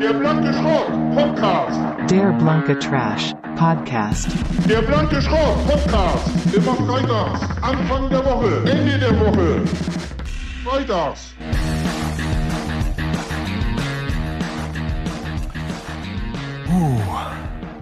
Der 0.00 0.12
blanke 0.14 0.52
Schrott 0.52 0.88
Podcast. 1.14 2.10
Der 2.10 2.32
blanke 2.32 2.78
Trash 2.78 3.32
Podcast. 3.56 4.28
Der 4.68 4.82
blanke 4.82 5.20
Schrott 5.20 5.66
Podcast. 5.68 6.54
Immer 6.54 6.74
freitags. 6.74 7.40
Anfang 7.62 8.08
der 8.10 8.24
Woche. 8.24 8.70
Ende 8.70 8.98
der 8.98 9.20
Woche. 9.20 9.62
Freitags. 10.64 11.34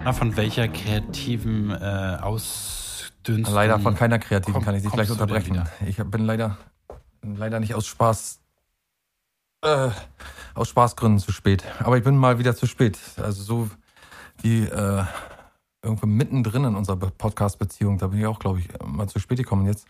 Na, 0.03 0.13
von 0.13 0.35
welcher 0.37 0.67
kreativen 0.67 1.71
äh, 1.71 2.17
Ausdünstung? 2.21 3.53
Leider 3.53 3.79
von 3.79 3.95
keiner 3.95 4.17
kreativen 4.17 4.53
komm- 4.53 4.63
kann 4.63 4.75
ich 4.75 4.83
dich 4.83 4.91
gleich 4.91 5.11
unterbrechen. 5.11 5.63
Ich 5.85 5.97
bin 5.97 6.25
leider, 6.25 6.57
leider 7.21 7.59
nicht 7.59 7.75
aus 7.75 7.85
Spaß, 7.87 8.39
äh, 9.63 9.89
aus 10.59 10.69
Spaßgründen 10.69 11.19
zu 11.19 11.31
spät. 11.31 11.63
Aber 11.79 11.97
ich 11.97 12.03
bin 12.03 12.17
mal 12.17 12.37
wieder 12.39 12.55
zu 12.55 12.67
spät. 12.67 12.97
Also 13.17 13.41
so 13.43 13.69
wie 14.41 14.63
äh, 14.63 15.03
irgendwo 15.81 16.05
mittendrin 16.05 16.65
in 16.65 16.75
unserer 16.75 16.97
Be- 16.97 17.11
Podcast-Beziehung, 17.11 17.97
da 17.97 18.07
bin 18.07 18.19
ich 18.19 18.25
auch, 18.25 18.39
glaube 18.39 18.59
ich, 18.59 18.67
mal 18.85 19.07
zu 19.07 19.19
spät 19.19 19.37
gekommen. 19.37 19.65
Jetzt 19.65 19.87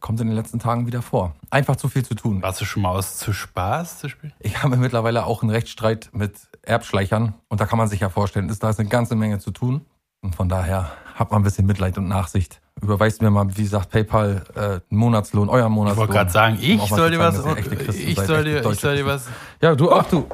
kommt 0.00 0.20
in 0.20 0.26
den 0.26 0.36
letzten 0.36 0.58
Tagen 0.58 0.86
wieder 0.86 1.02
vor. 1.02 1.34
Einfach 1.50 1.76
zu 1.76 1.88
viel 1.88 2.04
zu 2.04 2.14
tun. 2.14 2.42
Warst 2.42 2.60
du 2.60 2.64
schon 2.64 2.82
mal 2.82 2.90
aus 2.90 3.18
zu 3.18 3.32
Spaß 3.32 3.98
zu 3.98 4.08
spielen? 4.08 4.32
Ich 4.40 4.62
habe 4.62 4.76
mittlerweile 4.76 5.26
auch 5.26 5.42
einen 5.42 5.50
Rechtsstreit 5.50 6.10
mit 6.12 6.34
Erbschleichern 6.62 7.34
und 7.48 7.60
da 7.60 7.66
kann 7.66 7.78
man 7.78 7.88
sich 7.88 8.00
ja 8.00 8.08
vorstellen, 8.08 8.48
ist 8.48 8.62
da 8.62 8.70
ist 8.70 8.80
eine 8.80 8.88
ganze 8.88 9.14
Menge 9.14 9.38
zu 9.38 9.50
tun. 9.50 9.84
Und 10.22 10.36
von 10.36 10.48
daher 10.48 10.92
hat 11.14 11.30
man 11.30 11.40
ein 11.40 11.44
bisschen 11.44 11.66
Mitleid 11.66 11.98
und 11.98 12.08
Nachsicht. 12.08 12.60
Überweist 12.80 13.22
mir 13.22 13.30
mal, 13.30 13.46
wie 13.56 13.66
sagt 13.66 13.90
PayPal, 13.90 14.44
äh, 14.54 14.60
einen 14.60 14.82
Monatslohn, 14.90 15.48
euer 15.48 15.66
Ich 15.66 15.70
Monatslohn. 15.70 16.00
wollte 16.00 16.12
gerade 16.14 16.30
sagen, 16.30 16.58
ich 16.60 16.78
mal 16.78 16.96
soll 16.96 17.10
dir 17.10 17.18
was, 17.18 17.36
ich 17.36 18.16
soll 18.18 18.44
dir, 18.44 18.64
ich 18.64 18.80
soll 18.80 18.96
dir 18.96 19.06
was. 19.06 19.26
Ja, 19.60 19.74
du, 19.74 19.90
auch 19.92 20.04
du. 20.04 20.26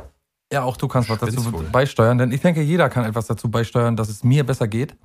Ja, 0.53 0.63
auch 0.63 0.77
du 0.77 0.89
kannst 0.89 1.11
was 1.11 1.19
dazu 1.19 1.53
beisteuern, 1.73 2.17
denn 2.17 2.33
ich 2.33 2.41
denke, 2.41 2.63
jeder 2.63 2.89
kann 2.89 3.05
etwas 3.05 3.27
dazu 3.27 3.51
beisteuern, 3.51 3.97
dass 3.97 4.09
es 4.09 4.25
mir 4.25 4.47
besser 4.47 4.67
geht. 4.69 4.97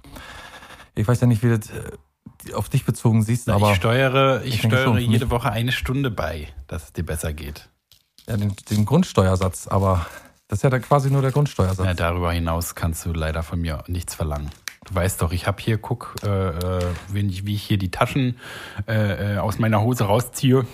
Ich 0.96 1.06
weiß 1.08 1.20
ja 1.22 1.28
nicht, 1.28 1.44
wie 1.44 1.50
du 1.50 1.60
das 1.60 1.70
äh, 1.70 2.54
auf 2.54 2.70
dich 2.70 2.86
bezogen 2.86 3.24
siehst, 3.24 3.50
aber 3.50 3.72
ich 3.72 3.76
steuere, 3.78 4.42
ich 4.44 4.56
ich 4.56 4.62
steuere 4.62 5.00
jede 5.00 5.30
Woche 5.30 5.52
eine 5.52 5.72
Stunde 5.72 6.12
bei, 6.12 6.48
dass 6.68 6.84
es 6.84 6.94
dir 6.94 7.06
besser 7.06 7.34
geht. 7.34 7.70
ja, 8.30 8.38
den, 8.38 8.56
den 8.70 8.86
Grundsteuersatz, 8.86 9.68
aber 9.68 10.06
das 10.48 10.64
ist 10.64 10.72
ja 10.72 10.80
quasi 10.80 11.10
nur 11.10 11.22
der 11.22 11.32
Grundsteuersatz. 11.32 11.86
Ja, 11.86 11.94
darüber 11.94 12.32
hinaus 12.32 12.76
kannst 12.76 13.06
du 13.06 13.12
leider 13.12 13.44
von 13.44 13.60
mir 13.60 13.84
nichts 13.88 14.16
verlangen. 14.16 14.50
Du 14.86 14.96
weißt 14.96 15.22
doch, 15.22 15.32
ich 15.32 15.48
habe 15.48 15.62
hier, 15.62 15.78
guck, 15.78 16.16
äh, 16.24 16.28
äh, 16.50 16.86
wenn 17.10 17.30
ich, 17.30 17.46
wie 17.46 17.56
ich 17.56 17.64
hier 17.64 17.78
die 17.78 17.92
Taschen 17.92 18.38
äh, 18.88 19.36
äh, 19.36 19.38
aus 19.38 19.60
meiner 19.60 19.82
Hose 19.82 20.06
rausziehe. 20.06 20.66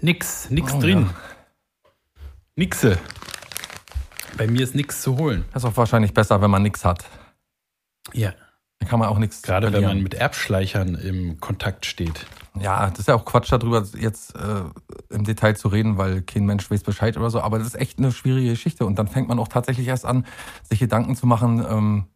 Nix, 0.00 0.50
nix 0.50 0.72
Oh, 0.74 0.80
drin. 0.80 1.10
Nixe. 2.56 2.98
Bei 4.36 4.46
mir 4.46 4.62
ist 4.62 4.74
nichts 4.74 5.02
zu 5.02 5.16
holen. 5.16 5.44
Das 5.52 5.64
ist 5.64 5.70
auch 5.70 5.76
wahrscheinlich 5.76 6.12
besser, 6.14 6.40
wenn 6.40 6.50
man 6.50 6.62
nichts 6.62 6.84
hat. 6.84 7.04
Ja. 8.12 8.32
Dann 8.80 8.88
kann 8.88 9.00
man 9.00 9.08
auch 9.08 9.18
nichts 9.18 9.42
Gerade 9.42 9.66
wenn 9.66 9.72
verlieren. 9.72 9.96
man 9.96 10.02
mit 10.04 10.14
Erbschleichern 10.14 10.94
im 10.94 11.40
Kontakt 11.40 11.84
steht. 11.86 12.26
Ja, 12.60 12.90
das 12.90 13.00
ist 13.00 13.08
ja 13.08 13.14
auch 13.14 13.24
Quatsch 13.24 13.50
darüber 13.52 13.84
jetzt 13.98 14.34
äh, 14.36 14.62
im 15.10 15.24
Detail 15.24 15.54
zu 15.56 15.68
reden, 15.68 15.98
weil 15.98 16.22
kein 16.22 16.46
Mensch 16.46 16.70
weiß 16.70 16.82
Bescheid 16.82 17.16
oder 17.16 17.30
so. 17.30 17.40
Aber 17.40 17.58
das 17.58 17.68
ist 17.68 17.74
echt 17.74 17.98
eine 17.98 18.12
schwierige 18.12 18.50
Geschichte. 18.50 18.86
Und 18.86 18.96
dann 18.98 19.08
fängt 19.08 19.28
man 19.28 19.38
auch 19.38 19.48
tatsächlich 19.48 19.86
erst 19.88 20.04
an, 20.06 20.24
sich 20.62 20.78
Gedanken 20.78 21.16
zu 21.16 21.26
machen, 21.26 21.64
ähm, 21.68 22.06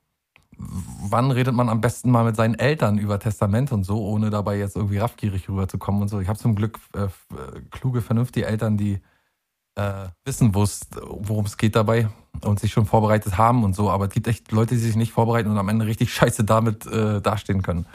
wann 0.59 1.31
redet 1.31 1.55
man 1.55 1.69
am 1.69 1.81
besten 1.81 2.11
mal 2.11 2.25
mit 2.25 2.37
seinen 2.37 2.55
Eltern 2.55 2.99
über 2.99 3.19
Testament 3.19 3.73
und 3.73 3.85
so, 3.85 4.05
ohne 4.07 4.31
dabei 4.31 4.59
jetzt 4.59 4.77
irgendwie 4.77 4.99
raffgierig 4.99 5.49
rüberzukommen 5.49 6.03
und 6.03 6.09
so. 6.09 6.21
Ich 6.21 6.29
habe 6.29 6.39
zum 6.39 6.55
Glück 6.55 6.79
äh, 6.95 7.05
äh, 7.05 7.09
kluge, 7.71 8.03
vernünftige 8.03 8.47
Eltern, 8.47 8.77
die 8.77 9.01
äh, 9.75 10.09
wissen, 10.25 10.55
worum 10.55 11.47
es 11.47 11.57
geht 11.57 11.77
dabei 11.77 12.09
und 12.43 12.61
sich 12.61 12.73
schon 12.73 12.87
vorbereitet 12.87 13.39
haben 13.39 13.65
und 13.65 13.75
so. 13.75 13.91
Aber 13.91 14.07
es 14.07 14.11
gibt 14.13 14.27
echt 14.29 14.53
Leute, 14.53 14.75
die 14.75 14.81
sich 14.81 14.97
nicht 14.97 15.13
vorbereiten 15.13 15.51
und 15.51 15.59
am 15.59 15.69
Ende 15.69 15.87
richtig 15.87 16.13
scheiße 16.15 16.45
damit 16.45 16.87
äh, 16.87 17.21
dastehen 17.21 17.63
können. 17.63 17.87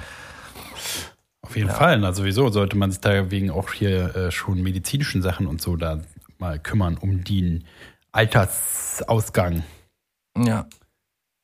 Auf 1.41 1.55
jeden 1.55 1.69
Fall. 1.69 2.03
Also 2.03 2.23
sowieso 2.23 2.49
sollte 2.49 2.77
man 2.77 2.91
sich 2.91 2.99
da 2.99 3.31
wegen 3.31 3.51
auch 3.51 3.71
hier 3.71 4.15
äh, 4.15 4.31
schon 4.31 4.61
medizinischen 4.61 5.21
Sachen 5.21 5.47
und 5.47 5.61
so 5.61 5.77
da 5.77 6.01
mal 6.39 6.59
kümmern 6.59 6.97
um 6.97 7.23
den 7.23 7.63
Altersausgang. 8.11 9.63
Ja, 10.37 10.67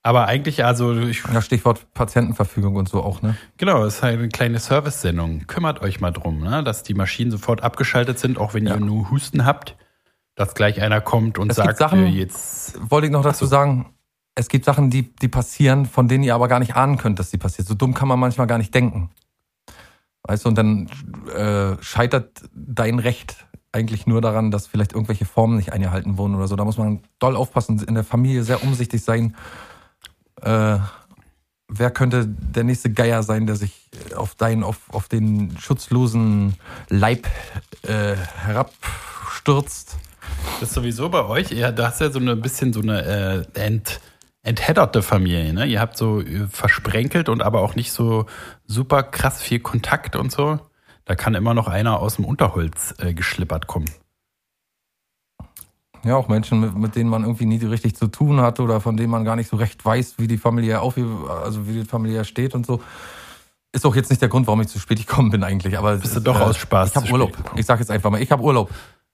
Aber 0.05 0.27
eigentlich, 0.27 0.65
also 0.65 0.93
ich, 0.97 1.23
Ja, 1.33 1.41
Stichwort 1.41 1.93
Patientenverfügung 1.93 2.75
und 2.75 2.89
so 2.89 3.01
auch, 3.01 3.21
ne? 3.21 3.37
genau, 3.57 3.85
es 3.85 3.95
ist 3.95 4.03
halt 4.03 4.19
eine 4.19 4.27
kleine 4.27 4.59
Service-Sendung. 4.59 5.47
Kümmert 5.47 5.81
euch 5.81 6.01
mal 6.01 6.11
drum, 6.11 6.41
ne? 6.41 6.61
dass 6.63 6.83
die 6.83 6.93
Maschinen 6.93 7.31
sofort 7.31 7.63
abgeschaltet 7.63 8.19
sind, 8.19 8.37
auch 8.37 8.53
wenn 8.53 8.67
Ja. 8.67 8.73
ihr 8.75 8.81
nur 8.81 9.09
Husten 9.11 9.45
habt, 9.45 9.77
dass 10.35 10.55
gleich 10.55 10.81
einer 10.81 10.99
kommt 10.99 11.37
und 11.39 11.51
Es 11.51 11.55
sagt, 11.55 11.77
Sachen- 11.77 12.05
äh, 12.05 12.09
jetzt 12.09 12.77
Wollte 12.91 13.07
ich 13.07 13.13
noch 13.13 13.23
dazu 13.23 13.45
sagen, 13.45 13.93
es 14.35 14.49
gibt 14.49 14.65
Sachen, 14.65 14.89
die, 14.89 15.15
die 15.15 15.29
passieren, 15.29 15.85
von 15.85 16.07
denen 16.09 16.23
ihr 16.25 16.35
aber 16.35 16.49
gar 16.49 16.59
nicht 16.59 16.75
ahnen 16.75 16.97
könnt, 16.97 17.17
dass 17.19 17.29
die 17.29 17.37
passieren. 17.37 17.67
So 17.67 17.73
dumm 17.75 17.93
kann 17.93 18.07
man 18.09 18.19
manchmal 18.19 18.47
gar 18.47 18.57
nicht 18.57 18.73
denken. 18.75 19.09
Weißt 20.23 20.43
du, 20.43 20.49
und 20.49 20.57
dann 20.57 20.89
äh, 21.35 21.81
scheitert 21.81 22.41
dein 22.53 22.99
Recht 22.99 23.45
eigentlich 23.71 24.05
nur 24.07 24.21
daran, 24.21 24.51
dass 24.51 24.67
vielleicht 24.67 24.93
irgendwelche 24.93 25.25
Formen 25.25 25.55
nicht 25.57 25.71
eingehalten 25.71 26.17
wurden 26.17 26.35
oder 26.35 26.47
so. 26.47 26.55
Da 26.55 26.65
muss 26.65 26.77
man 26.77 27.03
doll 27.19 27.35
aufpassen, 27.35 27.81
in 27.87 27.93
der 27.95 28.03
Familie 28.03 28.43
sehr 28.43 28.63
umsichtig 28.63 29.03
sein. 29.03 29.35
Äh, 30.43 30.77
wer 31.67 31.91
könnte 31.91 32.25
der 32.27 32.63
nächste 32.63 32.91
Geier 32.91 33.23
sein, 33.23 33.47
der 33.47 33.55
sich 33.55 33.89
auf 34.15 34.35
deinen, 34.35 34.63
auf, 34.63 34.77
auf 34.89 35.07
den 35.07 35.57
schutzlosen 35.57 36.55
Leib 36.89 37.27
äh, 37.83 38.15
herabstürzt? 38.15 39.97
Das 40.59 40.69
ist 40.69 40.75
sowieso 40.75 41.09
bei 41.09 41.25
euch, 41.25 41.51
ihr, 41.51 41.71
da 41.71 41.87
hast 41.87 42.01
ja 42.01 42.11
so 42.11 42.19
ein 42.19 42.41
bisschen 42.41 42.73
so 42.73 42.81
eine 42.81 43.45
äh, 43.55 43.59
ent, 43.59 44.01
enthedderte 44.43 45.01
Familie, 45.01 45.53
ne? 45.53 45.65
Ihr 45.65 45.79
habt 45.79 45.97
so 45.97 46.21
äh, 46.21 46.47
versprenkelt 46.47 47.29
und 47.29 47.41
aber 47.41 47.61
auch 47.61 47.75
nicht 47.75 47.91
so 47.91 48.25
super 48.65 49.03
krass 49.03 49.41
viel 49.41 49.59
Kontakt 49.59 50.15
und 50.15 50.31
so. 50.31 50.59
Da 51.05 51.15
kann 51.15 51.35
immer 51.35 51.53
noch 51.53 51.67
einer 51.67 51.99
aus 51.99 52.15
dem 52.15 52.25
Unterholz 52.25 52.95
äh, 52.99 53.13
geschlippert 53.13 53.67
kommen. 53.67 53.89
Ja, 56.05 56.15
auch 56.15 56.27
Menschen, 56.27 56.59
mit, 56.59 56.75
mit 56.75 56.95
denen 56.95 57.09
man 57.09 57.23
irgendwie 57.23 57.45
nie 57.45 57.63
richtig 57.63 57.95
zu 57.95 58.07
tun 58.07 58.41
hat 58.41 58.59
oder 58.59 58.81
von 58.81 58.97
denen 58.97 59.09
man 59.09 59.23
gar 59.23 59.35
nicht 59.35 59.49
so 59.49 59.55
recht 59.57 59.83
weiß, 59.83 60.15
wie 60.17 60.27
die 60.27 60.37
Familie 60.37 60.81
auf, 60.81 60.95
also 60.97 61.67
wie 61.67 61.73
die 61.79 61.85
Familie 61.85 62.25
steht 62.25 62.55
und 62.55 62.65
so. 62.65 62.81
Ist 63.71 63.85
auch 63.85 63.95
jetzt 63.95 64.09
nicht 64.09 64.21
der 64.21 64.29
Grund, 64.29 64.45
warum 64.47 64.61
ich 64.61 64.67
zu 64.67 64.79
spät 64.79 64.99
gekommen 64.99 65.31
bin 65.31 65.43
eigentlich. 65.43 65.77
Aber 65.77 65.95
Bist 65.97 66.15
du 66.15 66.19
doch 66.19 66.39
aus 66.39 66.57
Spaß 66.57 66.89
Ich 66.89 66.95
habe 66.95 67.09
Urlaub. 67.11 67.31
Ich 67.55 67.65
sag 67.65 67.79
jetzt 67.79 67.89
einfach 67.89 68.11
mal, 68.11 68.21
ich 68.21 68.31
habe 68.31 68.43
Urlaub. 68.43 68.69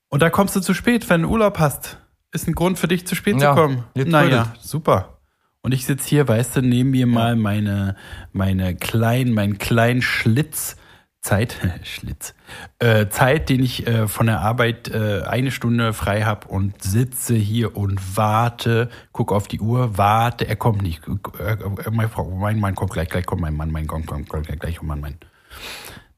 Und 0.10 0.22
da 0.22 0.30
kommst 0.30 0.56
du 0.56 0.60
zu 0.60 0.74
spät, 0.74 1.10
wenn 1.10 1.22
du 1.22 1.30
Urlaub 1.30 1.60
hast. 1.60 1.98
Ist 2.32 2.48
ein 2.48 2.56
Grund 2.56 2.78
für 2.78 2.88
dich, 2.88 3.08
zu 3.08 3.16
spät 3.16 3.40
Ja, 3.40 3.56
zu 3.56 3.62
kommen. 3.62 3.84
Naja, 3.96 4.44
trödet. 4.46 4.62
super. 4.62 5.20
Und 5.62 5.74
ich 5.74 5.86
sitze 5.86 6.08
hier, 6.10 6.28
weißt 6.28 6.58
du, 6.58 6.62
neben 6.62 6.92
mir 6.92 7.06
mal 7.08 7.36
meine, 7.36 7.96
meine 8.34 8.76
kleinen, 8.76 9.34
meinen 9.34 9.58
kleinen 9.58 10.02
Schlitz, 10.02 10.76
Zeit, 11.22 11.58
Schlitz, 11.84 12.34
äh, 12.80 13.08
Zeit, 13.10 13.50
den 13.50 13.64
ich 13.64 13.86
äh, 13.88 14.08
von 14.08 14.28
der 14.28 14.40
Arbeit 14.40 14.90
äh, 14.90 15.22
eine 15.24 15.52
Stunde 15.52 15.94
frei 15.94 16.24
habe 16.24 16.48
und 16.48 16.82
sitze 16.82 17.36
hier 17.36 17.76
und 17.76 18.18
warte, 18.18 18.90
guck 19.12 19.32
auf 19.32 19.48
die 19.48 19.60
Uhr, 19.60 19.98
warte, 19.98 20.48
er 20.48 20.56
kommt 20.56 20.82
nicht. 20.82 21.02
Äh, 21.40 21.54
äh, 21.54 21.92
mein, 21.92 22.10
mein 22.40 22.60
Mann 22.60 22.76
kommt 22.76 22.94
gleich, 22.94 23.10
gleich 23.10 23.26
kommt 23.26 23.42
mein 23.42 23.56
Mann, 23.56 23.72
mein 23.72 23.88
kommt, 23.88 24.08
kommt, 24.08 24.30
kommt 24.30 24.48
gleich, 24.48 24.60
gleich, 24.60 24.82
mein 24.82 25.02
Mann. 25.02 25.18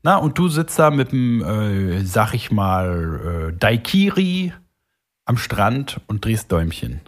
Na, 0.04 0.18
und 0.18 0.38
du 0.38 0.48
sitzt 0.48 0.78
da 0.80 0.92
mit 0.92 1.12
dem, 1.12 1.44
äh, 1.44 2.06
sag 2.06 2.34
ich 2.34 2.52
mal, 2.52 3.50
äh, 3.50 3.58
Daikiri 3.58 4.54
am 5.26 5.38
Strand 5.38 6.02
und 6.08 6.26
drehst 6.26 6.52
Däumchen. 6.52 7.02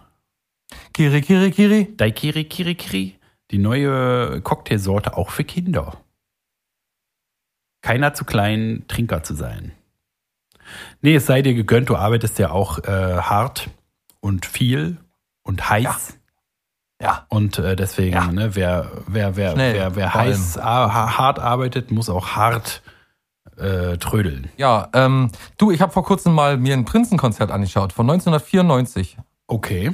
Kiri, 0.94 1.22
Kiri, 1.22 1.52
Kiri. 1.52 1.94
Daikiri, 1.98 2.44
Kiri, 2.46 2.76
Kiri, 2.76 3.20
die 3.52 3.58
neue 3.58 4.42
Cocktailsorte 4.42 5.18
auch 5.18 5.30
für 5.30 5.44
Kinder. 5.44 6.03
Keiner 7.84 8.16
zu 8.16 8.26
klein, 8.26 8.86
Trinker 8.88 9.22
zu 9.22 9.36
sein. 9.36 9.74
Nee, 11.02 11.16
es 11.16 11.28
sei 11.28 11.42
dir 11.44 11.54
gegönnt, 11.54 11.90
du 11.90 11.96
arbeitest 11.96 12.40
ja 12.40 12.50
auch 12.50 12.80
äh, 12.80 13.18
hart 13.18 13.70
und 14.22 14.46
viel 14.48 14.98
und 15.44 15.70
heiß. 15.70 16.18
Ja. 17.02 17.26
Und 17.30 17.60
äh, 17.60 17.76
deswegen, 17.76 18.14
Ja. 18.16 18.28
ne, 18.32 18.56
wer, 18.56 18.90
wer, 19.08 19.36
wer, 19.36 19.52
Schnell, 19.52 19.74
wer, 19.76 19.96
wer 19.96 20.14
heiß, 20.14 20.58
ha- 20.58 21.18
hart 21.18 21.38
arbeitet, 21.40 21.92
muss 21.92 22.10
auch 22.10 22.30
hart 22.30 22.82
äh, 23.58 23.98
trödeln. 23.98 24.50
Ja, 24.58 24.88
ähm, 24.94 25.30
du, 25.58 25.70
ich 25.70 25.82
habe 25.82 25.92
vor 25.92 26.04
kurzem 26.06 26.34
mal 26.34 26.58
mir 26.58 26.74
ein 26.74 26.86
Prinzenkonzert 26.86 27.52
angeschaut 27.52 27.92
von 27.94 28.10
1994. 28.10 29.18
Okay. 29.48 29.94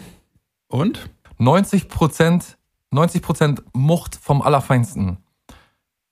Und? 0.67 1.09
90 1.39 1.89
Prozent, 1.89 2.57
90 2.91 3.21
Prozent 3.23 3.63
Mucht 3.73 4.15
vom 4.15 4.41
Allerfeinsten. 4.43 5.17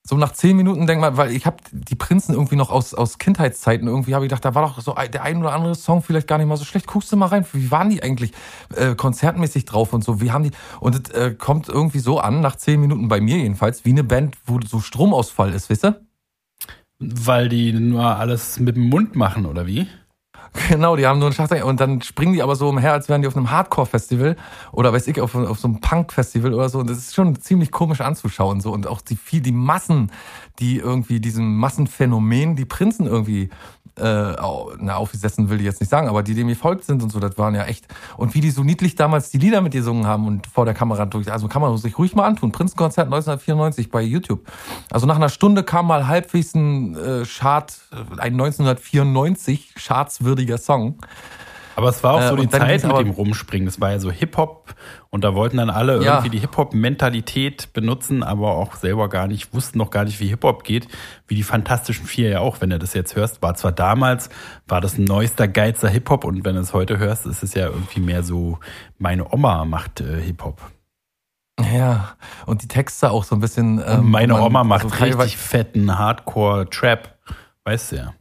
So 0.08 0.16
nach 0.16 0.32
zehn 0.32 0.56
Minuten 0.56 0.86
denk 0.86 1.02
mal, 1.02 1.18
weil 1.18 1.32
ich 1.32 1.44
habe 1.44 1.58
die 1.70 1.94
Prinzen 1.94 2.32
irgendwie 2.32 2.56
noch 2.56 2.70
aus, 2.70 2.94
aus 2.94 3.18
Kindheitszeiten 3.18 3.86
irgendwie 3.86 4.14
habe 4.14 4.24
ich 4.24 4.30
gedacht, 4.30 4.42
da 4.42 4.54
war 4.54 4.62
doch 4.62 4.80
so 4.80 4.94
der 4.94 5.22
ein 5.22 5.36
oder 5.36 5.52
andere 5.52 5.74
Song 5.74 6.02
vielleicht 6.02 6.26
gar 6.26 6.38
nicht 6.38 6.46
mal 6.46 6.56
so 6.56 6.64
schlecht. 6.64 6.86
Guckst 6.86 7.12
du 7.12 7.18
mal 7.18 7.26
rein, 7.26 7.44
wie 7.52 7.70
waren 7.70 7.90
die 7.90 8.02
eigentlich 8.02 8.32
äh, 8.74 8.94
konzertmäßig 8.94 9.66
drauf 9.66 9.92
und 9.92 10.02
so? 10.02 10.22
Wie 10.22 10.32
haben 10.32 10.44
die? 10.44 10.52
Und 10.80 10.94
es 10.94 11.14
äh, 11.14 11.34
kommt 11.34 11.68
irgendwie 11.68 11.98
so 11.98 12.20
an 12.20 12.40
nach 12.40 12.56
zehn 12.56 12.80
Minuten 12.80 13.08
bei 13.08 13.20
mir 13.20 13.36
jedenfalls 13.36 13.84
wie 13.84 13.90
eine 13.90 14.02
Band, 14.02 14.38
wo 14.46 14.58
so 14.62 14.80
Stromausfall 14.80 15.52
ist, 15.52 15.68
wisst 15.68 15.84
ihr? 15.84 16.00
Weil 16.98 17.50
die 17.50 17.74
nur 17.74 18.16
alles 18.16 18.58
mit 18.60 18.76
dem 18.76 18.88
Mund 18.88 19.14
machen, 19.14 19.44
oder 19.44 19.66
wie? 19.66 19.88
Genau, 20.68 20.96
die 20.96 21.06
haben 21.06 21.18
nur 21.18 21.28
einen 21.28 21.34
Schlagzeug 21.34 21.64
und 21.64 21.80
dann 21.80 22.02
springen 22.02 22.32
die 22.32 22.42
aber 22.42 22.56
so 22.56 22.68
umher, 22.68 22.92
als 22.92 23.08
wären 23.08 23.22
die 23.22 23.28
auf 23.28 23.36
einem 23.36 23.50
Hardcore-Festival 23.50 24.36
oder 24.72 24.92
weiß 24.92 25.06
ich, 25.08 25.20
auf, 25.20 25.34
auf 25.34 25.58
so 25.58 25.68
einem 25.68 25.80
Punk-Festival 25.80 26.54
oder 26.54 26.68
so. 26.68 26.78
Und 26.78 26.90
das 26.90 26.98
ist 26.98 27.14
schon 27.14 27.36
ziemlich 27.40 27.70
komisch 27.70 28.00
anzuschauen. 28.00 28.60
so 28.60 28.72
Und 28.72 28.86
auch 28.86 29.00
die 29.00 29.16
viel, 29.16 29.40
die 29.40 29.52
Massen, 29.52 30.10
die 30.58 30.78
irgendwie 30.78 31.20
diesem 31.20 31.56
Massenphänomen, 31.56 32.56
die 32.56 32.64
Prinzen 32.64 33.06
irgendwie 33.06 33.50
äh, 33.98 34.36
na, 34.80 34.96
aufgesessen 34.96 35.50
will 35.50 35.58
ich 35.58 35.64
jetzt 35.64 35.80
nicht 35.80 35.90
sagen, 35.90 36.08
aber 36.08 36.22
die 36.22 36.34
dem 36.34 36.48
gefolgt 36.48 36.84
sind 36.84 37.02
und 37.02 37.10
so, 37.10 37.20
das 37.20 37.36
waren 37.38 37.54
ja 37.54 37.64
echt. 37.64 37.86
Und 38.16 38.34
wie 38.34 38.40
die 38.40 38.50
so 38.50 38.64
niedlich 38.64 38.94
damals 38.94 39.30
die 39.30 39.38
Lieder 39.38 39.60
mit 39.60 39.72
gesungen 39.72 40.06
haben 40.06 40.26
und 40.26 40.46
vor 40.46 40.64
der 40.64 40.74
Kamera 40.74 41.06
durch, 41.06 41.30
also 41.30 41.48
kann 41.48 41.62
man 41.62 41.76
sich 41.76 41.98
ruhig 41.98 42.14
mal 42.14 42.24
antun. 42.24 42.52
Prinzenkonzert 42.52 43.06
1994 43.06 43.90
bei 43.90 44.02
YouTube. 44.02 44.40
Also 44.90 45.06
nach 45.06 45.16
einer 45.16 45.28
Stunde 45.28 45.62
kam 45.62 45.86
mal 45.86 46.06
halbwegs 46.06 46.54
ein 46.54 46.96
äh, 46.96 47.24
Chart, 47.24 47.72
ein 48.18 48.32
1994 48.32 49.74
chartswürdiger 49.76 50.58
Song. 50.58 50.96
Aber 51.78 51.90
es 51.90 52.02
war 52.02 52.14
auch 52.14 52.20
Äh, 52.20 52.28
so 52.30 52.34
die 52.36 52.48
Zeit 52.48 52.82
mit 52.82 52.98
dem 52.98 53.10
Rumspringen. 53.10 53.66
Das 53.66 53.80
war 53.80 53.92
ja 53.92 54.00
so 54.00 54.10
Hip-Hop 54.10 54.74
und 55.10 55.22
da 55.22 55.36
wollten 55.36 55.58
dann 55.58 55.70
alle 55.70 56.02
Ja. 56.02 56.14
irgendwie 56.14 56.30
die 56.30 56.40
Hip-Hop-Mentalität 56.40 57.72
benutzen, 57.72 58.24
aber 58.24 58.56
auch 58.56 58.74
selber 58.74 59.08
gar 59.08 59.28
nicht, 59.28 59.54
wussten 59.54 59.78
noch 59.78 59.90
gar 59.90 60.02
nicht, 60.02 60.18
wie 60.18 60.26
Hip-Hop 60.26 60.64
geht. 60.64 60.88
Wie 61.28 61.36
die 61.36 61.44
Fantastischen 61.44 62.04
Vier 62.04 62.30
ja 62.30 62.40
auch, 62.40 62.60
wenn 62.60 62.70
du 62.70 62.80
das 62.80 62.94
jetzt 62.94 63.14
hörst. 63.14 63.42
War 63.42 63.54
zwar 63.54 63.70
damals, 63.70 64.28
war 64.66 64.80
das 64.80 64.98
ein 64.98 65.04
neuester, 65.04 65.46
geilster 65.46 65.88
Hip-Hop 65.88 66.24
und 66.24 66.44
wenn 66.44 66.56
du 66.56 66.60
es 66.62 66.74
heute 66.74 66.98
hörst, 66.98 67.26
ist 67.26 67.44
es 67.44 67.54
ja 67.54 67.66
irgendwie 67.66 68.00
mehr 68.00 68.24
so, 68.24 68.58
meine 68.98 69.32
Oma 69.32 69.64
macht 69.64 70.00
äh, 70.00 70.20
Hip-Hop. 70.20 70.60
Ja, 71.72 72.16
und 72.46 72.62
die 72.62 72.68
Texte 72.68 73.10
auch 73.12 73.22
so 73.22 73.36
ein 73.36 73.40
bisschen. 73.40 73.80
Ähm, 73.86 74.10
meine 74.10 74.40
Oma 74.40 74.64
macht 74.64 74.82
so 74.90 75.04
richtig 75.04 75.36
fetten 75.36 75.96
Hardcore-Trap. 75.96 77.14
Weißt 77.64 77.92
du 77.92 77.96
ja. 77.96 78.14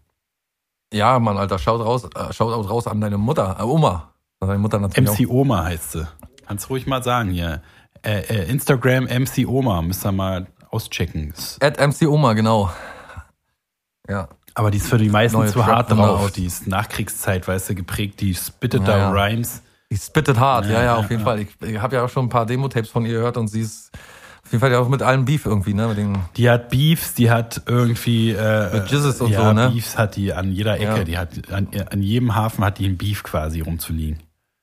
Ja, 0.94 1.20
Mann, 1.20 1.38
Alter, 1.38 1.60
schaut 1.60 1.82
raus, 1.82 2.06
äh, 2.16 2.34
schaut 2.34 2.54
auch 2.54 2.70
raus 2.70 2.88
an 2.88 3.02
deine 3.02 3.18
Mutter, 3.18 3.58
äh, 3.60 3.64
Oma. 3.64 4.14
An 4.40 4.48
Deine 4.48 4.60
Mutter 4.60 4.80
natürlich 4.80 5.20
MC 5.20 5.30
Oma 5.30 5.64
heißt 5.66 5.92
sie. 5.94 6.08
Kannst 6.48 6.70
ruhig 6.70 6.86
mal 6.88 7.04
sagen 7.04 7.32
hier. 7.32 7.62
Äh, 8.04 8.20
äh, 8.22 8.50
Instagram 8.50 9.06
MC 9.06 9.46
Oma, 9.48 9.82
müsst 9.82 10.06
ihr 10.06 10.12
mal 10.12 10.48
auschecken. 10.70 11.34
Auch. 11.36 11.62
At 11.66 11.80
MC 11.80 12.08
Oma, 12.08 12.34
genau. 12.34 12.70
Ja. 14.08 14.30
Aber 14.54 14.72
die 14.72 14.78
ist 14.78 14.88
für 14.88 14.98
die 14.98 15.10
meisten 15.10 15.38
Neue 15.38 15.52
zu 15.52 15.66
hart 15.66 15.90
Trap-Nummer 15.90 16.08
drauf. 16.08 16.22
aus. 16.26 16.32
Die 16.34 16.46
ist 16.46 16.68
Nachkriegszeit, 16.68 17.48
weißt 17.48 17.70
du, 17.70 17.76
geprägt. 17.76 18.22
Die 18.22 18.34
spittet 18.34 18.82
Ja, 18.82 18.86
da 18.88 18.98
ja. 18.98 19.12
Rhymes. 19.12 19.62
Die 19.92 19.98
spittet 19.98 20.40
hart, 20.40 20.66
ja, 20.66 20.72
Ja, 20.72 20.78
ja, 20.80 20.86
ja, 20.86 20.96
auf 20.98 21.10
jeden 21.10 21.22
ja. 21.22 21.26
Fall. 21.26 21.40
Ich, 21.42 21.50
ich 21.62 21.80
habe 21.80 21.96
ja 21.96 22.06
auch 22.06 22.10
schon 22.10 22.26
ein 22.26 22.30
paar 22.30 22.46
Demo-Tapes 22.46 22.90
von 22.90 23.06
ihr 23.06 23.14
gehört 23.14 23.38
und 23.38 23.48
sie 23.50 23.62
ist 23.62 23.92
auf 24.48 24.52
jeden 24.54 24.62
Fall 24.62 24.72
ja 24.72 24.80
auch 24.80 24.88
mit 24.88 25.02
allem 25.02 25.26
Beef 25.26 25.46
irgendwie, 25.46 25.74
ne? 25.74 25.90
Mit 25.90 25.98
den, 25.98 26.18
Die 26.38 26.50
hat 26.50 26.70
Beefs, 26.70 27.14
die 27.14 27.30
hat 27.30 27.64
irgendwie 27.66 28.32
äh, 28.32 28.74
Mit 28.74 28.90
Jizzes 28.90 29.20
und 29.20 29.32
ja, 29.32 29.44
so, 29.46 29.54
ne? 29.54 29.72
Beefs 29.72 29.98
hat 29.98 30.16
die 30.16 30.32
an 30.32 30.54
jeder 30.54 30.76
Ecke. 30.76 31.00
Ja. 31.00 31.04
Die 31.04 31.18
hat 31.18 31.52
an, 31.52 31.68
an 31.90 32.02
jedem 32.02 32.34
Hafen 32.34 32.64
hat 32.64 32.80
die 32.80 32.86
ein 32.88 32.98
Beef 32.98 33.24
quasi 33.24 33.60
rumzuliegen. 33.60 34.20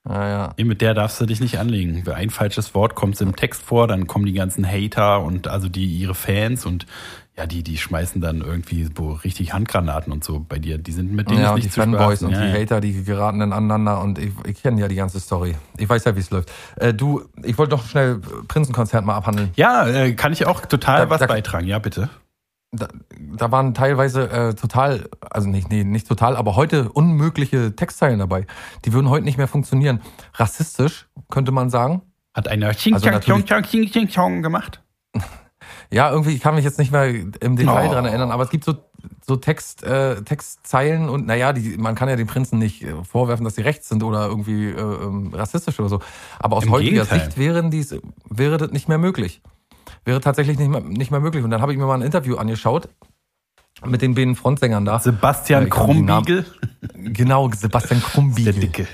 ja, 0.08 0.54
ja. 0.56 0.64
Mit 0.64 0.80
der 0.80 0.94
darfst 0.94 1.20
du 1.20 1.26
dich 1.26 1.40
nicht 1.40 1.58
anlegen. 1.58 2.02
Für 2.04 2.14
ein 2.14 2.30
falsches 2.30 2.74
Wort 2.74 2.94
kommt 2.94 3.20
im 3.20 3.36
Text 3.36 3.62
vor, 3.62 3.86
dann 3.86 4.06
kommen 4.06 4.24
die 4.24 4.32
ganzen 4.32 4.66
Hater 4.66 5.22
und 5.22 5.48
also 5.48 5.68
die 5.68 5.84
ihre 5.84 6.14
Fans 6.14 6.64
und 6.64 6.86
ja, 7.36 7.46
die, 7.46 7.62
die 7.64 7.76
schmeißen 7.78 8.20
dann 8.20 8.42
irgendwie 8.42 8.88
so 8.96 9.12
richtig 9.12 9.52
Handgranaten 9.52 10.12
und 10.12 10.22
so 10.22 10.44
bei 10.48 10.58
dir. 10.60 10.78
Die 10.78 10.92
sind 10.92 11.12
mit 11.12 11.28
denen 11.30 11.40
Ja, 11.42 11.54
nicht 11.54 11.64
die 11.66 11.70
zu 11.70 11.80
Fanboys 11.80 12.20
spaßen. 12.20 12.28
und 12.28 12.32
ja, 12.34 12.46
die. 12.52 12.60
Hater, 12.60 12.80
die 12.80 13.02
geraten 13.02 13.40
ineinander 13.40 14.00
und 14.00 14.18
ich, 14.20 14.32
ich 14.46 14.62
kenne 14.62 14.80
ja 14.80 14.86
die 14.86 14.94
ganze 14.94 15.18
Story. 15.18 15.56
Ich 15.76 15.88
weiß 15.88 16.04
ja, 16.04 16.14
wie 16.14 16.20
es 16.20 16.30
läuft. 16.30 16.52
Äh, 16.76 16.94
du, 16.94 17.24
ich 17.42 17.58
wollte 17.58 17.70
doch 17.70 17.84
schnell 17.86 18.20
Prinzenkonzert 18.46 19.04
mal 19.04 19.16
abhandeln. 19.16 19.50
Ja, 19.56 19.86
äh, 19.88 20.12
kann 20.14 20.32
ich 20.32 20.46
auch 20.46 20.60
total 20.60 21.00
Da- 21.06 21.10
was 21.10 21.20
da- 21.20 21.26
beitragen. 21.26 21.66
Ja, 21.66 21.80
bitte. 21.80 22.08
da, 22.70 22.86
da 23.36 23.50
waren 23.50 23.74
teilweise 23.74 24.30
äh, 24.30 24.54
total, 24.54 25.08
also 25.30 25.48
nicht, 25.48 25.70
nee, 25.70 25.82
nicht 25.82 26.06
total, 26.06 26.36
aber 26.36 26.54
heute 26.54 26.90
unmögliche 26.92 27.74
Textzeilen 27.74 28.20
dabei. 28.20 28.46
Die 28.84 28.92
würden 28.92 29.08
heute 29.10 29.24
nicht 29.24 29.38
mehr 29.38 29.48
funktionieren. 29.48 30.00
Rassistisch, 30.34 31.06
könnte 31.30 31.50
man 31.50 31.68
sagen. 31.70 32.02
Hat 32.32 32.46
einer 32.48 32.72
Ching 32.74 32.94
Also 32.94 33.06
gemacht? 33.06 34.82
Ja, 35.90 36.10
irgendwie, 36.10 36.32
ich 36.34 36.40
kann 36.40 36.54
mich 36.54 36.64
jetzt 36.64 36.78
nicht 36.78 36.90
mehr 36.92 37.06
im 37.08 37.56
Detail 37.56 37.88
Oh. 37.88 37.92
dran 37.92 38.04
erinnern, 38.06 38.30
aber 38.30 38.42
es 38.42 38.50
gibt 38.50 38.64
so, 38.64 38.74
so 39.26 39.36
Text, 39.36 39.82
äh, 39.84 40.22
Textzeilen 40.22 41.08
und 41.08 41.26
naja, 41.26 41.52
die, 41.52 41.76
man 41.76 41.94
kann 41.94 42.08
ja 42.08 42.16
den 42.16 42.26
Prinzen 42.26 42.58
nicht 42.58 42.82
äh, 42.82 42.94
vorwerfen, 43.04 43.44
dass 43.44 43.54
sie 43.54 43.62
rechts 43.62 43.88
sind 43.88 44.02
oder 44.02 44.26
irgendwie 44.26 44.66
äh, 44.70 44.78
ähm, 44.80 45.32
rassistisch 45.34 45.78
oder 45.78 45.88
so. 45.88 46.00
Aber 46.38 46.56
aus 46.56 46.64
Im 46.64 46.70
heutiger 46.70 46.90
Gegenteil. 47.04 47.20
Sicht 47.26 47.38
wären 47.38 47.70
dies, 47.70 47.94
wäre 48.28 48.56
das 48.56 48.70
nicht 48.70 48.88
mehr 48.88 48.98
möglich. 48.98 49.42
Wäre 50.04 50.20
tatsächlich 50.20 50.58
nicht 50.58 50.68
mehr, 50.70 50.80
nicht 50.80 51.10
mehr 51.10 51.20
möglich. 51.20 51.44
Und 51.44 51.50
dann 51.50 51.60
habe 51.62 51.72
ich 51.72 51.78
mir 51.78 51.86
mal 51.86 51.94
ein 51.94 52.02
Interview 52.02 52.36
angeschaut 52.36 52.88
mit 53.84 54.02
den 54.02 54.14
beiden 54.14 54.36
Frontsängern 54.36 54.84
da. 54.84 54.98
Sebastian 54.98 55.68
Namen- 55.68 55.70
Krumbiegel. 55.70 56.46
Genau, 56.94 57.50
Sebastian 57.50 58.00
Der 58.04 58.08
Krumbiegel. 58.08 58.52
Dicke. 58.54 58.86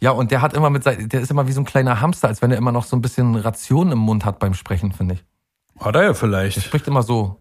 Ja, 0.00 0.10
und 0.10 0.30
der 0.30 0.42
hat 0.42 0.52
immer 0.54 0.68
mit 0.70 0.84
der 0.84 1.20
ist 1.20 1.30
immer 1.30 1.46
wie 1.46 1.52
so 1.52 1.60
ein 1.60 1.64
kleiner 1.64 2.00
Hamster, 2.00 2.28
als 2.28 2.42
wenn 2.42 2.50
er 2.50 2.58
immer 2.58 2.72
noch 2.72 2.84
so 2.84 2.96
ein 2.96 3.02
bisschen 3.02 3.34
Ration 3.36 3.92
im 3.92 3.98
Mund 3.98 4.24
hat 4.24 4.38
beim 4.38 4.52
Sprechen, 4.54 4.92
finde 4.92 5.14
ich. 5.14 5.24
Hat 5.78 5.94
er 5.94 6.04
ja 6.04 6.14
vielleicht. 6.14 6.62
spricht 6.62 6.86
immer 6.88 7.02
so. 7.02 7.40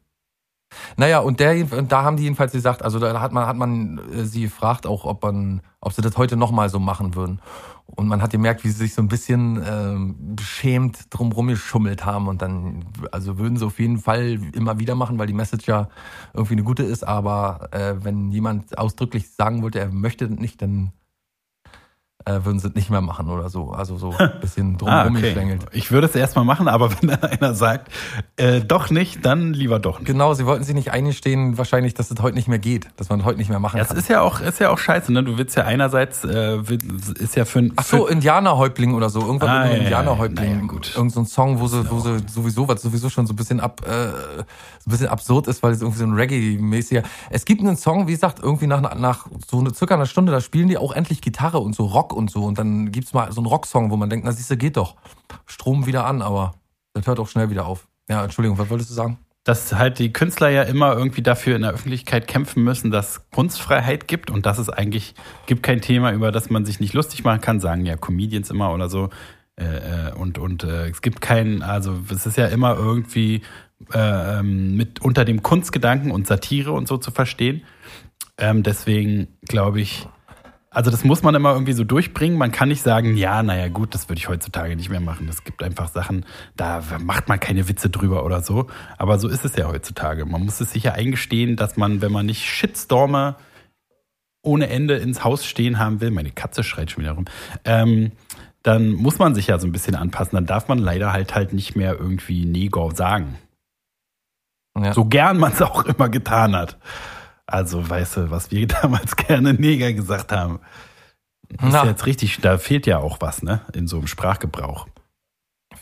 Naja, 0.97 1.19
und 1.19 1.39
der, 1.39 1.71
und 1.73 1.91
da 1.91 2.03
haben 2.03 2.17
die 2.17 2.23
jedenfalls 2.23 2.51
gesagt, 2.51 2.81
also 2.81 2.99
da 2.99 3.19
hat 3.21 3.31
man, 3.31 3.47
hat 3.47 3.55
man 3.55 3.99
äh, 4.11 4.25
sie 4.25 4.41
gefragt 4.41 4.87
auch, 4.87 5.05
ob 5.05 5.23
man, 5.23 5.61
ob 5.79 5.93
sie 5.93 6.01
das 6.01 6.17
heute 6.17 6.35
nochmal 6.35 6.69
so 6.69 6.79
machen 6.79 7.15
würden. 7.15 7.39
Und 7.85 8.07
man 8.07 8.21
hat 8.21 8.31
gemerkt, 8.31 8.63
wie 8.63 8.69
sie 8.69 8.79
sich 8.79 8.93
so 8.93 9.01
ein 9.01 9.07
bisschen 9.07 9.63
ähm, 9.65 10.35
beschämt 10.35 11.05
drumrum 11.11 11.47
geschummelt 11.47 12.03
haben. 12.03 12.27
Und 12.27 12.41
dann, 12.41 12.83
also 13.11 13.37
würden 13.37 13.57
sie 13.57 13.65
auf 13.65 13.79
jeden 13.79 13.99
Fall 13.99 14.39
immer 14.53 14.79
wieder 14.79 14.95
machen, 14.95 15.19
weil 15.19 15.27
die 15.27 15.33
Message 15.33 15.67
ja 15.67 15.87
irgendwie 16.33 16.53
eine 16.53 16.63
gute 16.63 16.83
ist. 16.83 17.07
Aber 17.07 17.69
äh, 17.71 17.95
wenn 18.03 18.31
jemand 18.31 18.77
ausdrücklich 18.77 19.31
sagen 19.31 19.61
wollte, 19.61 19.79
er 19.79 19.91
möchte 19.91 20.27
nicht, 20.27 20.61
dann 20.61 20.91
äh, 22.25 22.43
würden 22.43 22.59
sie 22.59 22.67
es 22.69 22.75
nicht 22.75 22.89
mehr 22.89 23.01
machen 23.01 23.29
oder 23.29 23.49
so. 23.49 23.71
Also 23.71 23.97
so 23.97 24.13
ein 24.17 24.31
bisschen 24.41 24.75
Ah, 24.75 24.77
drumrum 25.03 25.15
okay. 25.17 25.27
geschlängelt. 25.27 25.65
Ich 25.71 25.91
würde 25.91 26.07
es 26.07 26.15
erstmal 26.15 26.43
machen, 26.45 26.67
aber 26.67 26.89
wenn 27.01 27.09
dann 27.09 27.23
einer 27.23 27.53
sagt, 27.53 27.91
äh, 28.37 28.61
doch 28.61 28.89
nicht, 28.89 29.25
dann 29.25 29.53
lieber 29.53 29.79
doch 29.79 29.99
nicht. 29.99 30.07
Genau, 30.07 30.33
sie 30.33 30.45
wollten 30.45 30.63
sich 30.63 30.75
nicht 30.75 30.91
eingestehen, 30.91 31.57
wahrscheinlich, 31.57 31.93
dass 31.93 32.09
es 32.11 32.19
heute 32.21 32.35
nicht 32.35 32.47
mehr 32.47 32.59
geht, 32.59 32.87
dass 32.97 33.09
man 33.09 33.25
heute 33.25 33.37
nicht 33.37 33.49
mehr 33.49 33.59
machen 33.59 33.77
Das 33.77 33.89
kann. 33.89 33.97
ist 33.97 34.09
ja 34.09 34.21
auch, 34.21 34.41
ist 34.41 34.59
ja 34.59 34.69
auch 34.71 34.77
scheiße, 34.77 35.13
ne? 35.13 35.23
Du 35.23 35.37
willst 35.37 35.55
ja 35.55 35.63
einerseits, 35.65 36.23
äh, 36.23 36.57
ist 37.19 37.35
ja 37.35 37.45
für 37.45 37.59
ein. 37.59 37.73
Ach 37.75 37.83
so, 37.85 38.07
Indianerhäuptling 38.07 38.93
oder 38.93 39.09
so. 39.09 39.21
Irgendwann 39.21 39.49
Ah, 39.49 39.53
mit 39.53 39.61
einem 39.63 39.71
ja, 39.71 39.77
ja, 39.77 39.83
Indianerhäuptling. 39.99 40.67
gut. 40.67 40.93
Irgend 40.95 41.11
so 41.13 41.19
ein 41.19 41.25
Song, 41.25 41.59
wo 41.59 41.67
sie, 41.67 41.89
wo 41.89 41.99
sie 41.99 42.17
sowieso, 42.27 42.67
was 42.67 42.81
sowieso 42.81 43.09
schon 43.09 43.27
so 43.27 43.33
ein 43.33 43.35
bisschen 43.35 43.59
ab, 43.59 43.81
äh, 43.85 43.89
so 43.89 44.89
ein 44.89 44.91
bisschen 44.91 45.07
absurd 45.07 45.47
ist, 45.47 45.61
weil 45.63 45.71
es 45.73 45.81
irgendwie 45.81 45.99
so 45.99 46.05
ein 46.05 46.13
Reggae-mäßiger. 46.13 47.03
Es 47.29 47.45
gibt 47.45 47.61
einen 47.61 47.77
Song, 47.77 48.07
wie 48.07 48.11
gesagt, 48.13 48.39
irgendwie 48.41 48.67
nach, 48.67 48.95
nach 48.97 49.27
so 49.47 49.59
eine, 49.59 49.73
circa 49.73 49.95
einer 49.95 50.05
Stunde, 50.05 50.31
da 50.31 50.41
spielen 50.41 50.67
die 50.67 50.77
auch 50.77 50.91
endlich 50.93 51.21
Gitarre 51.21 51.59
und 51.59 51.75
so 51.75 51.85
Rock 51.85 52.13
und 52.15 52.31
so. 52.31 52.43
Und 52.43 52.57
dann 52.57 52.91
gibt's 52.91 53.13
mal 53.13 53.31
so 53.31 53.41
einen 53.41 53.47
Rocksong, 53.47 53.91
wo 53.91 53.97
man 53.97 54.09
denkt, 54.09 54.25
na 54.25 54.31
siehste, 54.31 54.57
geht 54.57 54.77
doch. 54.77 54.95
Strom 55.45 55.85
wieder 55.85 56.05
an, 56.05 56.21
aber 56.21 56.55
das 56.93 57.05
hört 57.07 57.19
auch 57.19 57.27
schnell 57.27 57.49
wieder 57.49 57.65
auf. 57.65 57.87
Ja, 58.09 58.23
Entschuldigung, 58.23 58.57
was 58.57 58.69
wolltest 58.69 58.89
du 58.89 58.93
sagen? 58.93 59.19
dass 59.45 59.73
halt 59.73 59.99
die 59.99 60.11
Künstler 60.11 60.49
ja 60.49 60.63
immer 60.63 60.97
irgendwie 60.97 61.21
dafür 61.21 61.55
in 61.55 61.61
der 61.61 61.71
Öffentlichkeit 61.71 62.27
kämpfen 62.27 62.63
müssen, 62.63 62.89
dass 62.89 63.29
Kunstfreiheit 63.29 64.07
gibt 64.07 64.31
und 64.31 64.47
dass 64.47 64.57
es 64.57 64.69
eigentlich 64.69 65.13
gibt 65.45 65.61
kein 65.61 65.81
Thema, 65.81 66.11
über 66.13 66.31
das 66.31 66.49
man 66.49 66.65
sich 66.65 66.79
nicht 66.79 66.95
lustig 66.95 67.23
machen 67.23 67.41
kann, 67.41 67.59
sagen 67.59 67.85
ja 67.85 67.95
Comedians 67.95 68.49
immer 68.49 68.73
oder 68.73 68.89
so. 68.89 69.11
Äh, 69.55 70.09
äh, 70.09 70.13
und 70.13 70.39
und 70.39 70.63
äh, 70.63 70.89
es 70.89 71.03
gibt 71.03 71.21
keinen, 71.21 71.61
also 71.61 71.95
es 72.09 72.25
ist 72.25 72.37
ja 72.37 72.47
immer 72.47 72.75
irgendwie 72.75 73.43
äh, 73.93 74.39
ähm, 74.39 74.75
mit 74.77 75.01
unter 75.01 75.25
dem 75.25 75.43
Kunstgedanken 75.43 76.09
und 76.09 76.25
Satire 76.25 76.71
und 76.71 76.87
so 76.87 76.97
zu 76.97 77.11
verstehen. 77.11 77.63
Ähm, 78.39 78.63
deswegen 78.63 79.27
glaube 79.47 79.79
ich, 79.79 80.07
also 80.75 80.91
das 80.91 81.05
muss 81.05 81.23
man 81.23 81.33
immer 81.35 81.53
irgendwie 81.53 81.71
so 81.71 81.85
durchbringen. 81.85 82.37
Man 82.37 82.51
kann 82.51 82.67
nicht 82.67 82.81
sagen, 82.81 83.15
ja, 83.15 83.41
naja 83.41 83.69
gut, 83.69 83.95
das 83.95 84.09
würde 84.09 84.19
ich 84.19 84.27
heutzutage 84.27 84.75
nicht 84.75 84.89
mehr 84.89 84.99
machen. 84.99 85.29
Es 85.29 85.45
gibt 85.45 85.63
einfach 85.63 85.87
Sachen, 85.87 86.25
da 86.57 86.83
macht 86.99 87.29
man 87.29 87.39
keine 87.39 87.69
Witze 87.69 87.89
drüber 87.89 88.25
oder 88.25 88.41
so. 88.41 88.67
Aber 88.97 89.17
so 89.17 89.29
ist 89.29 89.45
es 89.45 89.55
ja 89.55 89.69
heutzutage. 89.69 90.25
Man 90.25 90.43
muss 90.43 90.59
es 90.59 90.73
sich 90.73 90.83
ja 90.83 90.91
eingestehen, 90.91 91.55
dass 91.55 91.77
man, 91.77 92.01
wenn 92.01 92.11
man 92.11 92.25
nicht 92.25 92.43
Shitstorme 92.43 93.37
ohne 94.41 94.67
Ende 94.67 94.97
ins 94.97 95.23
Haus 95.23 95.45
stehen 95.45 95.79
haben 95.79 96.01
will, 96.01 96.11
meine 96.11 96.31
Katze 96.31 96.61
schreit 96.61 96.91
schon 96.91 97.03
wieder 97.03 97.13
rum, 97.13 97.25
ähm, 97.63 98.11
dann 98.61 98.91
muss 98.91 99.17
man 99.17 99.33
sich 99.33 99.47
ja 99.47 99.57
so 99.59 99.67
ein 99.67 99.71
bisschen 99.71 99.95
anpassen. 99.95 100.35
Dann 100.35 100.45
darf 100.45 100.67
man 100.67 100.79
leider 100.79 101.13
halt 101.13 101.35
halt 101.35 101.53
nicht 101.53 101.77
mehr 101.77 101.93
irgendwie 101.97 102.43
Neger 102.43 102.89
sagen. 102.93 103.35
Ja. 104.77 104.91
So 104.91 105.05
gern 105.05 105.37
man 105.37 105.53
es 105.53 105.61
auch 105.61 105.85
immer 105.85 106.09
getan 106.09 106.53
hat. 106.53 106.77
Also, 107.47 107.89
weißt 107.89 108.17
du, 108.17 108.31
was 108.31 108.51
wir 108.51 108.67
damals 108.81 109.15
gerne 109.15 109.53
Neger 109.53 109.93
gesagt 109.93 110.31
haben. 110.31 110.59
Das 111.49 111.67
ist 111.69 111.73
ja 111.73 111.85
jetzt 111.85 112.05
richtig, 112.05 112.39
da 112.41 112.57
fehlt 112.57 112.87
ja 112.87 112.97
auch 112.97 113.17
was, 113.21 113.43
ne? 113.43 113.61
In 113.73 113.87
so 113.87 113.97
einem 113.97 114.07
Sprachgebrauch. 114.07 114.87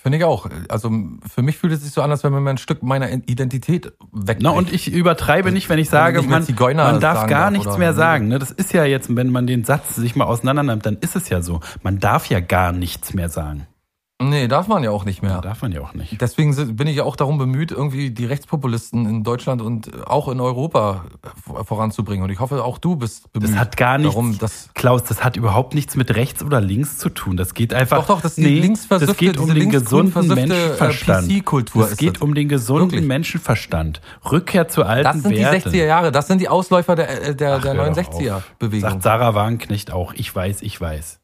Finde 0.04 0.18
ich 0.18 0.26
auch. 0.26 0.50
Also 0.68 0.92
für 1.34 1.42
mich 1.42 1.58
fühlt 1.58 1.72
es 1.72 1.82
sich 1.82 1.94
so 1.94 2.02
an, 2.02 2.12
als 2.12 2.26
wenn 2.26 2.34
man 2.34 2.46
ein 2.46 2.58
Stück 2.58 2.84
meiner 2.84 3.10
Identität 3.10 3.94
weg. 4.12 4.40
Na, 4.42 4.50
und 4.50 4.74
ich 4.74 4.92
übertreibe 4.92 5.54
nicht, 5.54 5.70
wenn 5.70 5.80
ich 5.80 5.88
Wenn 5.88 5.92
sage, 5.92 6.22
mehr 6.24 6.42
man, 6.42 6.76
man 6.76 7.00
darf 7.00 7.28
gar 7.28 7.52
nichts 7.52 7.78
mehr 7.78 7.94
sagen. 7.94 8.28
Ne? 8.28 8.38
Das 8.38 8.52
ist 8.52 8.74
ja 8.74 8.84
jetzt, 8.84 9.16
wenn 9.16 9.30
man 9.30 9.48
den 9.48 9.64
Satz 9.64 9.96
sich 9.96 10.18
mal 10.18 10.26
auseinander 10.26 10.64
nimmt, 10.64 10.86
dann 10.86 10.98
ist 10.98 11.16
es 11.16 11.30
ja 11.30 11.42
so. 11.42 11.62
Man 11.84 12.00
darf 12.00 12.28
ja 12.28 12.42
gar 12.42 12.74
nichts 12.74 13.14
mehr 13.14 13.30
sagen. 13.30 13.66
Nee, 14.22 14.48
darf 14.48 14.68
man 14.68 14.84
ja 14.84 14.92
auch 14.92 15.04
nicht 15.04 15.22
mehr. 15.22 15.42
Darf 15.42 15.64
man 15.64 15.72
ja 15.74 15.82
auch 15.82 15.94
nicht. 15.94 16.22
Deswegen 16.22 16.76
bin 16.78 16.88
ich 16.88 16.96
ja 16.96 17.04
auch 17.04 17.16
darum 17.18 17.38
bemüht, 17.38 17.72
irgendwie 17.72 18.12
die 18.12 18.26
Rechtspopulisten 18.26 19.06
in 19.06 19.24
Deutschland 19.24 19.62
und 19.62 20.08
auch 20.08 20.30
in 20.30 20.40
Europa 20.40 21.06
voranzubringen. 21.66 22.24
Und 22.24 22.30
ich 22.30 22.40
hoffe, 22.40 22.64
auch 22.64 22.78
du 22.78 22.96
bist 22.96 23.34
bemüht. 23.34 23.50
Das 23.50 23.58
hat 23.58 23.76
gar 23.76 23.98
nichts, 23.98 24.14
darum, 24.14 24.38
dass 24.38 24.70
Klaus, 24.76 25.04
das 25.04 25.24
hat 25.26 25.36
überhaupt 25.36 25.74
nichts 25.74 25.96
mit 25.98 26.16
rechts 26.16 26.42
oder 26.44 26.62
links 26.62 27.00
zu 27.00 27.10
tun. 27.10 27.36
Das 27.36 27.54
geht 27.54 27.74
einfach. 27.74 27.98
Doch, 27.98 28.08
doch, 28.08 28.22
das 28.22 28.38
ist 28.38 28.46
die 28.48 28.62
linksversiffte- 28.62 29.06
das 29.08 29.18
geht 29.18 29.38
um 29.38 29.54
den 29.54 29.70
gesunden 29.72 30.32
äh, 30.32 30.36
Menschenverstand. 30.36 31.28
PC-Kultur 31.30 31.84
Es 31.92 31.98
geht 31.98 32.16
das. 32.18 32.22
um 32.22 32.34
den 32.34 32.48
gesunden 32.48 32.92
Wirklich. 32.92 33.08
Menschenverstand. 33.08 34.00
Rückkehr 34.32 34.68
zu 34.70 34.84
alten 34.84 35.04
das 35.06 35.22
sind 35.24 35.32
die 35.36 35.40
Werten. 35.42 35.70
60er 35.70 35.86
Jahre, 35.86 36.12
das 36.14 36.28
sind 36.28 36.40
die 36.40 36.48
Ausläufer 36.50 36.96
der, 36.96 37.10
äh, 37.30 37.36
der, 37.36 37.56
Ach, 37.56 37.62
der 37.62 37.74
hör 37.74 37.90
doch 37.90 37.98
69er-Bewegung. 37.98 38.90
Sagt 38.90 39.04
Sarah 39.04 39.34
Wagenknecht 39.36 39.92
auch. 39.92 40.14
Ich 40.14 40.34
weiß, 40.34 40.62
ich 40.62 40.80
weiß. 40.80 41.20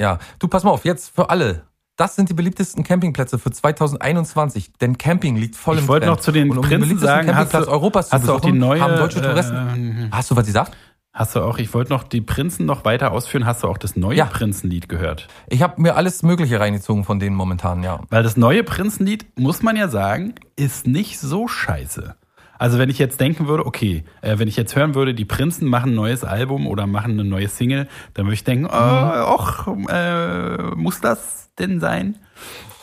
Ja, 0.00 0.18
du 0.40 0.48
pass 0.48 0.64
mal 0.64 0.70
auf, 0.70 0.84
jetzt 0.84 1.14
für 1.14 1.30
alle. 1.30 1.62
Das 2.02 2.16
sind 2.16 2.28
die 2.28 2.34
beliebtesten 2.34 2.82
Campingplätze 2.82 3.38
für 3.38 3.52
2021, 3.52 4.72
denn 4.80 4.98
Camping 4.98 5.36
liegt 5.36 5.54
voll 5.54 5.78
im 5.78 5.84
Ich 5.84 5.88
wollte 5.88 6.06
Trend. 6.06 6.16
noch 6.18 6.20
zu 6.20 6.32
den 6.32 6.50
Und 6.50 6.58
um 6.58 6.62
den 6.64 6.68
Prinzen 6.80 6.80
beliebtesten 6.80 7.06
sagen, 7.08 7.28
hast 7.28 7.34
Campingplatz 7.52 7.64
du, 7.66 7.70
Europas 7.70 8.08
zu 8.08 8.12
hast 8.16 8.26
du 8.26 8.32
auch 8.32 8.40
die 8.40 8.46
besuchen, 8.48 8.58
neue. 8.58 8.80
haben 8.80 8.96
deutsche 8.96 9.22
Touristen. 9.22 9.54
Äh, 9.56 10.08
Hast 10.10 10.28
du 10.32 10.34
was 10.36 10.46
gesagt? 10.46 10.76
hast 11.12 11.36
du 11.36 11.40
auch, 11.42 11.58
ich 11.58 11.72
wollte 11.74 11.92
noch 11.92 12.02
die 12.02 12.20
Prinzen 12.20 12.66
noch 12.66 12.84
weiter 12.84 13.12
ausführen. 13.12 13.46
Hast 13.46 13.62
du 13.62 13.68
auch 13.68 13.78
das 13.78 13.94
neue 13.94 14.16
Ja. 14.16 14.24
Prinzenlied 14.24 14.88
gehört? 14.88 15.28
Ich 15.48 15.62
habe 15.62 15.80
mir 15.80 15.94
alles 15.94 16.24
Mögliche 16.24 16.58
reingezogen 16.58 17.04
von 17.04 17.20
denen 17.20 17.36
momentan, 17.36 17.84
ja. 17.84 18.00
Weil 18.10 18.24
das 18.24 18.36
neue 18.36 18.64
Prinzenlied, 18.64 19.38
muss 19.38 19.62
man 19.62 19.76
ja 19.76 19.86
sagen, 19.86 20.34
ist 20.56 20.88
nicht 20.88 21.20
so 21.20 21.46
scheiße. 21.46 22.16
Also 22.58 22.78
wenn 22.78 22.90
ich 22.90 22.98
jetzt 22.98 23.20
denken 23.20 23.46
würde, 23.46 23.64
okay, 23.64 24.02
äh, 24.22 24.40
wenn 24.40 24.48
ich 24.48 24.56
jetzt 24.56 24.74
hören 24.74 24.96
würde, 24.96 25.14
die 25.14 25.24
Prinzen 25.24 25.68
machen 25.68 25.90
ein 25.92 25.94
neues 25.94 26.24
Album 26.24 26.66
oder 26.66 26.88
machen 26.88 27.12
eine 27.12 27.24
neue 27.24 27.46
Single, 27.48 27.86
dann 28.14 28.26
würde 28.26 28.34
ich 28.34 28.42
denken, 28.44 28.66
oh, 28.66 29.34
och, 29.34 29.68
äh, 29.88 30.74
muss 30.74 31.00
das 31.00 31.41
denn 31.58 31.80
sein? 31.80 32.18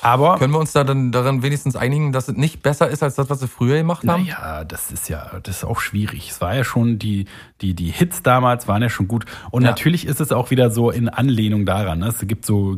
Aber 0.01 0.38
Können 0.38 0.53
wir 0.53 0.60
uns 0.60 0.72
da 0.72 0.84
dann 0.84 1.12
daran 1.12 1.44
wenigstens 1.44 1.75
einigen, 1.75 2.12
dass 2.12 2.27
es 2.29 2.36
nicht 2.38 2.62
besser 2.63 2.88
ist 2.88 3.03
als 3.03 3.15
das, 3.15 3.29
was 3.29 3.39
sie 3.41 3.48
früher 3.48 3.77
gemacht 3.77 4.08
haben? 4.08 4.24
Naja, 4.24 4.63
das 4.63 4.91
ist 4.91 5.10
ja, 5.10 5.29
das 5.44 5.58
ist 5.58 5.63
auch 5.65 5.79
schwierig. 5.82 6.29
Es 6.29 6.39
war 6.41 6.56
ja 6.56 6.63
schon, 6.63 7.00
die, 7.00 7.25
die, 7.62 7.74
die 7.74 7.91
Hits 7.91 8.24
damals 8.24 8.68
waren 8.68 8.82
ja 8.82 8.89
schon 8.89 9.08
gut. 9.08 9.25
Und 9.51 9.63
Ja. 9.63 9.70
natürlich 9.70 10.06
ist 10.06 10.22
es 10.22 10.32
auch 10.32 10.51
wieder 10.51 10.72
so 10.72 10.89
in 10.89 11.10
Anlehnung 11.10 11.65
daran. 11.65 12.00
Ne? 12.00 12.08
Es 12.08 12.20
gibt 12.27 12.46
so 12.46 12.77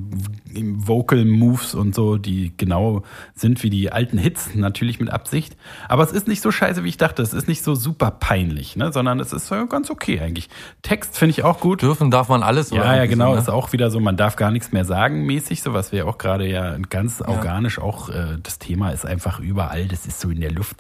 Vocal 0.54 1.26
Moves 1.26 1.76
und 1.76 1.94
so, 1.94 2.18
die 2.18 2.54
genau 2.58 3.04
sind 3.36 3.62
wie 3.64 3.70
die 3.70 3.92
alten 3.92 4.18
Hits, 4.18 4.56
natürlich 4.56 5.00
mit 5.00 5.12
Absicht. 5.12 5.56
Aber 5.88 6.04
es 6.04 6.12
ist 6.12 6.28
nicht 6.28 6.42
so 6.42 6.52
scheiße, 6.52 6.84
wie 6.84 6.90
ich 6.90 6.98
dachte. 6.98 7.22
Es 7.22 7.34
ist 7.34 7.48
nicht 7.48 7.64
so 7.64 7.76
super 7.76 8.12
peinlich, 8.12 8.76
ne? 8.76 8.92
sondern 8.92 9.20
es 9.20 9.32
ist 9.32 9.52
äh, 9.52 9.66
ganz 9.68 9.90
okay 9.90 10.20
eigentlich. 10.20 10.50
Text 10.82 11.18
finde 11.18 11.32
ich 11.32 11.44
auch 11.44 11.60
gut. 11.60 11.82
Dürfen 11.82 12.10
darf 12.12 12.30
man 12.30 12.42
alles? 12.44 12.72
oder 12.72 12.86
Ja, 12.86 12.96
ja, 12.96 13.06
genau. 13.06 13.34
So, 13.34 13.40
Ist 13.40 13.50
auch 13.50 13.74
wieder 13.74 13.92
so, 13.92 14.00
man 14.00 14.18
darf 14.18 14.36
gar 14.36 14.52
nichts 14.52 14.72
mehr 14.72 14.86
sagen, 14.86 15.26
mäßig, 15.26 15.62
so 15.62 15.74
was 15.74 15.92
wir 15.92 16.08
auch 16.08 16.18
gerade 16.18 16.48
ja 16.48 16.78
ganz 16.90 17.11
organisch 17.20 17.80
auch, 17.80 18.10
äh, 18.10 18.38
das 18.42 18.60
Thema 18.60 18.92
ist 18.92 19.06
einfach 19.06 19.40
überall, 19.40 19.88
das 19.88 20.06
ist 20.06 20.20
so 20.20 20.30
in 20.30 20.40
der 20.40 20.52
Luft. 20.52 20.78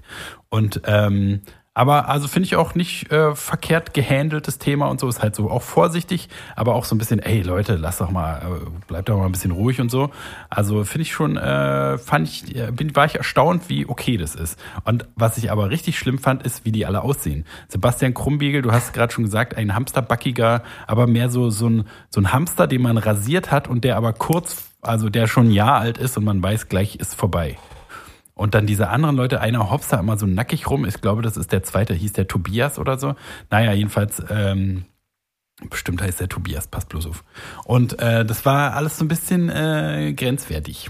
Und 0.49 0.81
ähm, 0.85 1.41
aber 1.73 2.09
also 2.09 2.27
finde 2.27 2.47
ich 2.47 2.57
auch 2.57 2.75
nicht 2.75 3.09
äh, 3.13 3.33
verkehrt 3.33 3.93
gehandeltes 3.93 4.57
Thema 4.57 4.87
und 4.87 4.99
so, 4.99 5.07
ist 5.07 5.23
halt 5.23 5.35
so 5.35 5.49
auch 5.49 5.61
vorsichtig, 5.61 6.27
aber 6.57 6.75
auch 6.75 6.83
so 6.83 6.93
ein 6.93 6.97
bisschen, 6.97 7.19
ey 7.19 7.43
Leute, 7.43 7.77
lass 7.77 7.99
doch 7.99 8.11
mal, 8.11 8.39
äh, 8.39 8.69
bleibt 8.87 9.07
doch 9.07 9.17
mal 9.17 9.25
ein 9.25 9.31
bisschen 9.31 9.51
ruhig 9.51 9.79
und 9.79 9.89
so. 9.89 10.11
Also 10.49 10.83
finde 10.83 11.03
ich 11.03 11.13
schon, 11.13 11.37
äh, 11.37 11.97
fand 11.97 12.27
ich, 12.27 12.57
äh, 12.57 12.71
bin, 12.71 12.93
war 12.93 13.05
ich 13.05 13.15
erstaunt, 13.15 13.69
wie 13.69 13.85
okay 13.87 14.17
das 14.17 14.35
ist. 14.35 14.59
Und 14.83 15.07
was 15.15 15.37
ich 15.37 15.49
aber 15.49 15.69
richtig 15.69 15.97
schlimm 15.97 16.19
fand, 16.19 16.43
ist, 16.43 16.65
wie 16.65 16.73
die 16.73 16.85
alle 16.85 17.03
aussehen. 17.03 17.45
Sebastian 17.69 18.13
Krumbiegel, 18.13 18.61
du 18.61 18.73
hast 18.73 18.91
gerade 18.93 19.13
schon 19.13 19.23
gesagt, 19.23 19.55
ein 19.55 19.73
hamsterbackiger, 19.73 20.63
aber 20.87 21.07
mehr 21.07 21.29
so, 21.29 21.49
so 21.51 21.69
ein, 21.69 21.85
so 22.09 22.19
ein 22.19 22.33
Hamster, 22.33 22.67
den 22.67 22.81
man 22.81 22.97
rasiert 22.97 23.49
hat 23.49 23.69
und 23.69 23.85
der 23.85 23.95
aber 23.95 24.11
kurz, 24.11 24.70
also 24.81 25.09
der 25.09 25.27
schon 25.27 25.47
ein 25.47 25.51
Jahr 25.51 25.79
alt 25.79 25.97
ist 25.97 26.17
und 26.17 26.23
man 26.23 26.41
weiß, 26.41 26.67
gleich 26.67 26.95
ist 26.95 27.15
vorbei. 27.15 27.57
Und 28.33 28.55
dann 28.55 28.65
diese 28.65 28.89
anderen 28.89 29.15
Leute, 29.17 29.39
einer 29.41 29.69
hopst 29.69 29.93
da 29.93 29.99
immer 29.99 30.17
so 30.17 30.25
nackig 30.25 30.69
rum. 30.69 30.85
Ich 30.85 30.99
glaube, 31.01 31.21
das 31.21 31.37
ist 31.37 31.51
der 31.51 31.63
zweite, 31.63 31.93
hieß 31.93 32.13
der 32.13 32.27
Tobias 32.27 32.79
oder 32.79 32.97
so. 32.97 33.15
Naja, 33.51 33.71
jedenfalls, 33.73 34.23
ähm, 34.29 34.85
bestimmt 35.69 36.01
heißt 36.01 36.19
der 36.21 36.29
Tobias, 36.29 36.67
passt 36.67 36.89
bloß 36.89 37.05
auf. 37.07 37.23
Und 37.65 37.99
äh, 37.99 38.25
das 38.25 38.43
war 38.45 38.73
alles 38.73 38.97
so 38.97 39.05
ein 39.05 39.09
bisschen 39.09 39.49
äh, 39.49 40.13
grenzwertig. 40.15 40.89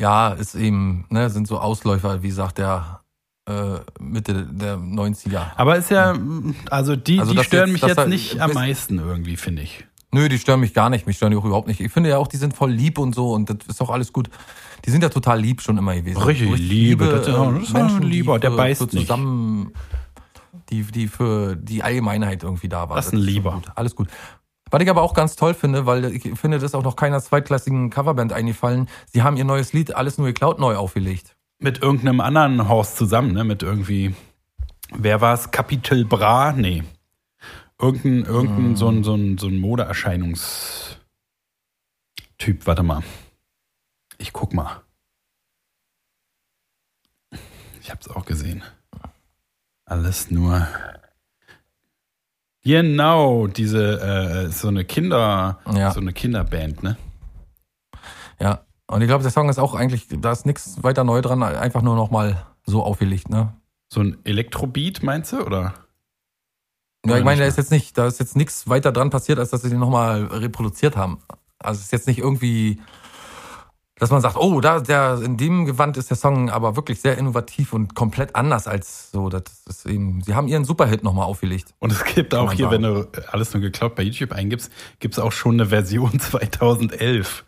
Ja, 0.00 0.30
ist 0.32 0.54
eben, 0.54 1.04
ne, 1.10 1.30
sind 1.30 1.46
so 1.46 1.58
Ausläufer, 1.58 2.22
wie 2.22 2.30
sagt 2.30 2.58
der 2.58 3.00
äh, 3.48 3.78
Mitte 4.00 4.46
der 4.50 4.76
90er. 4.76 5.50
Aber 5.56 5.76
ist 5.76 5.90
ja, 5.90 6.16
also 6.70 6.96
die, 6.96 7.20
Also 7.20 7.34
die 7.34 7.44
stören 7.44 7.70
jetzt- 7.70 7.82
mich 7.82 7.96
jetzt 7.96 8.08
nicht 8.08 8.40
am 8.40 8.52
meisten 8.52 8.98
irgendwie, 8.98 9.36
finde 9.36 9.62
ich. 9.62 9.84
Nö, 10.14 10.28
die 10.28 10.38
stören 10.38 10.60
mich 10.60 10.74
gar 10.74 10.90
nicht. 10.90 11.06
Mich 11.06 11.16
stören 11.16 11.30
die 11.30 11.36
auch 11.38 11.44
überhaupt 11.44 11.68
nicht. 11.68 11.80
Ich 11.80 11.90
finde 11.90 12.10
ja 12.10 12.18
auch, 12.18 12.28
die 12.28 12.36
sind 12.36 12.54
voll 12.54 12.70
lieb 12.70 12.98
und 12.98 13.14
so 13.14 13.32
und 13.32 13.48
das 13.48 13.56
ist 13.66 13.80
doch 13.80 13.88
alles 13.90 14.12
gut. 14.12 14.28
Die 14.84 14.90
sind 14.90 15.02
ja 15.02 15.08
total 15.08 15.40
lieb 15.40 15.62
schon 15.62 15.78
immer 15.78 15.94
gewesen. 15.94 16.20
Richtig 16.20 16.48
So 16.50 16.54
Liebe, 16.54 17.06
das 17.06 17.26
ist 17.26 17.34
äh, 17.34 17.36
auch- 17.36 17.52
das 17.54 17.62
ist 17.68 17.74
ein 17.74 18.02
Lieber, 18.02 18.38
der 18.38 18.50
für, 18.50 18.56
beißt 18.56 18.78
für 18.90 18.96
nicht. 18.96 19.06
zusammen, 19.06 19.72
die, 20.70 20.82
die 20.82 21.08
für 21.08 21.56
die 21.56 21.82
Allgemeinheit 21.82 22.42
irgendwie 22.42 22.68
da 22.68 22.88
war. 22.88 22.96
Das 22.96 23.06
ist 23.06 23.12
ein 23.14 23.18
Lieber. 23.20 23.52
Gut. 23.52 23.70
Alles 23.74 23.94
gut. 23.96 24.08
Was 24.70 24.82
ich 24.82 24.88
aber 24.90 25.02
auch 25.02 25.14
ganz 25.14 25.36
toll 25.36 25.54
finde, 25.54 25.84
weil 25.86 26.04
ich 26.14 26.22
finde, 26.38 26.58
das 26.58 26.70
ist 26.70 26.74
auch 26.74 26.82
noch 26.82 26.96
keiner 26.96 27.20
zweitklassigen 27.20 27.90
Coverband 27.90 28.32
eingefallen. 28.32 28.88
Sie 29.06 29.22
haben 29.22 29.36
ihr 29.36 29.44
neues 29.44 29.72
Lied 29.72 29.94
Alles 29.94 30.16
nur 30.18 30.26
geklaut 30.26 30.58
neu 30.58 30.76
aufgelegt. 30.76 31.36
Mit 31.58 31.82
irgendeinem 31.82 32.20
anderen 32.20 32.68
Horst 32.68 32.96
zusammen, 32.96 33.32
ne? 33.32 33.44
Mit 33.44 33.62
irgendwie, 33.62 34.14
wer 34.94 35.20
war 35.20 35.34
es? 35.34 35.50
Capital 35.50 36.04
Bra? 36.04 36.52
Nee. 36.52 36.82
Irgendein, 37.82 38.24
irgendein 38.32 38.76
so 38.76 38.88
ein, 38.88 39.02
so 39.04 39.14
ein, 39.14 39.38
so 39.38 39.48
ein 39.48 39.58
Modeerscheinungstyp. 39.60 40.96
Warte 42.64 42.82
mal. 42.84 43.02
Ich 44.18 44.32
guck 44.32 44.54
mal. 44.54 44.82
Ich 47.80 47.90
hab's 47.90 48.06
auch 48.08 48.24
gesehen. 48.24 48.62
Alles 49.84 50.30
nur. 50.30 50.66
Genau, 52.64 53.48
diese, 53.48 54.00
äh, 54.00 54.48
so 54.52 54.68
eine 54.68 54.84
Kinder, 54.84 55.58
Ja. 55.74 55.90
so 55.90 55.98
eine 56.00 56.12
Kinderband, 56.12 56.84
ne? 56.84 56.96
Ja. 58.38 58.64
Und 58.86 59.02
ich 59.02 59.08
glaube, 59.08 59.22
der 59.22 59.32
Song 59.32 59.48
ist 59.48 59.58
auch 59.58 59.74
eigentlich, 59.74 60.06
da 60.08 60.30
ist 60.30 60.46
nichts 60.46 60.80
weiter 60.84 61.02
neu 61.02 61.20
dran, 61.22 61.42
einfach 61.42 61.82
nur 61.82 61.96
nochmal 61.96 62.46
so 62.64 62.84
aufgelegt, 62.84 63.28
ne? 63.30 63.52
So 63.88 64.00
ein 64.00 64.18
Elektrobeat, 64.24 65.02
meinst 65.02 65.32
du, 65.32 65.44
oder? 65.44 65.74
Ja, 67.04 67.18
ich 67.18 67.24
meine, 67.24 67.40
da 67.40 67.46
ist 67.46 67.58
jetzt 67.58 67.72
nicht, 67.72 67.98
da 67.98 68.06
ist 68.06 68.20
jetzt 68.20 68.36
nichts 68.36 68.68
weiter 68.68 68.92
dran 68.92 69.10
passiert, 69.10 69.38
als 69.38 69.50
dass 69.50 69.62
sie 69.62 69.70
den 69.70 69.80
nochmal 69.80 70.24
reproduziert 70.26 70.96
haben. 70.96 71.18
Also 71.58 71.78
es 71.78 71.86
ist 71.86 71.92
jetzt 71.92 72.06
nicht 72.06 72.18
irgendwie, 72.18 72.80
dass 73.96 74.10
man 74.10 74.20
sagt, 74.20 74.36
oh, 74.36 74.60
da, 74.60 74.80
der, 74.80 75.20
in 75.22 75.36
dem 75.36 75.64
Gewand 75.64 75.96
ist 75.96 76.10
der 76.10 76.16
Song 76.16 76.50
aber 76.50 76.76
wirklich 76.76 77.00
sehr 77.00 77.18
innovativ 77.18 77.72
und 77.72 77.94
komplett 77.94 78.36
anders 78.36 78.68
als 78.68 79.10
so. 79.10 79.28
Das 79.28 79.42
ist 79.68 79.86
eben, 79.86 80.22
sie 80.22 80.34
haben 80.34 80.48
ihren 80.48 80.64
Superhit 80.64 81.02
nochmal 81.02 81.26
aufgelegt. 81.26 81.74
Und 81.80 81.92
es 81.92 82.04
gibt 82.04 82.34
auch 82.34 82.52
hier, 82.52 82.68
sagen. 82.68 82.82
wenn 82.82 82.94
du 82.94 83.08
alles 83.30 83.52
nur 83.52 83.60
geklaut 83.60 83.94
bei 83.96 84.02
YouTube 84.02 84.32
eingibst, 84.32 84.70
gibt 85.00 85.14
es 85.14 85.20
auch 85.20 85.32
schon 85.32 85.54
eine 85.54 85.66
Version 85.66 86.20
2011. 86.20 87.44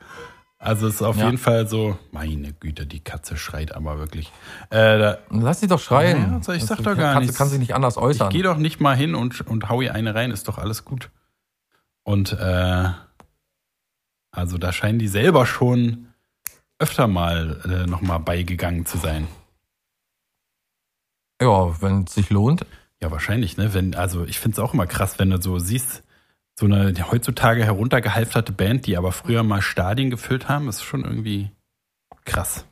Also 0.64 0.86
es 0.88 0.94
ist 0.96 1.02
auf 1.02 1.16
Ja. 1.18 1.26
jeden 1.26 1.36
Fall 1.38 1.68
so, 1.68 1.98
meine 2.10 2.52
Güte, 2.54 2.86
die 2.86 3.00
Katze 3.00 3.36
schreit 3.36 3.74
aber 3.74 3.98
wirklich. 3.98 4.32
Äh, 4.70 4.98
da, 4.98 5.18
Lass 5.30 5.60
sie 5.60 5.66
doch 5.66 5.78
schreien. 5.80 6.22
Ja, 6.30 6.34
also 6.36 6.52
ich 6.52 6.64
sag 6.64 6.78
doch 6.78 6.96
gar 6.96 7.12
Katze 7.12 7.20
nichts. 7.26 7.36
kann 7.36 7.48
sich 7.48 7.58
nicht 7.58 7.74
anders 7.74 7.96
ich 7.96 8.02
äußern. 8.02 8.30
gehe 8.30 8.42
doch 8.42 8.56
nicht 8.56 8.80
mal 8.80 8.96
hin 8.96 9.14
und, 9.14 9.42
und 9.46 9.68
hau 9.68 9.82
ihr 9.82 9.94
eine 9.94 10.14
rein, 10.14 10.30
ist 10.30 10.48
doch 10.48 10.56
alles 10.56 10.84
gut. 10.86 11.10
Und 12.02 12.32
äh, 12.32 12.88
also 14.30 14.56
da 14.58 14.72
scheinen 14.72 14.98
die 14.98 15.08
selber 15.08 15.44
schon 15.44 16.06
öfter 16.78 17.08
mal 17.08 17.60
äh, 17.66 17.86
nochmal 17.86 18.20
beigegangen 18.20 18.86
zu 18.86 18.96
sein. 18.98 19.28
Ja, 21.42 21.80
wenn 21.82 22.04
es 22.04 22.14
sich 22.14 22.30
lohnt. 22.30 22.64
Ja, 23.02 23.10
wahrscheinlich, 23.10 23.56
ne? 23.58 23.74
Wenn, 23.74 23.94
also 23.94 24.24
ich 24.24 24.38
finde 24.40 24.54
es 24.54 24.58
auch 24.60 24.72
immer 24.72 24.86
krass, 24.86 25.18
wenn 25.18 25.28
du 25.30 25.40
so 25.42 25.58
siehst, 25.58 26.03
so 26.58 26.66
eine 26.66 26.94
heutzutage 27.10 27.64
heruntergehalfterte 27.64 28.52
Band, 28.52 28.86
die 28.86 28.96
aber 28.96 29.12
früher 29.12 29.42
mal 29.42 29.60
Stadien 29.62 30.10
gefüllt 30.10 30.48
haben, 30.48 30.68
ist 30.68 30.82
schon 30.82 31.04
irgendwie 31.04 31.50
krass. 32.24 32.64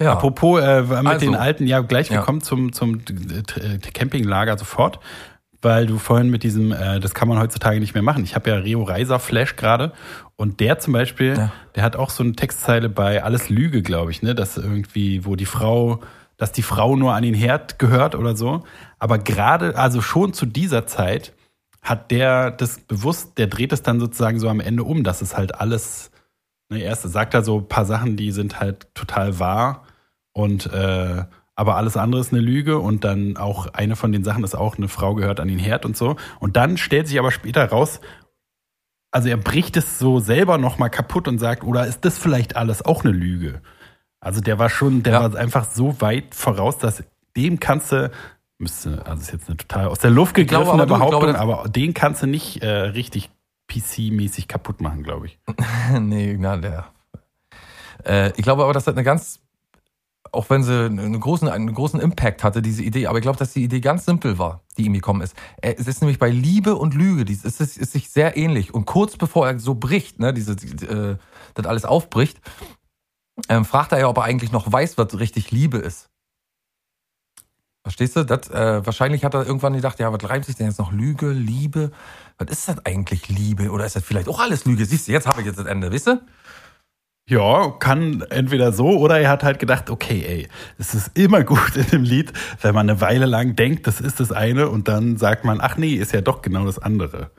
Ja. 0.00 0.12
Apropos 0.12 0.60
äh, 0.60 0.82
mit 0.82 0.92
Also. 1.06 1.26
den 1.26 1.34
alten, 1.36 1.66
ja 1.66 1.80
gleich, 1.80 2.10
wir 2.10 2.16
Ja. 2.16 2.22
kommen 2.22 2.40
zum, 2.40 2.72
zum 2.72 3.00
äh, 3.00 3.78
Campinglager 3.78 4.58
sofort, 4.58 4.98
weil 5.62 5.86
du 5.86 5.98
vorhin 5.98 6.30
mit 6.30 6.42
diesem, 6.42 6.72
äh, 6.72 6.98
das 6.98 7.14
kann 7.14 7.28
man 7.28 7.38
heutzutage 7.38 7.78
nicht 7.78 7.94
mehr 7.94 8.02
machen. 8.02 8.24
Ich 8.24 8.34
habe 8.34 8.50
ja 8.50 8.56
Rio 8.56 8.82
Reiser 8.82 9.18
Flash 9.20 9.54
gerade 9.56 9.92
und 10.36 10.60
der 10.60 10.78
zum 10.80 10.92
Beispiel, 10.94 11.36
Ja. 11.38 11.52
der 11.76 11.84
hat 11.84 11.94
auch 11.96 12.10
so 12.10 12.22
eine 12.24 12.32
Textzeile 12.32 12.88
bei 12.88 13.22
Alles 13.22 13.48
Lüge, 13.50 13.82
glaube 13.82 14.10
ich, 14.10 14.20
ne, 14.22 14.34
dass 14.34 14.56
irgendwie, 14.56 15.24
wo 15.24 15.36
die 15.36 15.46
Frau, 15.46 16.00
dass 16.36 16.52
die 16.52 16.62
Frau 16.62 16.96
nur 16.96 17.14
an 17.14 17.22
den 17.22 17.34
Herd 17.34 17.78
gehört 17.78 18.14
oder 18.14 18.36
so. 18.36 18.64
Aber 18.98 19.18
gerade, 19.18 19.76
also 19.76 20.00
schon 20.00 20.32
zu 20.32 20.46
dieser 20.46 20.86
Zeit 20.86 21.32
hat 21.82 22.10
der 22.10 22.50
das 22.50 22.80
bewusst, 22.80 23.38
der 23.38 23.46
dreht 23.46 23.72
es 23.72 23.82
dann 23.82 24.00
sozusagen 24.00 24.38
so 24.38 24.48
am 24.48 24.60
Ende 24.60 24.84
um, 24.84 25.04
dass 25.04 25.22
es 25.22 25.36
halt 25.36 25.54
alles, 25.60 26.10
ne, 26.70 26.80
erst 26.80 27.02
sagt 27.02 27.34
er 27.34 27.44
so 27.44 27.58
ein 27.58 27.68
paar 27.68 27.84
Sachen, 27.84 28.16
die 28.16 28.32
sind 28.32 28.58
halt 28.58 28.94
total 28.94 29.38
wahr 29.38 29.84
und 30.32 30.66
äh, 30.72 31.24
aber 31.56 31.76
alles 31.76 31.96
andere 31.96 32.20
ist 32.20 32.32
eine 32.32 32.42
Lüge 32.42 32.78
und 32.80 33.04
dann 33.04 33.36
auch 33.36 33.68
eine 33.74 33.94
von 33.94 34.10
den 34.10 34.24
Sachen 34.24 34.42
ist 34.42 34.56
auch, 34.56 34.76
eine 34.76 34.88
Frau 34.88 35.14
gehört 35.14 35.38
an 35.38 35.48
den 35.48 35.60
Herd 35.60 35.84
und 35.84 35.96
so. 35.96 36.16
Und 36.40 36.56
dann 36.56 36.76
stellt 36.76 37.06
sich 37.06 37.18
aber 37.18 37.30
später 37.30 37.64
raus, 37.68 38.00
also 39.12 39.28
er 39.28 39.36
bricht 39.36 39.76
es 39.76 40.00
so 40.00 40.18
selber 40.18 40.58
nochmal 40.58 40.90
kaputt 40.90 41.28
und 41.28 41.38
sagt, 41.38 41.62
oder 41.62 41.86
ist 41.86 42.04
das 42.04 42.18
vielleicht 42.18 42.56
alles 42.56 42.84
auch 42.84 43.04
eine 43.04 43.12
Lüge? 43.12 43.62
Also 44.24 44.40
der 44.40 44.58
war 44.58 44.70
schon, 44.70 45.02
der 45.02 45.12
Ja. 45.12 45.32
war 45.32 45.38
einfach 45.38 45.70
so 45.70 46.00
weit 46.00 46.34
voraus, 46.34 46.78
dass 46.78 47.04
dem 47.36 47.60
kannst 47.60 47.92
du, 47.92 48.10
müsste, 48.58 49.04
also 49.06 49.20
ist 49.20 49.32
jetzt 49.32 49.48
eine 49.48 49.56
total 49.56 49.88
aus 49.88 49.98
der 49.98 50.10
Luft 50.10 50.38
Ich 50.38 50.46
glaube 50.46 50.64
gegriffene 50.64 50.82
aber, 50.82 50.86
du, 50.86 50.94
Behauptung, 50.94 51.34
glaube, 51.34 51.38
aber 51.38 51.68
den 51.68 51.92
kannst 51.94 52.22
du 52.22 52.26
nicht 52.26 52.62
äh, 52.62 52.68
richtig 52.68 53.30
PC-mäßig 53.70 54.48
kaputt 54.48 54.80
machen, 54.80 55.02
glaube 55.02 55.26
ich. 55.26 55.38
nee, 56.00 56.36
na, 56.38 56.56
der. 56.56 56.86
Äh, 58.04 58.32
ich 58.36 58.42
glaube 58.42 58.62
aber, 58.64 58.72
dass 58.72 58.84
das 58.84 58.94
eine 58.94 59.04
ganz, 59.04 59.40
auch 60.32 60.48
wenn 60.48 60.62
sie 60.62 60.86
einen 60.86 61.18
großen, 61.20 61.48
einen 61.48 61.74
großen 61.74 62.00
Impact 62.00 62.44
hatte, 62.44 62.62
diese 62.62 62.82
Idee, 62.82 63.06
aber 63.06 63.18
ich 63.18 63.22
glaube, 63.22 63.38
dass 63.38 63.52
die 63.52 63.64
Idee 63.64 63.80
ganz 63.80 64.04
simpel 64.04 64.38
war, 64.38 64.62
die 64.78 64.84
ihm 64.86 64.94
gekommen 64.94 65.20
ist. 65.22 65.34
Es 65.60 65.86
ist 65.86 66.00
nämlich 66.00 66.18
bei 66.18 66.30
Liebe 66.30 66.76
und 66.76 66.94
Lüge, 66.94 67.30
ist, 67.30 67.44
ist, 67.44 67.60
ist 67.60 67.92
sich 67.92 68.10
sehr 68.10 68.36
ähnlich. 68.36 68.72
Und 68.72 68.86
kurz 68.86 69.16
bevor 69.16 69.46
er 69.48 69.58
so 69.58 69.74
bricht, 69.74 70.18
ne, 70.20 70.32
diese, 70.32 70.56
die, 70.56 70.86
äh, 70.86 71.16
das 71.54 71.66
alles 71.66 71.84
aufbricht, 71.84 72.40
ähm, 73.48 73.64
fragt 73.64 73.92
er 73.92 73.98
ja, 73.98 74.08
ob 74.08 74.18
er 74.18 74.24
eigentlich 74.24 74.52
noch 74.52 74.70
weiß, 74.70 74.98
was 74.98 75.18
richtig 75.18 75.50
Liebe 75.50 75.78
ist. 75.78 76.08
Verstehst 77.82 78.16
du? 78.16 78.24
Das, 78.24 78.48
äh, 78.48 78.84
wahrscheinlich 78.86 79.24
hat 79.24 79.34
er 79.34 79.46
irgendwann 79.46 79.74
gedacht, 79.74 79.98
ja, 79.98 80.10
was 80.10 80.28
reimt 80.28 80.46
sich 80.46 80.56
denn 80.56 80.66
jetzt 80.66 80.78
noch? 80.78 80.90
Lüge, 80.90 81.30
Liebe? 81.30 81.90
Was 82.38 82.48
ist 82.50 82.68
das 82.68 82.86
eigentlich 82.86 83.28
Liebe? 83.28 83.70
Oder 83.70 83.84
ist 83.84 83.94
das 83.94 84.04
vielleicht 84.04 84.28
auch 84.28 84.40
alles 84.40 84.64
Lüge? 84.64 84.86
Siehst 84.86 85.06
du, 85.06 85.12
jetzt 85.12 85.26
habe 85.26 85.40
ich 85.40 85.46
jetzt 85.46 85.58
das 85.58 85.66
Ende, 85.66 85.92
wisst 85.92 86.08
ihr? 86.08 86.22
Ja, 87.28 87.70
kann 87.78 88.22
entweder 88.28 88.72
so 88.72 88.98
oder 88.98 89.18
er 89.18 89.30
hat 89.30 89.44
halt 89.44 89.58
gedacht, 89.58 89.88
okay, 89.88 90.24
ey, 90.26 90.48
es 90.76 90.94
ist 90.94 91.16
immer 91.16 91.42
gut 91.42 91.74
in 91.74 91.86
dem 91.86 92.02
Lied, 92.02 92.32
wenn 92.60 92.74
man 92.74 92.88
eine 92.88 93.00
Weile 93.00 93.24
lang 93.24 93.56
denkt, 93.56 93.86
das 93.86 94.00
ist 94.00 94.20
das 94.20 94.30
eine 94.30 94.68
und 94.68 94.88
dann 94.88 95.16
sagt 95.16 95.44
man, 95.44 95.58
ach 95.60 95.78
nee, 95.78 95.94
ist 95.94 96.12
ja 96.12 96.20
doch 96.20 96.42
genau 96.42 96.66
das 96.66 96.78
andere. 96.78 97.30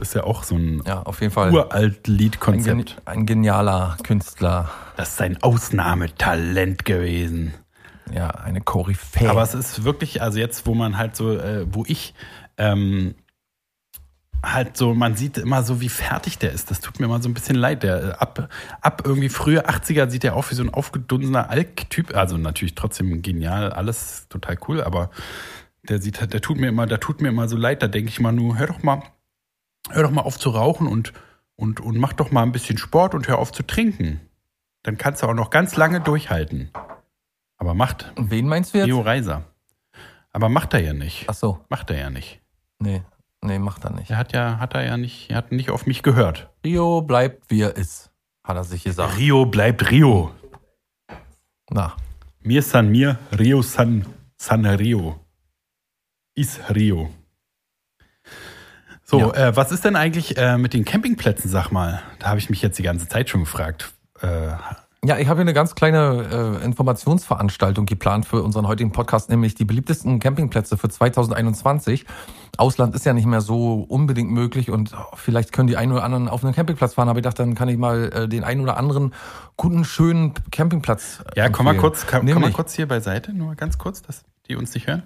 Ist 0.00 0.14
ja 0.14 0.24
auch 0.24 0.42
so 0.42 0.56
ein 0.56 0.82
Ja, 0.86 1.02
auf 1.02 1.20
jeden 1.20 1.32
Fall. 1.32 1.52
uralt 1.52 2.08
Ein, 2.08 2.12
Liedkonzept. 2.14 3.00
ein 3.04 3.26
genialer 3.26 3.96
Künstler. 4.02 4.70
Das 4.96 5.10
ist 5.10 5.20
ein 5.20 5.42
Ausnahmetalent 5.42 6.84
gewesen. 6.84 7.54
Ja, 8.12 8.28
eine 8.28 8.60
Koryphäe. 8.60 9.30
Aber 9.30 9.42
es 9.42 9.54
ist 9.54 9.84
wirklich, 9.84 10.20
also 10.20 10.38
jetzt, 10.38 10.66
wo 10.66 10.74
man 10.74 10.98
halt 10.98 11.16
so, 11.16 11.32
äh, 11.38 11.66
wo 11.72 11.84
ich 11.86 12.14
ähm, 12.58 13.14
halt 14.42 14.76
so, 14.76 14.94
man 14.94 15.16
sieht 15.16 15.38
immer 15.38 15.62
so, 15.62 15.80
wie 15.80 15.88
fertig 15.88 16.38
der 16.38 16.52
ist. 16.52 16.70
Das 16.70 16.80
tut 16.80 17.00
mir 17.00 17.06
immer 17.06 17.22
so 17.22 17.28
ein 17.28 17.34
bisschen 17.34 17.56
leid. 17.56 17.82
Der 17.82 18.02
äh, 18.02 18.12
ab, 18.12 18.48
ab 18.80 19.02
irgendwie 19.04 19.28
frühe 19.28 19.66
80er 19.66 20.10
sieht 20.10 20.22
der 20.22 20.36
auch 20.36 20.50
wie 20.50 20.54
so 20.54 20.62
ein 20.62 20.72
aufgedunsener 20.74 21.50
Alk-Typ. 21.50 22.14
Also 22.14 22.36
natürlich 22.36 22.74
trotzdem 22.74 23.22
genial, 23.22 23.72
alles 23.72 24.26
total 24.28 24.58
cool, 24.68 24.82
aber 24.82 25.10
der 25.88 26.00
sieht 26.00 26.20
halt, 26.20 26.32
der 26.32 26.40
tut 26.40 26.58
mir 26.58 26.68
immer, 26.68 26.86
der 26.86 27.00
tut 27.00 27.20
mir 27.22 27.28
immer 27.28 27.48
so 27.48 27.56
leid. 27.56 27.82
Da 27.82 27.88
denke 27.88 28.10
ich 28.10 28.20
mal 28.20 28.32
nur, 28.32 28.58
hör 28.58 28.66
doch 28.66 28.82
mal, 28.82 29.02
hör 29.90 30.02
doch 30.04 30.10
mal 30.10 30.22
auf 30.22 30.38
zu 30.38 30.50
rauchen 30.50 30.86
und, 30.86 31.12
und, 31.56 31.80
und 31.80 31.96
mach 31.98 32.12
doch 32.12 32.30
mal 32.30 32.42
ein 32.42 32.52
bisschen 32.52 32.78
Sport 32.78 33.14
und 33.14 33.28
hör 33.28 33.38
auf 33.38 33.52
zu 33.52 33.62
trinken. 33.62 34.20
Dann 34.82 34.98
kannst 34.98 35.22
du 35.22 35.26
auch 35.26 35.34
noch 35.34 35.50
ganz 35.50 35.76
lange 35.76 36.00
durchhalten. 36.00 36.70
Aber 37.56 37.74
macht 37.74 38.12
Wen 38.16 38.46
meinst 38.48 38.74
du 38.74 38.78
jetzt? 38.78 38.86
Rio 38.86 39.00
Reiser. 39.00 39.44
Aber 40.32 40.48
macht 40.48 40.74
er 40.74 40.80
ja 40.80 40.92
nicht. 40.92 41.24
Ach 41.28 41.34
so, 41.34 41.60
Macht 41.68 41.90
er 41.90 41.98
ja 41.98 42.10
nicht. 42.10 42.40
nee, 42.80 43.02
nee, 43.40 43.58
macht 43.58 43.84
er 43.84 43.90
nicht. 43.92 44.10
Er 44.10 44.18
hat 44.18 44.32
ja, 44.32 44.58
hat 44.58 44.74
er 44.74 44.84
ja 44.84 44.96
nicht, 44.96 45.30
er 45.30 45.36
hat 45.36 45.52
nicht 45.52 45.70
auf 45.70 45.86
mich 45.86 46.02
gehört. 46.02 46.50
Rio 46.64 47.02
bleibt, 47.02 47.50
wie 47.50 47.62
er 47.62 47.76
ist, 47.76 48.10
hat 48.42 48.56
er 48.56 48.64
sich 48.64 48.82
gesagt. 48.84 49.16
Rio 49.16 49.46
bleibt 49.46 49.90
Rio. 49.90 50.32
Na, 51.70 51.94
Mir 52.40 52.62
san 52.62 52.90
mir, 52.90 53.18
Rio 53.38 53.62
san, 53.62 54.04
san 54.36 54.66
Rio. 54.66 55.18
Is 56.34 56.58
Rio. 56.74 57.10
So, 59.04 59.18
Ja. 59.20 59.48
äh, 59.48 59.56
was 59.56 59.70
ist 59.72 59.84
denn 59.84 59.96
eigentlich 59.96 60.36
äh, 60.38 60.56
mit 60.58 60.72
den 60.72 60.84
Campingplätzen, 60.84 61.50
sag 61.50 61.70
mal? 61.70 62.02
Da 62.18 62.28
habe 62.28 62.38
ich 62.38 62.48
mich 62.50 62.62
jetzt 62.62 62.78
die 62.78 62.82
ganze 62.82 63.08
Zeit 63.08 63.28
schon 63.28 63.40
gefragt. 63.40 63.92
Äh, 64.22 64.48
Ja, 65.06 65.18
ich 65.18 65.28
habe 65.28 65.36
hier 65.36 65.42
eine 65.42 65.52
ganz 65.52 65.74
kleine 65.74 66.58
äh, 66.62 66.64
Informationsveranstaltung 66.64 67.84
geplant 67.84 68.24
für 68.24 68.42
unseren 68.42 68.66
heutigen 68.66 68.90
Podcast, 68.90 69.28
nämlich 69.28 69.54
die 69.54 69.66
beliebtesten 69.66 70.18
Campingplätze 70.18 70.78
für 70.78 70.88
2021. 70.88 72.06
Ausland 72.56 72.94
ist 72.94 73.04
ja 73.04 73.12
nicht 73.12 73.26
mehr 73.26 73.42
so 73.42 73.84
unbedingt 73.86 74.30
möglich 74.30 74.70
und 74.70 74.94
vielleicht 75.14 75.52
können 75.52 75.66
die 75.68 75.76
einen 75.76 75.92
oder 75.92 76.04
anderen 76.04 76.28
auf 76.30 76.42
einen 76.42 76.54
Campingplatz 76.54 76.94
fahren, 76.94 77.10
aber 77.10 77.18
ich 77.18 77.24
dachte, 77.24 77.42
dann 77.42 77.54
kann 77.54 77.68
ich 77.68 77.76
mal 77.76 78.10
äh, 78.14 78.28
den 78.28 78.44
einen 78.44 78.62
oder 78.62 78.78
anderen 78.78 79.12
guten, 79.58 79.84
schönen 79.84 80.32
Campingplatz. 80.50 81.22
ja, 81.36 81.50
komm 81.50 81.66
mal 81.66 81.72
empfehlen. 81.72 81.80
kurz, 81.92 82.06
komm, 82.06 82.20
komm 82.20 82.26
mal 82.28 82.34
Nämlich- 82.36 82.54
kurz 82.54 82.72
hier 82.72 82.88
beiseite, 82.88 83.34
nur 83.34 83.54
ganz 83.56 83.76
kurz, 83.76 84.00
dass 84.00 84.24
die 84.48 84.56
uns 84.56 84.72
nicht 84.72 84.86
hören. 84.86 85.02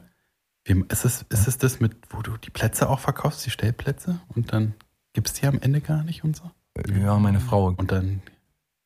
Ist, 0.89 1.05
es, 1.05 1.23
ist 1.31 1.49
es 1.49 1.59
das 1.59 1.81
mit, 1.81 1.97
wo 2.11 2.23
du 2.23 2.37
die 2.37 2.51
Plätze 2.51 2.89
auch 2.89 3.01
verkaufst, 3.01 3.45
die 3.47 3.51
Stellplätze? 3.51 4.21
Und 4.35 4.53
dann 4.53 4.75
gibt's 5.15 5.33
die 5.35 5.47
am 5.47 5.59
Ende 5.61 5.81
gar 5.81 6.03
nicht 6.05 6.25
und 6.25 6.37
so? 6.37 6.51
Ja, 7.01 7.19
meine 7.19 7.41
Frau. 7.41 7.67
Und 7.77 7.91
dann 7.91 8.23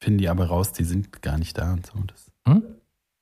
finden 0.03 0.19
die 0.19 0.29
aber 0.29 0.47
raus, 0.47 0.73
die 0.73 0.85
sind 0.85 1.23
gar 1.23 1.39
nicht 1.39 1.59
da 1.59 1.73
und 1.73 1.87
so. 1.87 1.95
Das, 2.07 2.31
Hm? 2.49 2.63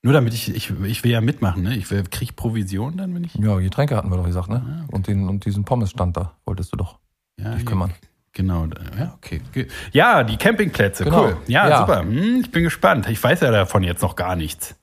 Nur 0.03 0.13
damit 0.13 0.33
ich, 0.33 0.53
ich, 0.55 0.71
ich 0.83 1.03
will 1.03 1.11
ja 1.11 1.21
mitmachen, 1.21 1.61
ne? 1.61 1.75
Ich 1.75 1.91
will, 1.91 2.03
krieg 2.09 2.35
Provision 2.35 2.97
dann, 2.97 3.13
wenn 3.13 3.23
ich. 3.23 3.35
Ja, 3.35 3.57
Getränke 3.59 3.95
hatten 3.95 4.09
wir 4.09 4.17
doch 4.17 4.25
gesagt, 4.25 4.49
ne? 4.49 4.63
Ah, 4.65 4.83
okay. 4.85 4.95
Und, 4.95 5.07
den, 5.07 5.29
und 5.29 5.45
diesen 5.45 5.63
Pommesstand 5.63 6.17
da 6.17 6.31
wolltest 6.45 6.73
du 6.73 6.77
doch 6.77 6.97
Ja, 7.39 7.53
dich 7.53 7.65
kümmern. 7.67 7.93
Genau, 8.33 8.65
ja, 8.97 9.13
okay. 9.15 9.41
Ge- 9.51 9.67
Ja, 9.91 10.23
die 10.23 10.37
Campingplätze, 10.37 11.03
Genau. 11.03 11.25
cool. 11.25 11.37
Ja, 11.47 11.67
Ja. 11.69 11.77
super. 11.79 12.01
Hm, 12.01 12.41
ich 12.41 12.49
bin 12.49 12.63
gespannt. 12.63 13.07
Ich 13.09 13.21
weiß 13.23 13.41
ja 13.41 13.51
davon 13.51 13.83
jetzt 13.83 14.01
noch 14.01 14.15
gar 14.15 14.35
nichts. 14.35 14.75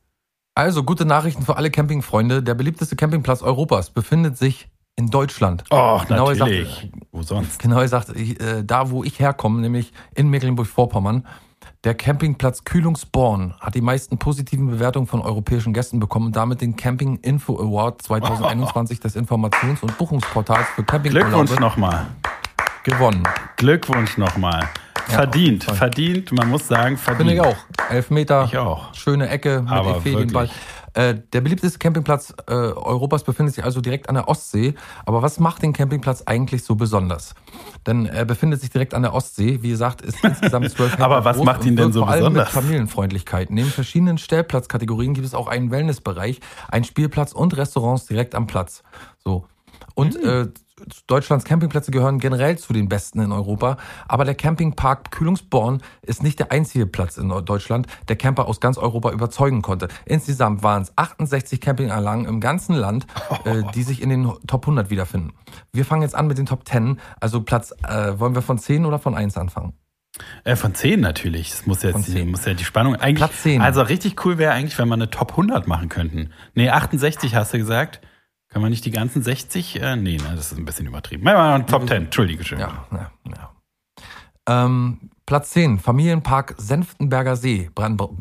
Also, 0.59 0.83
gute 0.83 1.05
Nachrichten 1.05 1.45
für 1.45 1.57
alle 1.57 1.71
Campingfreunde. 1.71 2.43
Der 2.43 2.55
beliebteste 2.55 2.97
Campingplatz 2.97 3.43
Europas 3.43 3.91
befindet 3.91 4.37
sich 4.37 4.69
in 4.97 5.09
Deutschland. 5.09 5.63
Och, 5.71 6.05
Genau 6.09 6.27
gesagt, 6.27 6.51
natürlich. 6.51 6.91
Wo 7.13 7.23
sonst? 7.23 7.61
Genau 7.61 7.79
gesagt, 7.79 8.09
äh, 8.17 8.65
da 8.65 8.91
wo 8.91 9.05
ich 9.05 9.21
herkomme, 9.21 9.61
nämlich 9.61 9.93
in 10.17 10.29
Mecklenburg-Vorpommern. 10.31 11.25
Der 11.85 11.95
Campingplatz 11.95 12.65
Kühlungsborn 12.65 13.55
hat 13.61 13.77
die 13.77 13.81
meisten 13.81 14.19
positiven 14.19 14.67
Bewertungen 14.67 15.07
von 15.07 15.21
europäischen 15.21 15.73
Gästen 15.73 16.01
bekommen 16.01 16.27
und 16.27 16.35
damit 16.37 16.61
den 16.61 16.75
Camping 16.75 17.19
Info 17.19 17.57
Award 17.57 18.03
2021 18.03 18.99
des 19.05 19.15
Informations- 19.15 19.81
und 19.83 19.97
Buchungsportals 19.97 20.67
für 20.75 20.83
Glückwunsch 20.83 21.13
Campingurlaube 21.21 21.61
nochmal. 21.61 22.07
gewonnen. 22.83 23.23
Glückwunsch 23.55 24.19
nochmal. 24.19 24.69
Ja, 25.09 25.15
verdient, 25.15 25.65
voll. 25.65 25.75
verdient. 25.75 26.33
Man 26.33 26.49
muss 26.51 26.69
sagen, 26.69 26.97
verdient. 26.97 27.29
Finde 27.31 27.35
ich 27.35 27.41
auch. 27.41 27.57
Elf 27.91 28.11
Meter, 28.11 28.45
Ich 28.45 28.57
auch. 28.59 28.95
schöne 28.95 29.29
Ecke 29.29 29.63
mit 29.63 29.71
Aber 29.71 30.01
Ferienball. 30.01 30.49
Äh, 30.95 31.15
der 31.33 31.43
beliebteste 31.43 31.79
Campingplatz 31.79 32.35
äh, 32.49 32.53
Europas 32.53 33.23
befindet 33.23 33.55
sich 33.55 33.63
also 33.63 33.81
direkt 33.81 34.09
an 34.09 34.17
der 34.17 34.27
Ostsee. 34.29 34.75
Aber 35.07 35.23
was 35.23 35.39
macht 35.39 35.63
den 35.63 35.73
Campingplatz 35.73 36.23
eigentlich 36.27 36.65
so 36.65 36.75
besonders? 36.75 37.35
Denn 37.87 38.07
er 38.07 38.25
befindet 38.25 38.61
sich 38.61 38.71
direkt 38.71 38.95
an 38.95 39.03
der 39.03 39.15
Ostsee. 39.15 39.59
Wie 39.63 39.69
gesagt, 39.69 40.01
ist 40.03 40.23
insgesamt 40.25 40.71
zwölf 40.71 40.93
Hektar 40.93 41.07
Aber 41.07 41.25
was 41.25 41.37
groß 41.37 41.47
macht 41.47 41.65
ihn 41.65 41.77
denn 41.77 41.93
so 41.93 42.01
vor 42.01 42.09
allem 42.09 42.21
besonders? 42.21 42.47
Mit 42.47 42.53
Familienfreundlichkeit. 42.65 43.51
Neben 43.51 43.69
verschiedenen 43.71 44.19
Stellplatzkategorien 44.19 45.15
gibt 45.15 45.27
es 45.27 45.35
auch 45.35 45.47
einen 45.47 45.71
Wellnessbereich, 45.71 46.41
einen 46.69 46.85
Spielplatz 46.85 47.33
und 47.33 47.57
Restaurants 47.57 48.07
direkt 48.07 48.35
am 48.35 48.47
Platz. 48.47 48.83
So. 49.19 49.47
Und 49.95 50.15
Hm. 50.17 50.29
äh, 50.29 50.47
Deutschlands 51.07 51.45
Campingplätze 51.45 51.91
gehören 51.91 52.19
generell 52.19 52.59
zu 52.59 52.73
den 52.73 52.89
besten 52.89 53.21
in 53.21 53.33
Europa. 53.33 53.77
Aber 54.07 54.25
der 54.25 54.35
Campingpark 54.35 55.11
Kühlungsborn 55.11 55.83
ist 56.03 56.23
nicht 56.23 56.39
der 56.39 56.53
einzige 56.53 56.87
Platz 56.87 57.17
in 57.17 57.29
Deutschland, 57.29 57.87
der 58.09 58.17
Camper 58.17 58.47
aus 58.47 58.61
ganz 58.61 58.79
Europa 58.79 59.11
überzeugen 59.11 59.63
konnte. 59.63 59.89
Insgesamt 60.05 60.63
waren 60.63 60.83
es 60.83 60.93
68 60.97 61.61
Campinganlagen 61.61 62.25
im 62.27 62.41
ganzen 62.41 62.75
Land, 62.75 63.07
äh, 63.45 63.63
die 63.75 63.83
sich 63.83 64.03
in 64.03 64.11
den 64.11 64.33
Top 64.47 64.65
100 64.65 64.91
wiederfinden. 64.91 65.33
Wir 65.73 65.85
fangen 65.85 66.03
jetzt 66.03 66.15
an 66.15 66.27
mit 66.27 66.39
den 66.39 66.47
Top 66.47 66.67
10. 66.67 67.01
Also 67.21 67.43
Platz, 67.43 67.73
äh, 67.87 68.19
wollen 68.19 68.35
wir 68.35 68.43
von 68.43 68.59
10 68.59 68.85
oder 68.85 68.99
von 68.99 69.15
1 69.15 69.37
anfangen? 69.37 69.75
Äh, 70.45 70.57
von 70.57 70.75
10 70.75 71.01
natürlich. 71.01 71.51
Das 71.51 71.67
muss 71.67 71.83
ja, 71.83 71.93
Von 71.93 72.03
die, 72.03 72.13
10. 72.13 72.31
muss 72.31 72.45
ja 72.45 72.55
die 72.55 72.65
Spannung 72.65 72.97
eigentlich. 72.97 73.17
Platz 73.17 73.43
10. 73.43 73.61
Also 73.61 73.83
richtig 73.83 74.25
cool 74.25 74.39
wäre 74.39 74.53
eigentlich, 74.53 74.79
wenn 74.79 74.89
wir 74.89 74.95
eine 74.95 75.11
Top 75.11 75.33
100 75.33 75.67
machen 75.67 75.89
könnten. 75.89 76.31
Nee, 76.55 76.71
68 76.71 77.35
hast 77.35 77.55
du 77.55 77.59
gesagt. 77.59 78.01
Können 78.49 78.65
wir 78.65 78.71
nicht 78.71 78.85
die 78.85 78.91
ganzen 78.91 79.23
60? 79.23 79.81
Äh, 79.81 79.97
nee, 79.97 80.17
ne, 80.17 80.35
das 80.35 80.53
ist 80.53 80.59
ein 80.59 80.65
bisschen 80.65 80.87
übertrieben. 80.87 81.25
Top 81.67 81.87
10. 81.87 82.05
Entschuldige 82.05 82.45
schön. 82.45 82.61
Ja, 82.61 82.87
ja, 82.91 83.13
ja. 83.27 84.65
Ähm, 84.65 85.11
Platz 85.29 85.51
10, 85.51 85.79
Familienpark 85.79 86.55
Senftenberger 86.57 87.37
See 87.37 87.69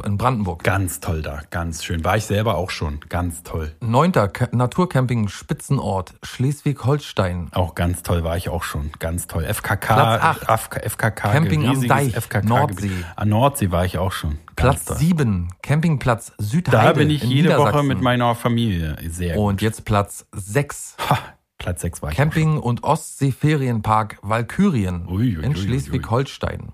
in 0.04 0.17
Brandenburg. 0.17 0.62
Ganz 0.65 1.00
toll 1.00 1.22
da. 1.22 1.39
Ganz 1.52 1.86
schön. 1.86 2.04
War 2.04 2.17
ich 2.17 2.26
selber 2.26 2.56
auch 2.58 2.70
schon. 2.70 3.00
Ganz 3.08 3.43
toll. 3.43 3.74
Neunter 3.80 4.28
Ca- 4.28 4.50
Naturcamping 4.52 5.30
Spitzenort 5.30 6.15
Schleswig-Holstein. 6.22 7.48
Auch 7.54 7.76
ganz 7.76 8.04
toll 8.04 8.26
war 8.26 8.36
ich 8.36 8.50
auch 8.50 8.63
schon. 8.63 8.91
Ganz 9.00 9.26
toll. 9.26 9.46
FKK. 9.46 9.78
Platz 9.96 10.22
acht. 10.22 10.41
FK, 10.63 10.80
FKK 10.84 11.12
Camping 11.32 11.65
am 11.65 11.88
Deich, 11.88 12.13
FKK 12.13 12.41
Nordsee. 12.46 12.91
An 13.15 13.30
Nordsee 13.30 13.72
war 13.72 13.86
ich 13.86 13.98
auch 13.98 14.12
schon. 14.12 14.32
Ganz 14.58 14.84
Platz 14.84 14.86
toll. 14.86 14.98
7, 14.98 15.48
Campingplatz 15.62 16.34
Südheide 16.39 16.88
Da 16.88 16.91
bin 16.91 17.10
ich 17.10 17.24
jede 17.24 17.58
Woche 17.58 17.84
mit 17.84 18.02
meiner 18.02 18.36
Familie. 18.36 18.98
Sehr 19.10 19.36
gut. 19.36 19.46
Und 19.46 19.62
jetzt 19.62 19.86
Platz 19.86 20.26
6, 20.36 20.98
Ha, 21.10 21.20
Platz 21.58 21.82
6 21.82 22.02
war 22.02 22.12
ich. 22.12 22.17
Camping- 22.17 22.60
und 22.60 22.84
Ostsee-Ferienpark 22.84 24.20
Walkürien 24.22 25.08
Ui, 25.08 25.38
ui, 25.38 25.43
in 25.43 25.56
Schleswig-Holstein. 25.56 26.74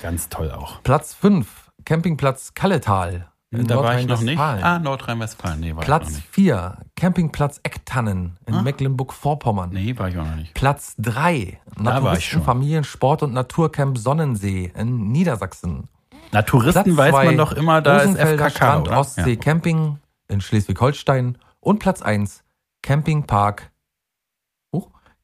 Ganz 0.00 0.28
toll 0.28 0.50
auch. 0.50 0.82
Platz 0.82 1.14
5, 1.14 1.70
Campingplatz 1.84 2.54
Kalletal 2.54 3.28
in 3.50 3.66
da 3.66 3.76
war 3.76 3.98
ich 3.98 4.06
noch 4.06 4.20
nicht. 4.22 4.36
Nordrhein-Westfalen. 4.36 4.64
Ah, 4.64 4.78
Nordrhein-Westfalen. 4.78 5.60
Nee, 5.60 5.74
war 5.74 5.82
ich 5.82 5.86
Platz 5.86 6.04
noch 6.04 6.10
nicht. 6.16 6.28
4, 6.30 6.76
Campingplatz 6.96 7.60
Ecktannen 7.62 8.38
in 8.46 8.54
Ah. 8.54 8.62
Mecklenburg-Vorpommern. 8.62 9.70
Nee, 9.72 9.98
war 9.98 10.08
ich 10.08 10.16
auch 10.18 10.24
noch 10.24 10.36
nicht. 10.36 10.54
Platz 10.54 10.94
3, 10.98 11.60
Da 11.76 12.02
war 12.02 12.16
ich 12.16 12.26
schon. 12.28 12.42
Familien, 12.42 12.84
Sport 12.84 13.22
und 13.22 13.34
Naturcamp 13.34 13.98
Sonnensee 13.98 14.72
in 14.74 15.12
Niedersachsen. 15.12 15.88
Na, 16.32 16.40
Touristen 16.42 16.96
weiß 16.96 17.12
man 17.12 17.36
doch 17.36 17.52
immer, 17.52 17.82
da 17.82 17.98
ist 17.98 18.08
Rosenfelder 18.08 18.44
FKK, 18.46 18.50
Strand, 18.56 18.88
oder? 18.88 18.98
Ostsee 19.00 19.30
Ja. 19.34 19.36
Camping 19.36 19.98
in 20.28 20.40
Schleswig-Holstein. 20.40 21.36
Und 21.60 21.78
Platz 21.78 22.00
1, 22.00 22.44
Campingpark, 22.82 23.70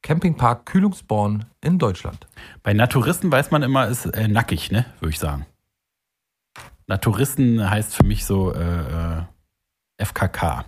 Campingpark 0.01 0.65
Kühlungsborn 0.65 1.45
in 1.61 1.79
Deutschland. 1.79 2.27
Bei 2.63 2.73
Naturisten 2.73 3.31
weiß 3.31 3.51
man 3.51 3.63
immer, 3.63 3.87
ist 3.87 4.05
äh, 4.05 4.27
nackig, 4.27 4.71
ne, 4.71 4.85
würde 4.99 5.11
ich 5.11 5.19
sagen. 5.19 5.45
Naturisten 6.87 7.69
heißt 7.69 7.95
für 7.95 8.03
mich 8.03 8.25
so 8.25 8.53
äh, 8.53 9.19
äh, 9.19 9.23
FKK. 9.97 10.65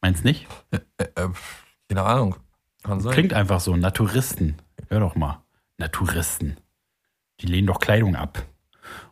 Meinst 0.00 0.24
nicht? 0.24 0.46
Äh, 0.70 0.78
äh, 1.14 1.28
keine 1.88 2.02
Ahnung. 2.02 2.36
Klingt 3.10 3.32
einfach 3.32 3.60
so, 3.60 3.76
Naturisten. 3.76 4.56
Hör 4.88 5.00
doch 5.00 5.14
mal. 5.14 5.42
Naturisten. 5.76 6.56
Die 7.40 7.46
lehnen 7.46 7.66
doch 7.66 7.80
Kleidung 7.80 8.16
ab. 8.16 8.44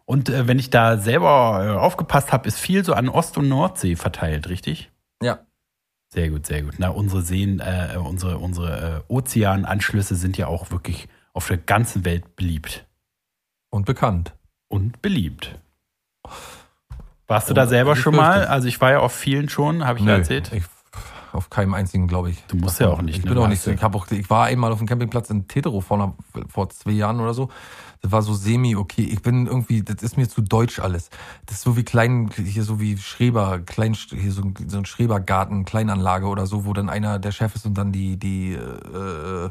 Und 0.04 0.28
äh, 0.28 0.46
wenn 0.46 0.58
ich 0.58 0.70
da 0.70 0.98
selber 0.98 1.64
äh, 1.64 1.78
aufgepasst 1.78 2.32
habe, 2.32 2.48
ist 2.48 2.58
viel 2.58 2.84
so 2.84 2.94
an 2.94 3.08
Ost- 3.08 3.36
und 3.38 3.48
Nordsee 3.48 3.96
verteilt, 3.96 4.48
richtig? 4.48 4.90
Ja. 5.22 5.40
Sehr 6.08 6.30
gut, 6.30 6.46
sehr 6.46 6.62
gut. 6.62 6.74
Na, 6.78 6.88
unsere 6.88 7.22
Seen, 7.22 7.60
äh, 7.60 7.96
unsere, 7.98 8.38
unsere 8.38 9.04
äh, 9.08 9.12
Ozeananschlüsse 9.12 10.14
sind 10.14 10.36
ja 10.38 10.46
auch 10.46 10.70
wirklich 10.70 11.08
auf 11.32 11.48
der 11.48 11.58
ganzen 11.58 12.04
Welt 12.04 12.36
beliebt. 12.36 12.86
Und 13.70 13.84
bekannt. 13.86 14.34
Und 14.68 15.02
beliebt. 15.02 15.58
Warst 17.26 17.48
du 17.48 17.52
Oh, 17.52 17.56
da 17.56 17.66
selber 17.66 17.96
schon 17.96 18.14
fürchte. 18.14 18.28
mal? 18.30 18.46
Also 18.46 18.68
ich 18.68 18.80
war 18.80 18.92
ja 18.92 19.00
auf 19.00 19.12
vielen 19.12 19.48
schon, 19.48 19.84
habe 19.84 19.98
ich 19.98 20.04
ja 20.04 20.12
erzählt. 20.16 20.52
Ich, 20.52 20.64
auf 21.32 21.50
keinem 21.50 21.74
einzigen, 21.74 22.06
glaube 22.06 22.30
ich. 22.30 22.42
Du 22.46 22.56
musst 22.56 22.80
ja 22.80 22.88
auch 22.88 23.02
nicht, 23.02 23.18
Ich 23.18 23.24
ne? 23.24 23.30
bin 23.32 23.38
auch 23.42 23.48
nicht 23.48 23.60
so. 23.60 23.70
Ich, 23.70 23.82
auch, 23.82 24.10
ich 24.10 24.30
war 24.30 24.46
einmal 24.46 24.72
auf 24.72 24.78
dem 24.78 24.86
Campingplatz 24.86 25.28
in 25.28 25.46
Tetero 25.48 25.80
vor, 25.80 26.16
vor 26.48 26.70
zwei 26.70 26.92
Jahren 26.92 27.20
oder 27.20 27.34
so. 27.34 27.50
Das 28.02 28.12
war 28.12 28.22
so 28.22 28.34
semi 28.34 28.76
okay. 28.76 29.02
Ich 29.02 29.22
bin 29.22 29.46
irgendwie, 29.46 29.82
das 29.82 30.02
ist 30.02 30.16
mir 30.16 30.28
zu 30.28 30.42
deutsch 30.42 30.78
alles. 30.78 31.10
Das 31.46 31.56
ist 31.56 31.62
so 31.62 31.76
wie 31.76 31.82
klein, 31.84 32.30
hier 32.36 32.62
so 32.64 32.78
wie 32.80 32.96
Schreber, 32.98 33.58
klein, 33.60 33.94
hier 33.94 34.32
so, 34.32 34.42
ein- 34.42 34.54
so 34.68 34.78
ein 34.78 34.84
Schrebergarten, 34.86 35.64
Kleinanlage 35.64 36.26
oder 36.26 36.46
so, 36.46 36.64
wo 36.66 36.72
dann 36.72 36.88
einer 36.88 37.18
der 37.18 37.32
Chef 37.32 37.54
ist 37.54 37.66
und 37.66 37.74
dann 37.76 37.92
die, 37.92 38.16
die, 38.18 38.52
äh, 38.52 39.50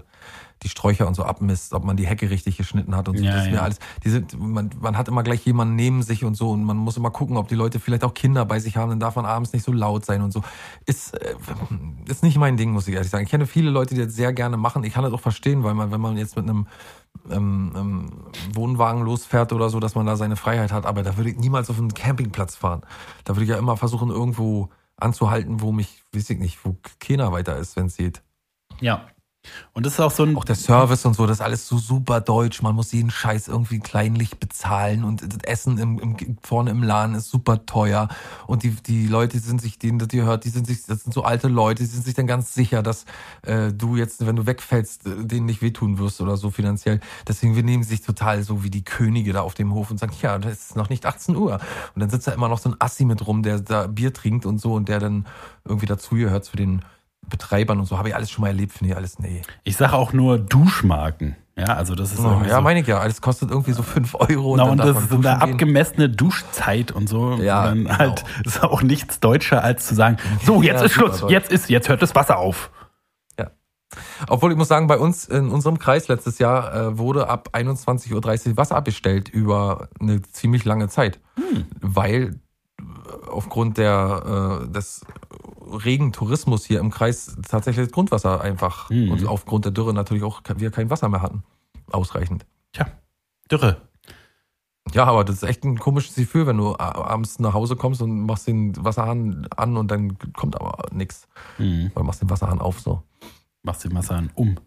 die 0.63 0.69
Sträucher 0.69 1.05
und 1.05 1.15
so 1.15 1.23
abmisst, 1.23 1.73
ob 1.73 1.83
man 1.83 1.97
die 1.97 2.07
Hecke 2.07 2.29
richtig 2.29 2.55
geschnitten 2.57 2.95
hat 2.95 3.09
und 3.09 3.17
so. 3.17 3.23
Ja, 3.23 3.33
das 3.33 3.43
ist 3.43 3.49
mir 3.49 3.57
ja. 3.57 3.61
alles. 3.63 3.77
Die 4.03 4.09
sind, 4.09 4.39
man, 4.39 4.69
man 4.79 4.97
hat 4.97 5.07
immer 5.09 5.21
gleich 5.21 5.45
jemanden 5.45 5.75
neben 5.75 6.01
sich 6.01 6.23
und 6.23 6.35
so 6.35 6.51
und 6.51 6.63
man 6.63 6.77
muss 6.77 6.95
immer 6.97 7.11
gucken, 7.11 7.35
ob 7.37 7.49
die 7.49 7.55
Leute 7.55 7.79
vielleicht 7.79 8.03
auch 8.03 8.13
Kinder 8.13 8.45
bei 8.45 8.59
sich 8.59 8.77
haben, 8.77 8.89
dann 8.89 8.99
darf 8.99 9.15
man 9.17 9.25
abends 9.25 9.51
nicht 9.53 9.63
so 9.65 9.71
laut 9.73 10.05
sein 10.05 10.21
und 10.21 10.31
so. 10.31 10.41
Ist, 10.85 11.13
äh, 11.13 11.35
ist 12.07 12.23
nicht 12.23 12.37
mein 12.37 12.55
Ding, 12.57 12.71
muss 12.71 12.87
ich 12.87 12.95
ehrlich 12.95 13.11
sagen. 13.11 13.25
Ich 13.25 13.29
kenne 13.29 13.45
viele 13.47 13.69
Leute, 13.69 13.95
die 13.95 14.05
das 14.05 14.15
sehr 14.15 14.31
gerne 14.33 14.55
machen. 14.57 14.83
Ich 14.85 14.93
kann 14.93 15.03
das 15.03 15.13
auch 15.13 15.19
verstehen, 15.19 15.63
weil 15.63 15.73
man, 15.73 15.91
wenn 15.91 16.01
man 16.01 16.15
jetzt 16.17 16.35
mit 16.37 16.47
einem 16.49 16.67
ähm, 17.29 17.71
Wohnwagen 18.55 19.03
losfährt 19.03 19.53
oder 19.53 19.69
so, 19.69 19.79
dass 19.79 19.95
man 19.95 20.05
da 20.05 20.15
seine 20.15 20.35
Freiheit 20.35 20.71
hat, 20.71 20.85
aber 20.85 21.03
da 21.03 21.17
würde 21.17 21.31
ich 21.31 21.37
niemals 21.37 21.69
auf 21.69 21.77
einen 21.77 21.93
Campingplatz 21.93 22.55
fahren. 22.55 22.81
Da 23.23 23.35
würde 23.35 23.43
ich 23.43 23.49
ja 23.49 23.57
immer 23.57 23.77
versuchen, 23.77 24.09
irgendwo 24.09 24.69
anzuhalten, 24.97 25.61
wo 25.61 25.71
mich, 25.71 26.03
weiß 26.13 26.29
ich 26.29 26.39
nicht, 26.39 26.63
wo 26.63 26.77
keiner 26.99 27.31
weiter 27.31 27.57
ist, 27.57 27.75
wenn 27.75 27.87
es 27.87 27.97
geht. 27.97 28.21
Ja. 28.79 29.07
Und 29.73 29.85
das 29.85 29.93
ist 29.93 29.99
auch 29.99 30.11
so 30.11 30.23
ein. 30.23 30.35
Auch 30.35 30.43
der 30.43 30.55
Service 30.55 31.05
und 31.05 31.15
so, 31.15 31.25
das 31.25 31.37
ist 31.37 31.41
alles 31.41 31.67
so 31.67 31.77
super 31.77 32.21
deutsch. 32.21 32.61
Man 32.61 32.75
muss 32.75 32.91
jeden 32.91 33.11
Scheiß 33.11 33.47
irgendwie 33.47 33.79
kleinlich 33.79 34.37
bezahlen 34.37 35.03
und 35.03 35.21
das 35.21 35.43
Essen 35.43 35.77
im, 35.77 35.99
im, 35.99 36.37
vorne 36.41 36.71
im 36.71 36.83
Laden 36.83 37.15
ist 37.15 37.29
super 37.29 37.65
teuer. 37.65 38.07
Und 38.47 38.63
die, 38.63 38.71
die 38.71 39.07
Leute 39.07 39.39
sind 39.39 39.61
sich, 39.61 39.79
denen 39.79 39.99
das 39.99 40.09
ihr 40.13 40.25
hört, 40.25 40.45
die 40.45 40.49
sind 40.49 40.67
sich, 40.67 40.85
das 40.85 41.03
sind 41.03 41.13
so 41.13 41.23
alte 41.23 41.47
Leute, 41.47 41.83
die 41.83 41.89
sind 41.89 42.05
sich 42.05 42.13
dann 42.13 42.27
ganz 42.27 42.53
sicher, 42.53 42.83
dass 42.83 43.05
äh, 43.43 43.71
du 43.71 43.95
jetzt, 43.95 44.25
wenn 44.25 44.35
du 44.35 44.45
wegfällst, 44.45 45.05
äh, 45.05 45.25
denen 45.25 45.45
nicht 45.45 45.61
wehtun 45.61 45.97
wirst 45.97 46.21
oder 46.21 46.37
so 46.37 46.49
finanziell. 46.49 46.99
Deswegen, 47.27 47.55
wir 47.55 47.63
nehmen 47.63 47.83
sich 47.83 48.01
total 48.01 48.43
so 48.43 48.63
wie 48.63 48.69
die 48.69 48.83
Könige 48.83 49.33
da 49.33 49.41
auf 49.41 49.53
dem 49.53 49.73
Hof 49.73 49.91
und 49.91 49.99
sagen, 49.99 50.13
ja, 50.21 50.37
das 50.37 50.53
ist 50.53 50.75
noch 50.75 50.89
nicht 50.89 51.05
18 51.05 51.35
Uhr. 51.35 51.59
Und 51.93 52.01
dann 52.01 52.09
sitzt 52.09 52.27
da 52.27 52.31
immer 52.31 52.49
noch 52.49 52.59
so 52.59 52.69
ein 52.69 52.75
Assi 52.79 53.05
mit 53.05 53.25
rum, 53.25 53.43
der 53.43 53.59
da 53.59 53.87
Bier 53.87 54.13
trinkt 54.13 54.45
und 54.45 54.59
so 54.59 54.73
und 54.73 54.89
der 54.89 54.99
dann 54.99 55.25
irgendwie 55.63 55.85
dazu 55.85 56.15
gehört 56.15 56.45
zu 56.45 56.55
den 56.57 56.81
Betreibern 57.29 57.79
und 57.79 57.85
so. 57.85 57.97
Habe 57.97 58.09
ich 58.09 58.15
alles 58.15 58.29
schon 58.31 58.41
mal 58.41 58.47
erlebt, 58.49 58.73
finde 58.73 58.91
ich 58.91 58.97
alles, 58.97 59.19
nee. 59.19 59.41
Ich 59.63 59.77
sage 59.77 59.93
auch 59.93 60.13
nur 60.13 60.37
Duschmarken. 60.39 61.35
Ja, 61.57 61.67
also 61.75 61.95
das 61.95 62.11
ist 62.11 62.19
Oh, 62.19 62.41
ja, 62.45 62.55
so, 62.55 62.61
meine 62.61 62.81
ich 62.81 62.87
ja. 62.87 62.99
Alles 62.99 63.21
kostet 63.21 63.49
irgendwie 63.49 63.71
so 63.71 63.81
5 63.81 64.15
Euro. 64.15 64.57
Na, 64.57 64.63
und 64.63 64.77
das 64.77 64.97
ist 64.97 65.09
so 65.09 65.15
eine 65.15 65.23
gehen. 65.23 65.41
abgemessene 65.41 66.09
Duschzeit 66.09 66.91
und 66.91 67.07
so. 67.07 67.35
Ja, 67.35 67.59
und 67.61 67.65
dann 67.65 67.77
genau. 67.85 67.97
halt 67.97 68.25
ist 68.45 68.61
auch 68.61 68.81
nichts 68.81 69.19
deutscher 69.21 69.63
als 69.63 69.87
zu 69.87 69.95
sagen, 69.95 70.17
so, 70.43 70.61
jetzt 70.61 70.79
Ja, 70.81 70.85
ist 70.85 70.93
Schluss, 70.93 71.19
deutsch. 71.21 71.31
jetzt 71.31 71.51
ist, 71.51 71.69
jetzt 71.69 71.87
hört 71.87 72.01
das 72.01 72.13
Wasser 72.15 72.37
auf. 72.37 72.71
Obwohl 74.27 74.51
ich 74.51 74.57
muss 74.57 74.67
sagen, 74.67 74.87
bei 74.87 74.97
uns 74.97 75.25
in 75.25 75.49
unserem 75.49 75.79
Kreis 75.79 76.07
letztes 76.07 76.39
Jahr 76.39 76.73
äh, 76.73 76.97
wurde 76.97 77.29
ab 77.29 77.49
21.30 77.53 78.49
Uhr 78.49 78.57
Wasser 78.57 78.75
abgestellt 78.75 79.29
über 79.29 79.87
eine 79.99 80.21
ziemlich 80.23 80.65
lange 80.65 80.89
Zeit. 80.89 81.19
Hm. 81.35 81.65
Weil 81.79 82.39
aufgrund 83.27 83.77
der, 83.77 84.61
äh, 84.65 84.71
des 84.71 85.05
regen 85.83 86.11
Tourismus 86.11 86.65
hier 86.65 86.79
im 86.79 86.91
Kreis 86.91 87.35
tatsächlich 87.49 87.87
das 87.87 87.93
Grundwasser 87.93 88.41
einfach 88.41 88.89
Mhm. 88.89 89.11
und 89.11 89.25
aufgrund 89.25 89.65
der 89.65 89.71
Dürre 89.71 89.93
natürlich 89.93 90.23
auch 90.23 90.41
wir 90.57 90.71
kein 90.71 90.89
Wasser 90.89 91.09
mehr 91.09 91.21
hatten. 91.21 91.43
Ausreichend. 91.91 92.45
Tja, 92.73 92.87
Dürre. 93.51 93.77
Ja, 94.93 95.05
aber 95.05 95.23
das 95.23 95.37
ist 95.37 95.43
echt 95.43 95.63
ein 95.63 95.79
komisches 95.79 96.15
Gefühl, 96.15 96.45
wenn 96.45 96.57
du 96.57 96.77
abends 96.77 97.39
nach 97.39 97.53
Hause 97.53 97.75
kommst 97.75 98.01
und 98.01 98.25
machst 98.25 98.47
den 98.47 98.73
Wasserhahn 98.83 99.47
an 99.55 99.77
und 99.77 99.89
dann 99.89 100.17
kommt 100.33 100.55
aber 100.59 100.77
nichts. 100.91 101.27
Mhm. 101.57 101.91
Oder 101.95 102.03
machst 102.05 102.21
den 102.21 102.29
Wasserhahn 102.29 102.61
auf 102.61 102.79
so. 102.79 103.01
Machst 103.65 103.83
den 103.83 103.93
Wasser 103.93 104.15
an 104.15 104.29
um. 104.35 104.57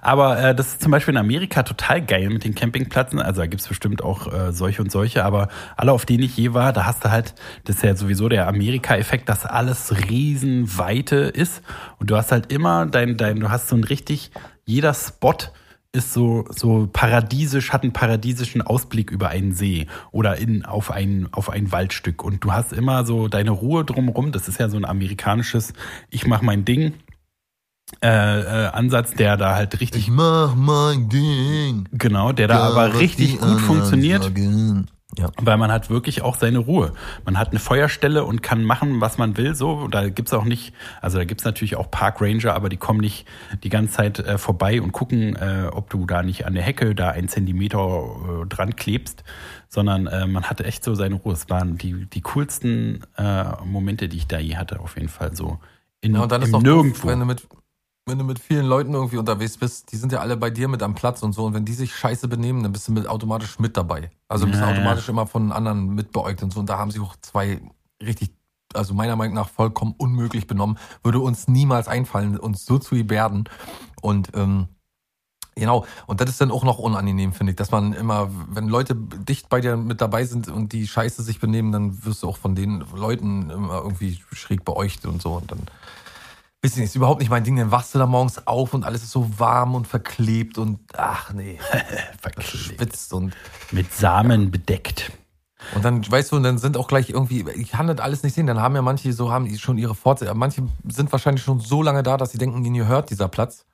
Aber 0.00 0.38
äh, 0.38 0.54
das 0.54 0.68
ist 0.68 0.82
zum 0.82 0.92
Beispiel 0.92 1.12
in 1.12 1.18
Amerika 1.18 1.62
total 1.62 2.04
geil 2.04 2.30
mit 2.30 2.44
den 2.44 2.54
Campingplätzen. 2.54 3.20
Also 3.20 3.40
da 3.40 3.46
gibt's 3.46 3.68
bestimmt 3.68 4.02
auch 4.02 4.32
äh, 4.32 4.52
solche 4.52 4.82
und 4.82 4.90
solche, 4.90 5.24
aber 5.24 5.48
alle, 5.76 5.92
auf 5.92 6.06
denen 6.06 6.22
ich 6.22 6.36
je 6.36 6.54
war, 6.54 6.72
da 6.72 6.86
hast 6.86 7.04
du 7.04 7.10
halt, 7.10 7.34
das 7.64 7.76
ist 7.76 7.82
ja 7.82 7.96
sowieso 7.96 8.28
der 8.28 8.48
Amerika-Effekt, 8.48 9.28
dass 9.28 9.44
alles 9.44 10.08
riesenweite 10.08 11.16
ist. 11.16 11.62
Und 11.98 12.10
du 12.10 12.16
hast 12.16 12.32
halt 12.32 12.52
immer 12.52 12.86
dein, 12.86 13.16
dein, 13.16 13.40
du 13.40 13.50
hast 13.50 13.68
so 13.68 13.76
ein 13.76 13.84
richtig, 13.84 14.30
jeder 14.64 14.94
Spot 14.94 15.36
ist 15.94 16.12
so, 16.12 16.44
so 16.50 16.88
paradiesisch, 16.92 17.72
hat 17.72 17.84
einen 17.84 17.92
paradiesischen 17.92 18.62
Ausblick 18.62 19.12
über 19.12 19.28
einen 19.28 19.52
See 19.52 19.86
oder 20.10 20.36
in, 20.36 20.64
auf 20.64 20.90
ein, 20.90 21.28
auf 21.30 21.50
ein 21.50 21.70
Waldstück. 21.70 22.24
Und 22.24 22.42
du 22.42 22.52
hast 22.52 22.72
immer 22.72 23.06
so 23.06 23.28
deine 23.28 23.52
Ruhe 23.52 23.84
drumrum. 23.84 24.32
Das 24.32 24.48
ist 24.48 24.58
ja 24.58 24.68
so 24.68 24.76
ein 24.76 24.84
amerikanisches, 24.84 25.72
ich 26.10 26.26
mach 26.26 26.42
mein 26.42 26.64
Ding 26.64 26.94
äh, 28.02 28.06
äh, 28.08 28.66
Ansatz, 28.68 29.12
der 29.14 29.36
da 29.36 29.54
halt 29.54 29.80
richtig, 29.80 30.08
mach 30.08 30.54
mein 30.54 31.08
Ding. 31.08 31.88
genau, 31.92 32.32
der 32.32 32.48
da 32.48 32.60
aber 32.60 32.98
richtig 32.98 33.38
gut 33.38 33.60
funktioniert, 33.60 34.32
Ja. 35.16 35.30
weil 35.40 35.56
man 35.58 35.70
hat 35.70 35.90
wirklich 35.90 36.22
auch 36.22 36.34
seine 36.36 36.58
Ruhe. 36.58 36.92
Man 37.24 37.38
hat 37.38 37.50
eine 37.50 37.60
Feuerstelle 37.60 38.24
und 38.24 38.42
kann 38.42 38.64
machen, 38.64 39.00
was 39.00 39.16
man 39.18 39.36
will. 39.36 39.54
So, 39.54 39.86
da 39.88 40.08
gibt's 40.08 40.32
auch 40.32 40.44
nicht, 40.44 40.72
also 41.02 41.18
da 41.18 41.24
gibt's 41.24 41.44
natürlich 41.44 41.76
auch 41.76 41.88
Park 41.90 42.20
Ranger, 42.20 42.54
aber 42.54 42.68
die 42.68 42.78
kommen 42.78 43.00
nicht 43.00 43.26
die 43.62 43.68
ganze 43.68 43.94
Zeit 43.94 44.18
äh, 44.18 44.38
vorbei 44.38 44.80
und 44.82 44.92
gucken, 44.92 45.36
äh, 45.36 45.68
ob 45.70 45.88
du 45.90 46.04
da 46.06 46.22
nicht 46.22 46.46
an 46.46 46.54
der 46.54 46.62
Hecke 46.64 46.94
da 46.94 47.10
einen 47.10 47.28
Zentimeter 47.28 47.78
äh, 48.42 48.46
dran 48.46 48.74
klebst, 48.76 49.22
sondern 49.68 50.06
äh, 50.08 50.26
man 50.26 50.44
hatte 50.44 50.64
echt 50.64 50.82
so 50.84 50.94
seine 50.94 51.14
Ruhe. 51.16 51.34
Es 51.34 51.48
waren 51.50 51.76
die, 51.78 52.06
die 52.06 52.22
coolsten 52.22 53.04
äh, 53.16 53.44
Momente, 53.64 54.08
die 54.08 54.16
ich 54.16 54.26
da 54.26 54.38
je 54.38 54.56
hatte, 54.56 54.80
auf 54.80 54.96
jeden 54.96 55.08
Fall 55.08 55.36
so. 55.36 55.58
In, 56.00 56.14
Ja, 56.14 56.22
und 56.22 56.32
dann 56.32 56.42
ist 56.42 56.52
doch 56.52 56.60
Nirgendwo. 56.62 57.02
Doof, 57.02 57.06
wenn 57.12 57.20
du 57.20 57.26
mit 57.26 57.46
wenn 58.06 58.18
du 58.18 58.24
mit 58.24 58.38
vielen 58.38 58.66
Leuten 58.66 58.92
irgendwie 58.94 59.16
unterwegs 59.16 59.56
bist, 59.56 59.90
die 59.92 59.96
sind 59.96 60.12
ja 60.12 60.20
alle 60.20 60.36
bei 60.36 60.50
dir 60.50 60.68
mit 60.68 60.82
am 60.82 60.94
Platz 60.94 61.22
und 61.22 61.32
so. 61.32 61.44
Und 61.44 61.54
wenn 61.54 61.64
die 61.64 61.72
sich 61.72 61.94
scheiße 61.94 62.28
benehmen, 62.28 62.62
dann 62.62 62.72
bist 62.72 62.86
du 62.88 62.92
mit 62.92 63.06
automatisch 63.06 63.58
mit 63.58 63.76
dabei. 63.76 64.10
Also 64.28 64.46
bist 64.46 64.60
du 64.60 64.64
Ja, 64.64 64.70
ja. 64.70 64.76
automatisch 64.76 65.08
immer 65.08 65.26
von 65.26 65.52
anderen 65.52 65.88
mitbeäugt 65.94 66.42
und 66.42 66.52
so. 66.52 66.60
Und 66.60 66.68
da 66.68 66.78
haben 66.78 66.90
sich 66.90 67.00
auch 67.00 67.16
zwei 67.22 67.60
richtig, 68.02 68.34
also 68.74 68.92
meiner 68.92 69.16
Meinung 69.16 69.34
nach 69.34 69.48
vollkommen 69.48 69.94
unmöglich 69.96 70.46
benommen. 70.46 70.78
Würde 71.02 71.20
uns 71.20 71.48
niemals 71.48 71.88
einfallen, 71.88 72.38
uns 72.38 72.66
so 72.66 72.78
zu 72.78 72.94
gebärden. 72.94 73.48
Und 74.02 74.30
ähm, 74.34 74.68
Genau, 75.56 75.86
und 76.08 76.20
das 76.20 76.30
ist 76.30 76.40
dann 76.40 76.50
auch 76.50 76.64
noch 76.64 76.80
unangenehm, 76.80 77.32
finde 77.32 77.52
ich, 77.52 77.56
dass 77.56 77.70
man 77.70 77.92
immer, 77.92 78.28
wenn 78.48 78.66
Leute 78.66 78.96
dicht 78.96 79.48
bei 79.48 79.60
dir 79.60 79.76
mit 79.76 80.00
dabei 80.00 80.24
sind 80.24 80.48
und 80.48 80.72
die 80.72 80.88
Scheiße 80.88 81.22
sich 81.22 81.38
benehmen, 81.38 81.70
dann 81.70 82.04
wirst 82.04 82.24
du 82.24 82.28
auch 82.28 82.38
von 82.38 82.56
den 82.56 82.84
Leuten 82.92 83.50
immer 83.50 83.76
irgendwie 83.76 84.20
schräg 84.32 84.64
beäugt 84.64 85.06
und 85.06 85.22
so. 85.22 85.34
Und 85.34 85.52
dann, 85.52 85.60
ich 86.72 86.76
nicht, 86.76 86.84
ist 86.86 86.96
überhaupt 86.96 87.20
nicht 87.20 87.30
mein 87.30 87.44
Ding, 87.44 87.56
dann 87.56 87.70
wachst 87.70 87.94
du 87.94 87.98
da 87.98 88.06
morgens 88.06 88.46
auf 88.46 88.74
und 88.74 88.84
alles 88.84 89.02
ist 89.02 89.10
so 89.10 89.38
warm 89.38 89.74
und 89.74 89.86
verklebt 89.86 90.58
und 90.58 90.80
ach 90.96 91.32
nee, 91.32 91.58
schwitzt 92.40 93.12
und 93.12 93.34
Mit 93.70 93.92
Samen 93.94 94.50
bedeckt. 94.50 95.12
und 95.74 95.84
dann, 95.84 96.10
weißt 96.10 96.32
du, 96.32 96.36
und 96.36 96.42
dann 96.42 96.58
sind 96.58 96.76
auch 96.76 96.88
gleich 96.88 97.10
irgendwie, 97.10 97.44
ich 97.56 97.70
kann 97.72 97.86
das 97.86 97.98
alles 97.98 98.22
nicht 98.22 98.34
sehen, 98.34 98.46
dann 98.46 98.60
haben 98.60 98.74
ja 98.74 98.82
manche 98.82 99.12
so, 99.12 99.30
haben 99.30 99.44
die 99.46 99.58
schon 99.58 99.78
ihre 99.78 99.94
Fortsetzung, 99.94 100.36
manche 100.38 100.62
sind 100.88 101.10
wahrscheinlich 101.12 101.44
schon 101.44 101.60
so 101.60 101.82
lange 101.82 102.02
da, 102.02 102.16
dass 102.16 102.32
sie 102.32 102.38
denken, 102.38 102.64
ihnen 102.64 102.74
gehört 102.76 103.10
dieser 103.10 103.28
Platz. 103.28 103.66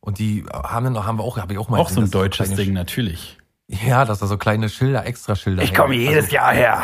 Und 0.00 0.18
die 0.18 0.44
haben 0.52 0.84
dann, 0.84 1.04
haben 1.06 1.18
wir 1.18 1.24
auch, 1.24 1.38
habe 1.38 1.54
ich 1.54 1.58
auch 1.58 1.68
mal 1.68 1.78
Auch 1.78 1.88
so 1.88 1.96
gesehen, 1.96 2.04
ein 2.04 2.06
so 2.12 2.18
deutsches 2.18 2.46
kleine 2.48 2.62
Ding, 2.62 2.72
natürlich. 2.74 3.38
Ja, 3.68 4.04
dass 4.04 4.18
da 4.18 4.26
so 4.26 4.36
kleine 4.36 4.68
Schilder, 4.68 5.06
extra 5.06 5.34
Schilder. 5.34 5.62
Ich 5.62 5.74
komme 5.74 5.94
jedes 5.96 6.24
Also, 6.24 6.34
Jahr 6.36 6.52
her. 6.52 6.82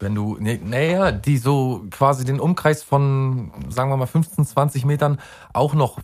Wenn 0.00 0.14
du, 0.14 0.38
naja, 0.38 1.10
die 1.10 1.38
so 1.38 1.84
quasi 1.90 2.24
den 2.24 2.38
Umkreis 2.38 2.84
von, 2.84 3.50
sagen 3.68 3.90
wir 3.90 3.96
mal, 3.96 4.06
15, 4.06 4.46
20 4.46 4.84
Metern 4.84 5.18
auch 5.52 5.74
noch 5.74 5.98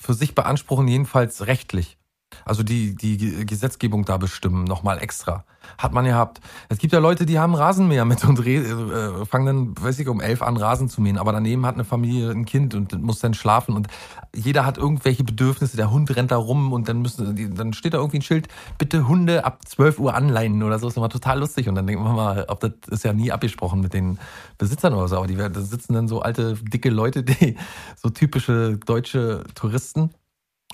für 0.00 0.14
sich 0.14 0.34
beanspruchen, 0.34 0.88
jedenfalls 0.88 1.46
rechtlich. 1.46 1.96
Also 2.44 2.62
die, 2.62 2.94
die 2.94 3.16
Ge- 3.16 3.44
Gesetzgebung 3.44 4.04
da 4.04 4.16
bestimmen, 4.16 4.64
nochmal 4.64 5.02
extra. 5.02 5.44
Hat 5.78 5.92
man 5.92 6.04
gehabt. 6.04 6.40
Es 6.68 6.78
gibt 6.78 6.92
ja 6.92 7.00
Leute, 7.00 7.26
die 7.26 7.40
haben 7.40 7.54
Rasenmäher 7.56 8.04
mit 8.04 8.22
und 8.24 8.38
äh, 8.46 9.24
fangen 9.26 9.46
dann, 9.46 9.74
weiß 9.84 9.98
ich, 9.98 10.06
um 10.08 10.20
elf 10.20 10.40
an 10.42 10.56
Rasen 10.56 10.88
zu 10.88 11.00
mähen. 11.00 11.18
Aber 11.18 11.32
daneben 11.32 11.66
hat 11.66 11.74
eine 11.74 11.84
Familie 11.84 12.30
ein 12.30 12.44
Kind 12.44 12.74
und 12.76 13.02
muss 13.02 13.18
dann 13.18 13.34
schlafen 13.34 13.74
und 13.74 13.88
jeder 14.34 14.64
hat 14.64 14.78
irgendwelche 14.78 15.24
Bedürfnisse. 15.24 15.76
Der 15.76 15.90
Hund 15.90 16.14
rennt 16.14 16.30
da 16.30 16.36
rum 16.36 16.72
und 16.72 16.88
dann 16.88 17.02
müssen, 17.02 17.54
dann 17.56 17.72
steht 17.72 17.94
da 17.94 17.98
irgendwie 17.98 18.18
ein 18.18 18.22
Schild, 18.22 18.46
bitte 18.78 19.08
Hunde 19.08 19.44
ab 19.44 19.60
12 19.66 19.98
Uhr 19.98 20.14
anleinen 20.14 20.62
oder 20.62 20.78
so. 20.78 20.86
Ist 20.86 20.96
immer 20.96 21.08
total 21.08 21.40
lustig. 21.40 21.68
Und 21.68 21.74
dann 21.74 21.86
denkt 21.86 22.02
man 22.02 22.14
mal, 22.14 22.44
ob 22.48 22.60
das 22.60 22.72
ist 22.90 23.04
ja 23.04 23.12
nie 23.12 23.32
abgesprochen 23.32 23.80
mit 23.80 23.92
den 23.92 24.18
Besitzern 24.58 24.94
oder 24.94 25.08
so. 25.08 25.16
Aber 25.16 25.26
die, 25.26 25.34
da 25.36 25.50
sitzen 25.60 25.94
dann 25.94 26.06
so 26.06 26.22
alte, 26.22 26.54
dicke 26.62 26.90
Leute, 26.90 27.24
die 27.24 27.56
so 27.96 28.08
typische 28.10 28.78
deutsche 28.78 29.42
Touristen. 29.54 30.10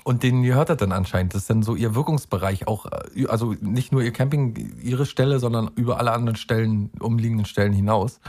Und 0.03 0.23
denen 0.23 0.43
gehört 0.43 0.69
das 0.69 0.77
dann 0.77 0.91
anscheinend. 0.91 1.33
Das 1.33 1.43
ist 1.43 1.49
dann 1.49 1.63
so 1.63 1.75
ihr 1.75 1.95
Wirkungsbereich 1.95 2.67
auch, 2.67 2.85
äh, 3.15 3.27
also 3.27 3.55
nicht 3.61 3.91
nur 3.91 4.01
ihr 4.01 4.11
Camping, 4.11 4.73
ihre 4.81 5.05
Stelle, 5.05 5.39
sondern 5.39 5.71
über 5.75 5.97
alle 5.99 6.11
anderen 6.11 6.35
Stellen, 6.35 6.91
umliegenden 6.99 7.45
Stellen 7.45 7.73
hinaus. 7.73 8.19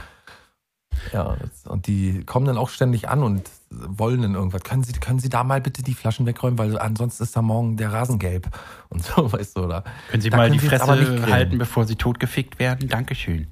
Ja, 1.13 1.35
und 1.65 1.87
die 1.87 2.23
kommen 2.25 2.45
dann 2.45 2.57
auch 2.57 2.69
ständig 2.69 3.09
an 3.09 3.23
und 3.23 3.49
wollen 3.69 4.21
dann 4.21 4.35
irgendwas. 4.35 4.63
Können 4.63 4.83
Sie, 4.83 4.93
können 4.93 5.19
Sie 5.19 5.29
da 5.29 5.43
mal 5.43 5.61
bitte 5.61 5.83
die 5.83 5.93
Flaschen 5.93 6.25
wegräumen, 6.25 6.57
weil 6.57 6.77
ansonsten 6.77 7.23
ist 7.23 7.35
da 7.35 7.41
morgen 7.41 7.77
der 7.77 7.91
Rasen 7.91 8.19
gelb. 8.19 8.47
Und 8.89 9.03
so, 9.03 9.31
weißt 9.31 9.57
du, 9.57 9.63
oder? 9.63 9.83
Können 10.09 10.21
Sie 10.21 10.29
Da 10.29 10.37
mal 10.37 10.49
die 10.49 10.57
können 10.57 10.69
Sie 10.69 10.81
aber 10.81 10.95
nicht 10.95 11.07
Fresse 11.07 11.31
halten, 11.31 11.57
bevor 11.57 11.85
Sie 11.85 11.95
totgefickt 11.95 12.59
werden? 12.59 12.87
Dankeschön. 12.87 13.47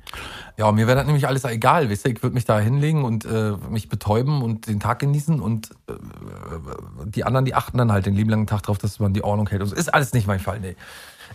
Ja, 0.57 0.71
mir 0.71 0.87
wäre 0.87 0.97
das 0.97 1.05
nämlich 1.05 1.27
alles 1.27 1.43
egal, 1.43 1.89
weißt 1.89 2.05
du, 2.05 2.09
ich 2.09 2.23
würde 2.23 2.35
mich 2.35 2.45
da 2.45 2.59
hinlegen 2.59 3.03
und 3.03 3.25
äh, 3.25 3.53
mich 3.69 3.89
betäuben 3.89 4.41
und 4.41 4.67
den 4.67 4.79
Tag 4.79 4.99
genießen 4.99 5.39
und 5.39 5.71
äh, 5.87 5.93
die 7.05 7.23
anderen, 7.25 7.45
die 7.45 7.55
achten 7.55 7.77
dann 7.77 7.91
halt 7.91 8.05
den 8.05 8.13
lieben 8.13 8.29
langen 8.29 8.47
Tag 8.47 8.61
drauf, 8.61 8.77
dass 8.77 8.99
man 8.99 9.13
die 9.13 9.23
Ordnung 9.23 9.49
hält. 9.49 9.63
Und 9.63 9.69
so. 9.69 9.75
Ist 9.75 9.93
alles 9.93 10.13
nicht 10.13 10.27
mein 10.27 10.39
Fall, 10.39 10.59
nee. 10.59 10.75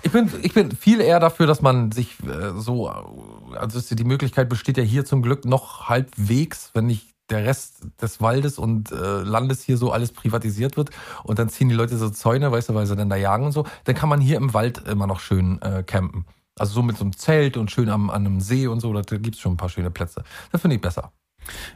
Ich 0.02 0.12
bin, 0.12 0.30
ich 0.42 0.54
bin 0.54 0.70
viel 0.72 1.00
eher 1.00 1.20
dafür, 1.20 1.46
dass 1.46 1.61
man 1.61 1.90
sich 1.92 2.16
äh, 2.24 2.52
so, 2.58 2.88
also 2.88 3.78
es- 3.78 3.88
die 3.88 4.04
Möglichkeit 4.04 4.48
besteht 4.48 4.76
ja 4.76 4.82
hier 4.82 5.04
zum 5.04 5.22
Glück 5.22 5.44
noch 5.44 5.88
halbwegs, 5.88 6.70
wenn 6.74 6.87
nicht 6.87 7.08
der 7.30 7.44
Rest 7.44 7.87
des 8.00 8.20
Waldes 8.22 8.58
und 8.58 8.90
äh, 8.90 8.94
Landes 9.22 9.62
hier 9.62 9.76
so 9.76 9.92
alles 9.92 10.12
privatisiert 10.12 10.76
wird 10.76 10.90
und 11.24 11.38
dann 11.38 11.48
ziehen 11.50 11.68
die 11.68 11.74
Leute 11.74 11.98
so 11.98 12.08
Zäune, 12.11 12.50
weißt 12.50 12.70
du, 12.70 12.74
weil 12.74 12.87
sie 12.87 12.96
dann 12.96 13.11
da 13.11 13.16
jagen 13.16 13.44
und 13.44 13.52
so, 13.52 13.66
dann 13.84 13.94
kann 13.94 14.08
man 14.08 14.20
hier 14.20 14.37
im 14.38 14.54
Wald 14.54 14.87
immer 14.88 15.06
noch 15.06 15.20
schön 15.20 15.61
äh, 15.62 15.82
campen. 15.82 16.24
Also 16.58 16.72
so 16.74 16.82
mit 16.82 16.96
so 16.96 17.04
einem 17.04 17.16
Zelt 17.16 17.56
und 17.56 17.70
schön 17.70 17.88
am, 17.90 18.08
an 18.11 18.24
einem 18.24 18.40
See 18.40 18.66
und 18.66 18.80
so, 18.80 18.92
da 18.94 19.02
gibt's 19.18 19.40
schon 19.40 19.52
ein 19.54 19.56
paar 19.58 19.68
schöne 19.68 19.90
Plätze. 19.90 20.24
Das 20.52 20.61
finde 20.62 20.76
ich 20.76 20.82
besser. 20.82 21.12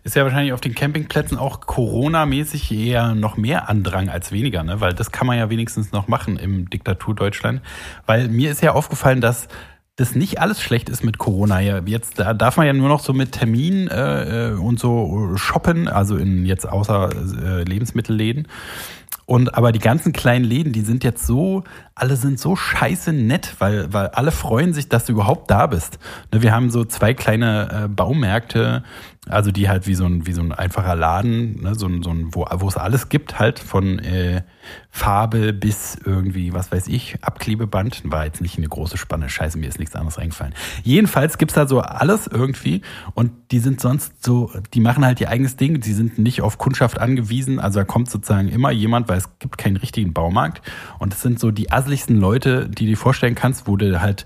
Ist 0.05 0.17
ja 0.17 0.25
wahrscheinlich 0.25 0.53
auf 0.53 0.61
den 0.61 0.75
Campingplätzen 0.75 1.39
auch 1.39 1.61
Corona-mäßig 1.61 2.73
eher 2.73 3.15
noch 3.15 3.37
mehr 3.37 3.69
Andrang 3.69 4.09
als 4.09 4.33
weniger, 4.33 4.63
ne? 4.63 4.81
Weil 4.81 4.95
das 4.95 5.13
kann 5.13 5.27
man 5.27 5.39
ja 5.39 5.51
wenigstens 5.51 5.93
noch 5.93 6.09
machen 6.09 6.37
im 6.37 6.71
Diktatur 6.71 7.15
Deutschland. 7.15 7.63
Weil 8.07 8.29
mir 8.29 8.51
ist 8.51 8.63
ja 8.63 8.73
aufgefallen, 8.73 9.21
dass 9.21 9.49
das 9.97 10.15
nicht 10.15 10.41
alles 10.41 10.61
schlecht 10.63 10.89
ist 10.89 11.05
mit 11.05 11.19
Corona. 11.19 11.61
Jetzt 11.61 12.19
da 12.19 12.33
darf 12.33 12.57
man 12.57 12.67
ja 12.67 12.73
nur 12.73 12.89
noch 12.89 13.01
so 13.01 13.13
mit 13.13 13.33
Termin 13.33 13.89
äh, 13.89 14.51
äh, 14.51 14.53
und 14.55 14.81
so 14.81 15.37
shoppen, 15.37 15.87
also 15.87 16.17
in 16.17 16.47
jetzt 16.47 16.67
außer 16.69 17.11
äh, 17.11 17.63
Lebensmittelläden. 17.65 18.49
Und 19.27 19.55
aber 19.55 19.71
die 19.71 19.79
ganzen 19.79 20.13
kleinen 20.13 20.45
Läden, 20.45 20.73
die 20.73 20.81
sind 20.81 21.05
jetzt 21.05 21.27
so, 21.27 21.63
alle 21.95 22.17
sind 22.17 22.41
so 22.41 22.57
scheiße 22.57 23.13
nett, 23.13 23.55
weil, 23.61 23.93
weil 23.93 24.09
alle 24.09 24.33
freuen 24.33 24.75
sich, 24.75 24.89
dass 24.89 25.05
du 25.05 25.13
überhaupt 25.13 25.51
da 25.51 25.67
bist. 25.69 25.99
Ne, 26.33 26.43
wir 26.43 26.53
haben 26.53 26.71
so 26.71 26.85
zwei 26.85 27.15
kleine 27.15 27.85
äh, 27.85 27.89
Baumärkte, 27.89 28.83
also 29.29 29.53
die 29.53 29.69
halt 29.69 29.87
wie 29.87 29.95
so 29.95 30.05
ein, 30.05 30.27
wie 30.27 30.33
so 30.33 30.43
ein 30.43 30.51
einfacher 30.51 30.97
Laden, 30.97 31.63
ne, 31.63 31.77
so 31.77 31.87
ein, 31.87 32.03
so 32.03 32.11
ein, 32.11 32.35
wo, 32.35 32.45
wo 32.51 32.67
es 32.67 32.77
alles 32.77 33.09
gibt, 33.09 33.39
halt 33.39 33.61
von 33.61 34.01
äh, 34.01 34.43
Farbe 34.91 35.53
bis 35.53 35.97
irgendwie, 36.05 36.53
was 36.53 36.73
weiß 36.73 36.89
ich, 36.89 37.23
Abklebeband. 37.23 38.03
War 38.05 38.25
jetzt 38.25 38.41
nicht 38.41 38.59
eine 38.59 38.69
große 38.69 38.99
Spanne, 38.99 39.29
scheiße, 39.29 39.59
mir 39.59 39.69
ist 39.69 39.79
nichts 39.79 39.95
anderes 39.95 40.19
eingefallen. 40.19 40.55
Jedenfalls 40.83 41.39
gibt's 41.39 41.55
da 41.55 41.69
so 41.69 41.81
alles 41.81 42.27
irgendwie 42.27 42.83
und 43.15 43.31
die 43.53 43.61
sind 43.61 43.81
sonst 43.81 44.25
so, 44.25 44.51
die 44.75 44.81
machen 44.81 45.05
halt 45.05 45.21
ihr 45.21 45.29
eigenes 45.29 45.55
Ding, 45.55 45.81
die 45.81 45.93
sind 45.93 46.19
nicht 46.19 46.43
auf 46.43 46.59
Kundschaft 46.59 46.99
angewiesen, 46.99 47.61
also 47.61 47.79
da 47.79 47.85
kommt 47.85 48.11
sozusagen 48.11 48.49
immer 48.49 48.73
jemand, 48.73 49.09
weil 49.09 49.19
es 49.19 49.39
gibt 49.39 49.57
keinen 49.57 49.77
richtigen 49.77 50.13
Baumarkt 50.13 50.63
und 50.99 51.15
es 51.15 51.23
sind 51.23 51.39
so 51.39 51.53
die 51.53 51.71
asseligsten 51.71 52.19
Leute, 52.19 52.69
die 52.69 52.87
du 52.87 52.91
dir 52.91 52.97
vorstellen 52.97 53.37
kannst, 53.37 53.69
wo 53.69 53.77
du 53.77 54.01
halt 54.01 54.25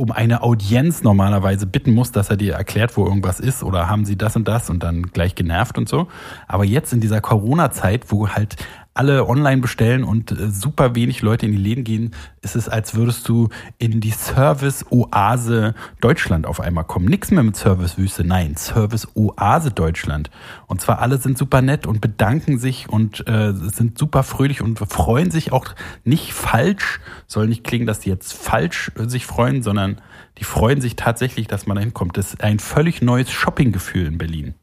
um 0.00 0.10
eine 0.10 0.42
Audienz 0.42 1.02
normalerweise 1.02 1.66
bitten 1.66 1.92
muss, 1.92 2.10
dass 2.10 2.30
er 2.30 2.36
dir 2.36 2.54
erklärt, 2.54 2.96
wo 2.96 3.04
irgendwas 3.04 3.38
ist 3.38 3.62
oder 3.62 3.88
haben 3.88 4.04
sie 4.04 4.16
das 4.16 4.34
und 4.34 4.48
das 4.48 4.70
und 4.70 4.82
dann 4.82 5.02
gleich 5.02 5.34
genervt 5.34 5.76
und 5.78 5.88
so. 5.88 6.08
Aber 6.48 6.64
jetzt 6.64 6.92
in 6.92 7.00
dieser 7.00 7.20
Corona-Zeit, 7.20 8.10
wo 8.10 8.28
halt 8.28 8.56
alle 9.00 9.26
online 9.26 9.62
bestellen 9.62 10.04
und 10.04 10.30
äh, 10.30 10.50
super 10.50 10.94
wenig 10.94 11.22
Leute 11.22 11.46
in 11.46 11.52
die 11.52 11.58
Läden 11.58 11.84
gehen, 11.84 12.10
ist 12.42 12.54
es, 12.54 12.68
als 12.68 12.94
würdest 12.94 13.26
du 13.30 13.48
in 13.78 14.02
die 14.02 14.10
Service-Oase 14.10 15.74
Deutschland 16.02 16.46
auf 16.46 16.60
einmal 16.60 16.84
kommen. 16.84 17.06
Nix 17.06 17.30
mehr 17.30 17.42
mit 17.42 17.56
Service-Wüste, 17.56 18.24
nein, 18.24 18.56
Service-Oase 18.56 19.70
Deutschland. 19.70 20.30
Und 20.66 20.82
zwar 20.82 20.98
alle 20.98 21.16
sind 21.16 21.38
super 21.38 21.62
nett 21.62 21.86
und 21.86 22.02
bedanken 22.02 22.58
sich 22.58 22.90
und 22.90 23.26
äh, 23.26 23.54
sind 23.54 23.96
super 23.96 24.22
fröhlich 24.22 24.60
und 24.60 24.78
freuen 24.78 25.30
sich 25.30 25.50
auch 25.50 25.74
nicht 26.04 26.34
falsch. 26.34 27.00
Soll 27.26 27.46
nicht 27.46 27.64
klingen, 27.64 27.86
dass 27.86 28.00
die 28.00 28.10
jetzt 28.10 28.34
falsch 28.34 28.92
äh, 28.98 29.08
sich 29.08 29.24
freuen, 29.24 29.62
sondern 29.62 30.02
die 30.36 30.44
freuen 30.44 30.82
sich 30.82 30.96
tatsächlich, 30.96 31.46
dass 31.46 31.66
man 31.66 31.76
da 31.76 31.80
hinkommt. 31.80 32.18
Das 32.18 32.34
ist 32.34 32.44
ein 32.44 32.58
völlig 32.58 33.00
neues 33.00 33.30
Shoppinggefühl 33.30 34.04
in 34.04 34.18
Berlin. 34.18 34.56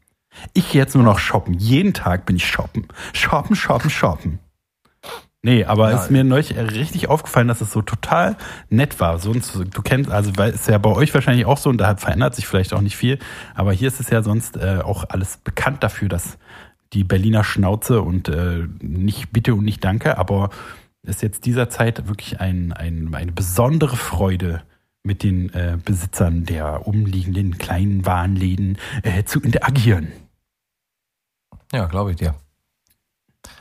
Ich 0.54 0.74
jetzt 0.74 0.94
nur 0.94 1.04
noch 1.04 1.18
shoppen. 1.18 1.54
Jeden 1.54 1.94
Tag 1.94 2.26
bin 2.26 2.36
ich 2.36 2.46
shoppen. 2.46 2.88
Shoppen, 3.12 3.56
shoppen, 3.56 3.90
shoppen. 3.90 4.38
Nee, 5.40 5.64
aber 5.64 5.92
es 5.92 6.04
ist 6.04 6.10
mir 6.10 6.24
neulich 6.24 6.56
richtig 6.56 7.08
aufgefallen, 7.08 7.46
dass 7.46 7.60
es 7.60 7.72
so 7.72 7.80
total 7.80 8.36
nett 8.70 8.98
war. 8.98 9.18
Sonst, 9.18 9.54
du 9.54 9.82
kennst, 9.82 10.10
also 10.10 10.32
weil 10.36 10.50
es 10.50 10.62
ist 10.62 10.68
ja 10.68 10.78
bei 10.78 10.90
euch 10.90 11.14
wahrscheinlich 11.14 11.46
auch 11.46 11.58
so 11.58 11.70
und 11.70 11.78
da 11.78 11.96
verändert 11.96 12.34
sich 12.34 12.46
vielleicht 12.46 12.74
auch 12.74 12.80
nicht 12.80 12.96
viel. 12.96 13.20
Aber 13.54 13.72
hier 13.72 13.86
ist 13.86 14.00
es 14.00 14.10
ja 14.10 14.22
sonst 14.22 14.56
äh, 14.56 14.80
auch 14.82 15.04
alles 15.08 15.36
bekannt 15.36 15.84
dafür, 15.84 16.08
dass 16.08 16.38
die 16.92 17.04
Berliner 17.04 17.44
Schnauze 17.44 18.02
und 18.02 18.28
äh, 18.28 18.66
nicht 18.80 19.30
bitte 19.30 19.54
und 19.54 19.64
nicht 19.64 19.84
danke, 19.84 20.18
aber 20.18 20.50
ist 21.02 21.22
jetzt 21.22 21.46
dieser 21.46 21.68
Zeit 21.68 22.08
wirklich 22.08 22.40
ein, 22.40 22.72
ein, 22.72 23.14
eine 23.14 23.32
besondere 23.32 23.96
Freude 23.96 24.62
mit 25.02 25.22
den 25.22 25.52
äh, 25.54 25.78
Besitzern 25.82 26.44
der 26.44 26.86
umliegenden 26.86 27.58
kleinen 27.58 28.04
Warenläden 28.04 28.78
äh, 29.02 29.24
zu 29.24 29.40
interagieren. 29.40 30.08
Ja, 31.72 31.86
glaube 31.86 32.10
ich 32.10 32.16
dir. 32.16 32.34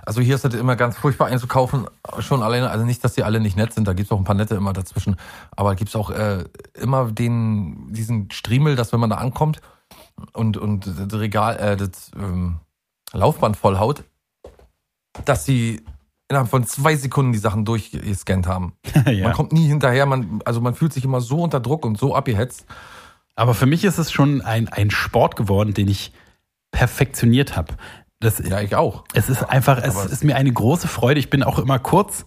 Also 0.06 0.22
hier 0.22 0.36
ist 0.36 0.46
es 0.46 0.54
immer 0.54 0.76
ganz 0.76 0.98
furchtbar 0.98 1.28
einzukaufen, 1.28 1.86
schon 2.20 2.42
alleine, 2.42 2.70
also 2.70 2.86
nicht, 2.86 3.04
dass 3.04 3.14
die 3.14 3.24
alle 3.24 3.40
nicht 3.40 3.58
nett 3.58 3.74
sind, 3.74 3.88
da 3.88 3.94
gibt's 3.94 4.12
auch 4.12 4.18
ein 4.18 4.24
paar 4.24 4.36
nette 4.36 4.56
immer 4.56 4.74
dazwischen, 4.74 5.18
aber 5.52 5.76
gibt's 5.76 5.96
auch 5.96 6.10
äh, 6.10 6.46
immer 6.74 7.12
den, 7.12 7.92
diesen 7.92 8.32
Striemel, 8.32 8.76
dass 8.76 8.94
wenn 8.94 9.00
man 9.00 9.10
da 9.10 9.18
ankommt 9.18 9.62
und, 10.34 10.58
und 10.58 10.88
das 10.88 11.20
Regal, 11.20 11.58
äh, 11.58 11.78
das 11.78 12.12
ähm, 12.16 12.60
Laufband 13.14 13.58
vollhaut, 13.58 14.04
dass 15.26 15.46
sie 15.46 15.84
innerhalb 16.30 16.50
von 16.50 16.66
zwei 16.66 16.96
Sekunden 16.96 17.32
die 17.32 17.40
Sachen 17.40 17.66
durchgescannt 17.66 18.48
haben. 18.48 18.74
ja. 19.06 19.28
Man 19.28 19.34
kommt 19.34 19.54
nie 19.54 19.68
hinterher, 19.68 20.06
man, 20.06 20.42
also 20.46 20.62
man 20.62 20.76
fühlt 20.76 20.94
sich 20.94 21.06
immer 21.06 21.22
so 21.22 21.42
unter 21.42 21.60
Druck 21.60 21.86
und 21.86 21.98
so 21.98 22.16
abgehetzt. 22.16 22.66
Aber 23.36 23.54
für 23.54 23.66
mich 23.66 23.84
ist 23.84 23.98
es 23.98 24.12
schon 24.12 24.42
ein, 24.42 24.68
ein 24.68 24.90
Sport 24.90 25.36
geworden, 25.36 25.74
den 25.74 25.88
ich 25.88 26.12
perfektioniert 26.72 27.56
habe. 27.56 27.74
Das, 28.20 28.40
Ja, 28.40 28.62
ich 28.62 28.76
auch. 28.76 29.04
Es 29.14 29.30
ist 29.30 29.44
einfach, 29.44 29.78
es 29.78 29.96
aber- 29.96 30.12
ist 30.12 30.24
mir 30.24 30.36
eine 30.36 30.52
große 30.52 30.88
Freude. 30.88 31.20
Ich 31.20 31.30
bin 31.30 31.44
auch 31.44 31.60
immer 31.60 31.78
kurz. 31.80 32.26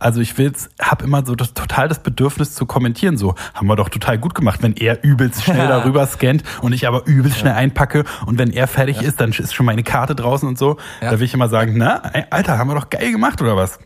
Also 0.00 0.20
ich 0.20 0.36
will's, 0.38 0.70
habe 0.80 1.04
immer 1.04 1.24
so 1.24 1.34
das, 1.34 1.52
total 1.54 1.86
das 1.88 2.02
Bedürfnis 2.02 2.54
zu 2.54 2.64
kommentieren. 2.66 3.16
So 3.18 3.34
haben 3.54 3.66
wir 3.66 3.76
doch 3.76 3.88
total 3.90 4.18
gut 4.18 4.34
gemacht, 4.34 4.62
wenn 4.62 4.74
er 4.74 5.04
übelst 5.04 5.42
schnell 5.44 5.68
darüber 5.68 6.06
scannt 6.06 6.42
und 6.62 6.72
ich 6.72 6.86
aber 6.88 7.06
übelst 7.06 7.38
schnell 7.38 7.52
einpacke 7.54 8.04
und 8.26 8.38
wenn 8.38 8.50
er 8.50 8.66
fertig 8.66 9.00
ist, 9.02 9.20
dann 9.20 9.30
ist 9.32 9.54
schon 9.54 9.66
meine 9.66 9.82
Karte 9.82 10.14
draußen 10.14 10.48
und 10.48 10.58
so. 10.58 10.78
Ja. 11.02 11.10
Da 11.10 11.18
will 11.18 11.26
ich 11.26 11.34
immer 11.34 11.48
sagen, 11.48 11.74
na, 11.76 12.02
Alter, 12.30 12.58
haben 12.58 12.68
wir 12.68 12.74
doch 12.74 12.88
geil 12.90 13.12
gemacht 13.12 13.40
oder 13.42 13.54
was? 13.56 13.78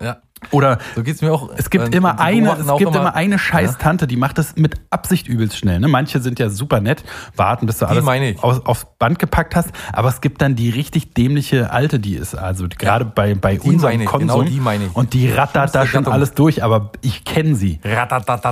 Ja. 0.00 0.22
Oder 0.50 0.78
So 0.94 1.02
geht's 1.02 1.22
mir 1.22 1.32
auch. 1.32 1.50
es 1.56 1.70
gibt 1.70 1.86
Und 1.86 1.94
immer 1.94 2.14
die 2.14 2.20
eine, 2.20 2.52
es 2.58 2.66
gibt 2.78 2.94
immer 2.94 3.14
eine 3.14 3.38
scheiß 3.38 3.78
Tante, 3.78 4.06
die 4.06 4.16
macht 4.16 4.38
das 4.38 4.56
mit 4.56 4.74
Absicht 4.90 5.28
übelst 5.28 5.56
schnell. 5.56 5.80
Ne? 5.80 5.88
Manche 5.88 6.20
sind 6.20 6.38
ja 6.38 6.50
super 6.50 6.80
nett, 6.80 7.04
warten, 7.36 7.66
bis 7.66 7.78
du 7.78 7.86
alles 7.86 8.04
meine 8.04 8.30
ich. 8.30 8.42
aus, 8.42 8.64
aufs 8.66 8.86
Band 8.98 9.18
gepackt 9.18 9.54
hast. 9.56 9.70
Aber 9.92 10.08
es 10.08 10.20
gibt 10.20 10.42
dann 10.42 10.56
die 10.56 10.70
richtig 10.70 11.14
dämliche 11.14 11.70
Alte, 11.72 12.00
die 12.00 12.14
ist 12.16 12.34
also 12.34 12.66
gerade 12.76 13.04
bei, 13.04 13.34
bei 13.34 13.56
Die 13.56 13.68
unserem 13.68 14.00
ich, 14.00 14.06
Konsum. 14.06 14.28
genau 14.28 14.42
die 14.42 14.60
meine 14.60 14.86
ich. 14.86 14.96
Und 14.96 15.12
die 15.14 15.30
rattert 15.30 15.74
da 15.74 15.86
schon 15.86 16.00
Gattung. 16.02 16.12
alles 16.14 16.34
durch, 16.34 16.62
aber 16.64 16.90
ich 17.02 17.24
kenne 17.24 17.54
sie. 17.54 17.80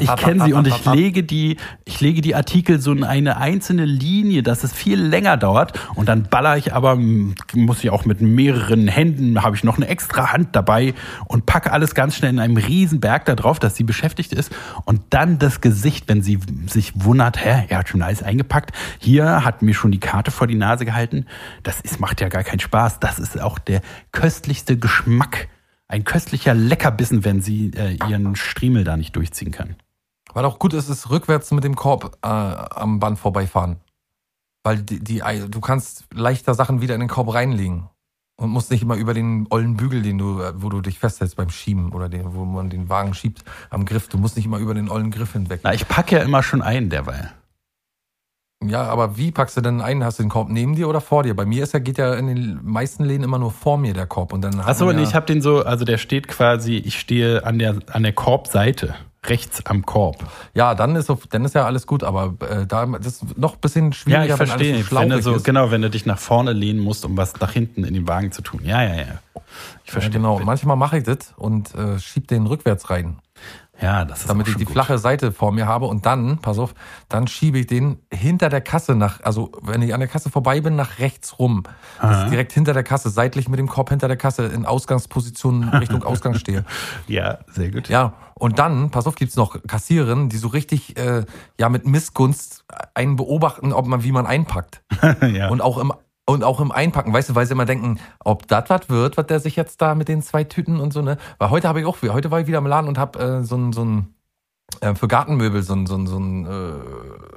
Ich 0.01 0.17
kenne 0.17 0.45
sie 0.45 0.53
und 0.53 0.67
ich 0.67 0.85
lege 0.87 1.23
die, 1.23 1.57
ich 1.85 2.01
lege 2.01 2.21
die 2.21 2.35
Artikel 2.35 2.81
so 2.81 2.93
in 2.93 3.05
eine 3.05 3.37
einzelne 3.39 3.85
Linie, 3.85 4.43
dass 4.43 4.65
es 4.65 4.73
viel 4.73 5.01
länger 5.01 5.37
dauert 5.37 5.79
und 5.95 6.09
dann 6.09 6.25
baller 6.25 6.57
ich 6.57 6.73
aber, 6.75 6.97
muss 6.97 7.83
ich 7.83 7.91
auch 7.91 8.05
mit 8.05 8.21
mehreren 8.21 8.87
Händen, 8.89 9.43
habe 9.43 9.57
ich 9.57 9.65
noch 9.65 9.77
eine 9.77 9.89
extra 9.89 10.33
Hand 10.33 10.51
dabei 10.53 10.95
und 11.27 11.47
packe 11.47 11.73
alles 11.73 11.80
alles 11.81 11.95
ganz 11.95 12.15
schnell 12.15 12.31
in 12.31 12.39
einem 12.39 12.59
riesen 12.59 13.01
Berg 13.01 13.25
da 13.25 13.35
drauf, 13.35 13.59
dass 13.59 13.75
sie 13.75 13.85
beschäftigt 13.85 14.35
ist. 14.35 14.53
Und 14.85 15.01
dann 15.11 15.39
das 15.39 15.63
Gesicht, 15.63 16.09
wenn 16.09 16.23
sie 16.23 16.39
sich 16.67 16.93
wundert, 16.95 17.43
hä, 17.43 17.65
er 17.69 17.79
hat 17.79 17.89
schon 17.89 18.03
alles 18.03 18.23
eingepackt. 18.23 18.73
Hier 18.99 19.45
hat 19.45 19.63
mir 19.63 19.75
schon 19.75 19.91
die 19.91 19.99
Karte 19.99 20.31
vor 20.31 20.47
die 20.47 20.57
Nase 20.57 20.85
gehalten. 20.85 21.27
Das 21.63 21.81
ist, 21.81 21.99
macht 21.99 22.21
ja 22.21 22.29
gar 22.29 22.45
keinen 22.45 22.61
Spaß. 22.61 23.01
Das 23.01 23.19
ist 23.19 23.41
auch 23.41 23.59
der 23.59 23.81
köstlichste 24.13 24.77
Geschmack. 24.77 25.49
Ein 25.89 26.05
köstlicher 26.05 26.53
Leckerbissen, 26.53 27.25
wenn 27.25 27.41
sie 27.41 27.71
äh, 27.75 27.97
ihren 28.09 28.37
Striemel 28.37 28.85
da 28.85 28.99
nicht 28.99 29.17
durchziehen 29.17 29.51
kann. 29.51 29.77
Weil 30.35 30.45
auch 30.45 30.59
gut 30.59 30.75
ist 30.75 30.91
es, 30.91 31.09
rückwärts 31.09 31.51
mit 31.51 31.65
dem 31.65 31.77
Korb 31.77 32.19
äh, 32.23 32.29
am 32.29 33.01
Band 33.01 33.19
vorbeifahren. 33.19 33.77
Weil 34.63 34.83
die, 34.83 35.01
die, 35.01 35.23
du 35.49 35.61
kannst 35.61 36.05
leichter 36.13 36.53
Sachen 36.55 36.83
wieder 36.83 36.95
in 36.95 37.01
den 37.01 37.09
Korb 37.09 37.33
reinlegen. 37.33 37.89
Und 38.41 38.51
musst 38.51 38.71
nicht 38.71 38.83
immer 38.83 38.97
über 38.97 39.13
den 39.13 39.47
ollen 39.51 39.77
Bügel, 39.77 40.01
den 40.01 40.17
du, 40.17 40.41
wo 40.55 40.71
du 40.71 40.81
dich 40.81 40.99
festhältst 40.99 41.37
beim 41.37 41.51
Schieben 41.51 41.93
oder 41.93 42.09
den, 42.09 42.35
wo 42.35 42.47
man 42.47 42.71
den 42.71 42.89
Wagen 42.89 43.13
schiebt 43.13 43.45
am 43.69 43.85
Griff. 43.85 44.09
Du 44.09 44.17
musst 44.17 44.37
nicht 44.37 44.47
immer 44.47 44.57
über 44.59 44.73
den 44.73 44.89
ollen 44.89 45.11
Griff 45.11 45.35
hinweg. 45.35 45.61
Na, 45.63 45.75
ich 45.75 45.87
packe 45.87 46.17
ja 46.17 46.23
immer 46.23 46.43
schon 46.43 46.63
ein 46.63 46.89
derweil. 46.89 47.33
Ja, 48.67 48.85
aber 48.85 49.19
wie 49.19 49.31
packst 49.31 49.59
du 49.59 49.61
denn 49.61 49.83
ein? 49.83 50.03
Hast 50.05 50.19
du 50.19 50.23
den 50.23 50.31
Korb 50.31 50.49
neben 50.49 50.75
dir 50.75 50.89
oder 50.89 51.03
vor 51.03 51.23
dir? 51.23 51.35
Bei 51.35 51.45
mir 51.45 51.65
ist 51.65 51.73
ja, 51.73 51.81
geht 51.81 51.99
ja 51.99 52.15
in 52.15 52.27
den 52.29 52.61
meisten 52.63 53.05
Läden 53.05 53.25
immer 53.25 53.39
nur 53.39 53.51
vor 53.51 53.77
mir 53.77 53.93
der 53.93 54.07
Korb 54.07 54.33
und 54.33 54.43
dann. 54.43 54.59
Achso, 54.61 54.87
man 54.87 54.97
nee, 54.97 55.03
ja, 55.03 55.09
ich 55.09 55.15
habe 55.15 55.27
den 55.27 55.43
so, 55.43 55.65
also 55.65 55.85
der 55.85 55.99
steht 55.99 56.27
quasi, 56.27 56.77
ich 56.77 56.99
stehe 56.99 57.45
an 57.45 57.59
der, 57.59 57.77
an 57.91 58.03
der 58.03 58.13
Korbseite, 58.13 58.95
rechts 59.27 59.65
am 59.67 59.85
Korb. 59.85 60.25
Ja, 60.55 60.75
dann 60.75 60.97
ist, 60.97 61.11
auf, 61.11 61.27
dann 61.27 61.45
ist 61.45 61.55
ja 61.55 61.67
alles 61.67 61.87
gut, 61.87 62.03
aber 62.05 62.35
äh, 62.49 62.67
da 62.67 62.87
das 62.87 63.07
ist 63.23 63.39
noch 63.39 63.55
ein 63.55 63.61
bisschen 63.61 63.87
Ja, 63.87 63.93
schwieriger, 63.93 64.25
ich 64.35 64.41
wenn 64.41 64.47
verstehe. 64.47 64.75
alles 64.75 64.89
so 64.89 64.97
wenn 64.97 65.23
so, 65.23 65.35
ist. 65.37 65.45
genau, 65.45 65.71
wenn 65.71 65.83
du 65.83 65.91
dich 65.91 66.07
nach 66.07 66.19
vorne 66.19 66.53
lehnen 66.53 66.81
musst, 66.81 67.05
um 67.05 67.17
was 67.17 67.39
nach 67.41 67.53
hinten 67.53 67.85
in 67.85 67.95
den 67.95 68.09
Wagen 68.09 68.33
zu 68.33 68.43
tun. 68.43 68.61
Ja, 68.65 68.83
ja, 68.83 68.95
ja. 68.95 69.03
Ich 69.05 69.89
Ja, 69.89 69.93
verstehe. 69.93 70.11
genau. 70.13 70.39
Manchmal 70.41 70.77
mache 70.77 70.99
ich 70.99 71.05
das 71.05 71.35
und 71.37 71.75
äh, 71.75 71.99
schieb 71.99 72.29
den 72.29 72.47
rückwärts 72.47 72.89
rein, 72.91 73.19
Ja, 73.81 74.05
das 74.05 74.21
ist 74.21 74.31
damit 74.31 74.49
ich 74.49 74.57
die 74.57 74.65
gut. 74.65 74.75
flache 74.75 74.99
Seite 74.99 75.33
vor 75.33 75.53
mir 75.53 75.67
habe 75.67 75.87
und 75.87 76.07
dann, 76.07 76.39
pass 76.39 76.59
auf, 76.59 76.75
dann 77.09 77.27
schiebe 77.27 77.59
ich 77.59 77.67
den 77.67 77.99
hinter 78.13 78.49
der 78.49 78.61
Kasse 78.61 78.95
nach, 78.95 79.21
also 79.23 79.53
wenn 79.63 79.83
ich 79.83 79.95
an 79.95 80.01
der 80.01 80.09
Kasse 80.09 80.31
vorbei 80.31 80.61
bin, 80.61 80.77
nach 80.77 80.99
rechts 80.99 81.39
rum. 81.39 81.63
Dass 82.01 82.25
ich 82.25 82.31
direkt 82.31 82.53
hinter 82.53 82.75
der 82.75 82.83
Kasse, 82.83 83.11
seitlich 83.11 83.49
mit 83.49 83.59
dem 83.59 83.69
Korb 83.69 83.91
hinter 83.91 84.09
der 84.09 84.17
Kasse 84.17 84.47
in 84.47 84.67
Ausgangsposition 84.67 85.69
Richtung 85.81 86.03
Ausgang 86.03 86.35
stehe. 86.35 86.65
Ja, 87.07 87.39
sehr 87.49 87.71
gut. 87.71 87.89
Ja, 87.89 88.15
und 88.35 88.59
dann, 88.59 88.91
pass 88.91 89.07
auf, 89.07 89.15
gibt's 89.15 89.37
noch 89.37 89.57
Kassiererinnen, 89.67 90.29
die 90.29 90.39
so 90.39 90.49
richtig 90.49 90.97
äh, 90.97 91.25
ja 91.59 91.69
mit 91.69 91.87
Missgunst 91.87 92.65
einen 92.95 93.17
beobachten, 93.17 93.73
ob 93.73 93.87
man, 93.87 94.03
wie 94.03 94.13
man 94.13 94.27
einpackt. 94.27 94.83
ja. 95.23 95.49
Und 95.49 95.61
auch 95.61 95.79
im 95.79 95.93
und 96.31 96.45
auch 96.45 96.61
im 96.61 96.71
Einpacken, 96.71 97.13
weißt 97.13 97.31
du, 97.31 97.35
weil 97.35 97.47
sie 97.47 97.53
immer 97.53 97.67
denken, 97.67 97.99
ob 98.21 98.47
das 98.47 98.71
was 98.71 98.89
wird, 98.89 99.17
was 99.17 99.27
der 99.27 99.41
sich 99.41 99.57
jetzt 99.57 99.83
da 99.83 99.95
mit 99.95 100.09
den 100.09 100.23
zwei 100.23 100.45
Tüten 100.45 100.79
und 100.79 100.93
so, 100.93 101.03
ne? 101.03 101.19
Weil 101.39 101.51
heute 101.51 101.69
habe 101.69 101.81
ich 101.81 101.87
auch, 101.87 102.01
heute 102.03 102.31
war 102.31 102.41
ich 102.41 102.47
wieder 102.47 102.59
im 102.59 102.67
Laden 102.67 102.89
und 102.89 102.99
habe 102.99 103.19
äh, 103.19 103.43
so 103.43 103.57
ein, 103.57 103.73
so 103.73 103.85
ein 103.85 104.15
äh, 104.81 104.95
für 104.95 105.09
Gartenmöbel 105.09 105.63
so 105.63 105.75
ein, 105.75 105.87
so 105.87 105.97
ein, 105.97 106.07
so 106.07 106.19
ein 106.19 106.47
äh, 106.47 106.73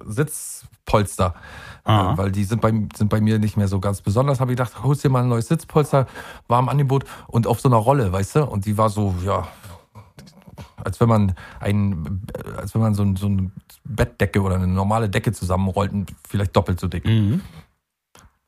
Sitzpolster. 0.06 1.34
Äh, 1.86 2.18
weil 2.18 2.32
die 2.32 2.44
sind 2.44 2.62
bei, 2.62 2.72
sind 2.96 3.10
bei 3.10 3.20
mir 3.20 3.40
nicht 3.40 3.58
mehr 3.58 3.68
so 3.68 3.80
ganz 3.80 4.02
besonders. 4.02 4.40
Habe 4.40 4.52
ich 4.52 4.58
gedacht, 4.58 4.84
holst 4.84 5.04
dir 5.04 5.10
mal 5.10 5.24
ein 5.24 5.30
neues 5.30 5.48
Sitzpolster, 5.48 6.06
war 6.48 6.60
im 6.60 6.70
Angebot 6.70 7.06
und 7.28 7.48
auf 7.48 7.60
so 7.60 7.70
einer 7.70 7.78
Rolle, 7.78 8.12
weißt 8.12 8.36
du? 8.36 8.46
Und 8.46 8.66
die 8.66 8.78
war 8.78 8.90
so, 8.90 9.16
ja, 9.26 9.48
als 10.84 11.00
wenn 11.00 11.10
man 11.10 11.36
ein, 11.60 12.22
als 12.58 12.74
wenn 12.76 12.82
man 12.82 12.94
so, 12.94 13.04
ein, 13.04 13.16
so 13.16 13.26
eine 13.26 13.52
Bettdecke 13.84 14.42
oder 14.42 14.56
eine 14.56 14.68
normale 14.68 15.10
Decke 15.10 15.32
zusammenrollt, 15.32 15.92
und 15.92 16.14
vielleicht 16.28 16.56
doppelt 16.56 16.80
so 16.80 16.88
dick 16.88 17.06
Mhm. 17.06 17.42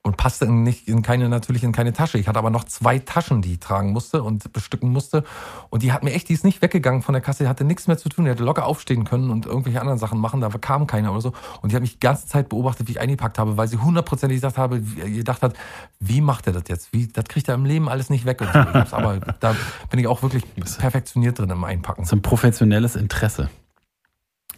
Und 0.06 0.18
passte 0.18 0.46
in 0.46 0.62
nicht 0.62 0.88
in 0.88 1.02
keine 1.02 1.30
natürlich 1.30 1.63
in 1.63 1.72
keine 1.72 1.91
Tasche. 1.91 2.20
Ich 2.20 2.28
hatte 2.28 2.38
aber 2.38 2.52
noch 2.52 2.63
zwei 2.65 3.00
Taschen, 3.00 3.41
die 3.41 3.54
ich 3.54 3.60
tragen 3.60 3.91
musste 3.91 4.22
und 4.22 4.54
bestücken 4.54 4.91
musste 4.91 5.24
und 5.72 5.82
die 5.82 5.91
hat 5.91 6.04
mir 6.04 6.13
echt, 6.13 6.30
die 6.30 6.34
ist 6.34 6.44
nicht 6.44 6.62
weggegangen 6.62 7.02
von 7.02 7.13
der 7.13 7.22
Kasse, 7.24 7.44
die 7.46 7.50
hatte 7.50 7.65
nichts 7.65 7.88
mehr 7.88 7.98
zu 7.98 8.08
tun, 8.10 8.26
die 8.26 8.32
hätte 8.32 8.44
locker 8.44 8.65
aufstehen 8.68 9.04
können 9.04 9.32
und 9.32 9.48
irgendwelche 9.48 9.82
anderen 9.82 9.98
Sachen 9.98 10.20
machen, 10.20 10.41
da 10.41 10.50
kam 10.50 10.86
keiner 10.86 11.12
oder 11.12 11.22
so 11.22 11.34
und 11.63 11.72
die 11.72 11.76
hat 11.76 11.82
mich 11.82 11.94
die 11.94 12.00
ganze 12.00 12.28
Zeit 12.28 12.50
beobachtet, 12.50 12.88
wie 12.88 12.91
ich 12.91 13.00
eingepackt 13.02 13.39
habe, 13.39 13.58
weil 13.58 13.68
sie 13.68 13.78
hundertprozentig 13.78 14.38
gesagt 14.38 14.60
habe, 14.60 14.80
wie- 14.86 15.15
gedacht 15.18 15.41
hat, 15.41 15.56
wie 16.00 16.22
macht 16.22 16.46
er 16.46 16.54
das 16.54 16.63
jetzt? 16.68 16.94
Wie 16.94 17.08
das 17.08 17.26
kriegt 17.26 17.48
er 17.50 17.56
im 17.56 17.65
Leben 17.65 17.89
alles 17.89 18.12
nicht 18.12 18.26
weg 18.26 18.41
und 18.41 18.54
so. 18.54 18.60
Ich 18.60 18.94
aber 18.94 19.20
da 19.39 19.56
bin 19.89 20.00
ich 20.00 20.06
auch 20.08 20.22
wirklich 20.22 20.44
perfektioniert 20.78 21.39
drin 21.39 21.50
im 21.50 21.63
Einpacken. 21.63 22.02
Das 22.04 22.10
ist 22.10 22.13
ein 22.13 22.22
professionelles 22.22 22.96
Interesse. 22.96 23.50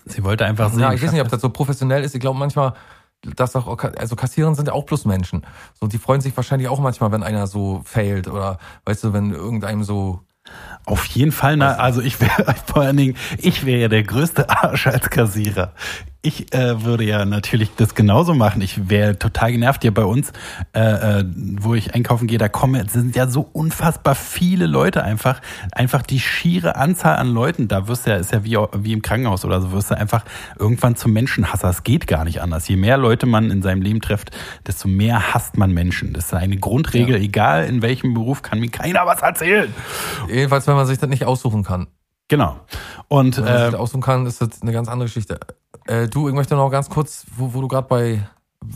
Sie 0.06 0.24
wollte 0.24 0.46
einfach 0.46 0.72
sehen. 0.72 0.80
Ja, 0.82 0.94
ich 0.94 1.02
weiß 1.04 1.12
nicht, 1.12 1.22
ob 1.22 1.30
das 1.30 1.42
so 1.42 1.50
professionell 1.50 2.04
ist. 2.04 2.16
Ich 2.16 2.22
glaube 2.22 2.38
manchmal, 2.40 2.74
dass 3.36 3.56
auch, 3.56 3.68
also 3.98 4.16
Kassierer 4.16 4.54
sind 4.56 4.68
ja 4.68 4.74
auch 4.74 4.86
bloß 4.86 5.06
Menschen. 5.06 5.46
So, 5.80 5.88
die 5.88 5.98
freuen 5.98 6.22
sich 6.22 6.36
wahrscheinlich 6.38 6.70
auch 6.70 6.80
manchmal, 6.80 7.12
wenn 7.12 7.24
einer 7.24 7.48
so 7.48 7.82
failt 7.84 8.28
oder, 8.28 8.60
weißt 8.86 9.04
du, 9.06 9.14
wenn 9.14 9.32
irgendeinem 9.32 9.84
so, 9.84 10.22
Auf 10.86 11.06
jeden 11.08 11.32
Fall, 11.34 11.58
na, 11.58 11.76
also 11.76 12.02
ich 12.02 12.20
wäre 12.22 12.56
vor 12.66 12.84
allen 12.84 12.98
Dingen, 12.98 13.18
ich 13.38 13.66
wäre 13.66 13.82
ja 13.82 13.88
der 13.90 14.04
größte 14.04 14.50
Arsch 14.50 14.88
als 14.88 15.10
Kassierer. 15.10 15.74
Ich 16.22 16.54
äh, 16.54 16.84
würde 16.84 17.04
ja 17.04 17.26
natürlich 17.26 17.72
das 17.76 17.94
genauso 17.94 18.34
machen. 18.34 18.62
Ich 18.62 18.90
wäre 18.90 19.20
total 19.20 19.52
genervt 19.52 19.84
hier 19.84 19.94
bei 19.94 20.04
uns, 20.04 20.34
äh, 20.74 21.20
äh, 21.20 21.26
wo 21.60 21.76
ich 21.76 21.94
einkaufen 21.94 22.28
gehe. 22.28 22.38
Da 22.38 22.50
kommen, 22.50 22.88
sind 22.88 23.16
ja 23.16 23.28
so 23.28 23.48
unfassbar 23.54 24.16
viele 24.16 24.66
Leute 24.66 25.04
einfach, 25.04 25.42
einfach 25.72 26.02
die 26.02 26.20
schiere 26.20 26.76
Anzahl 26.76 27.18
an 27.18 27.28
Leuten. 27.28 27.68
Da 27.68 27.88
wirst 27.88 28.06
du 28.06 28.10
ja, 28.10 28.18
ist 28.18 28.32
ja 28.32 28.44
wie, 28.44 28.58
wie 28.74 28.94
im 28.94 29.02
Krankenhaus 29.02 29.46
oder 29.46 29.62
so, 29.62 29.72
wirst 29.72 29.92
du 29.92 29.98
einfach 29.98 30.26
irgendwann 30.58 30.96
zum 30.96 31.14
Menschenhasser. 31.14 31.70
Es 31.70 31.84
geht 31.84 32.08
gar 32.08 32.24
nicht 32.24 32.42
anders. 32.42 32.68
Je 32.68 32.78
mehr 32.78 32.98
Leute 32.98 33.26
man 33.28 33.52
in 33.52 33.62
seinem 33.62 33.82
Leben 33.82 34.02
trifft, 34.02 34.32
desto 34.66 34.88
mehr 34.88 35.34
hasst 35.34 35.58
man 35.58 35.72
Menschen. 35.72 36.14
Das 36.14 36.26
ist 36.26 36.34
eine 36.34 36.58
Grundregel. 36.58 37.16
Egal 37.18 37.66
in 37.66 37.82
welchem 37.82 38.14
Beruf 38.16 38.42
kann 38.42 38.60
mir 38.60 38.70
keiner 38.70 39.06
was 39.06 39.22
erzählen. 39.22 39.74
jedenfalls, 40.28 40.66
wenn 40.68 40.76
man 40.76 40.88
sich 40.88 40.98
das 40.98 41.10
nicht 41.10 41.26
aussuchen 41.26 41.64
kann. 41.64 41.88
Genau. 42.28 42.60
Und 43.08 43.38
Wenn 43.38 43.46
man 43.46 43.54
sich 43.54 43.62
äh, 43.68 43.72
das 43.72 43.76
aussuchen 43.76 44.02
kann, 44.02 44.26
ist 44.26 44.42
das 44.42 44.62
eine 44.62 44.72
ganz 44.74 44.90
andere 44.90 45.08
Geschichte. 45.08 45.40
Äh, 45.88 46.08
du, 46.08 46.28
ich 46.28 46.36
möchte 46.36 46.56
noch 46.56 46.70
ganz 46.70 46.90
kurz, 46.90 47.26
wo, 47.36 47.54
wo 47.54 47.62
du 47.62 47.68
gerade 47.68 47.88
bei, 47.88 48.28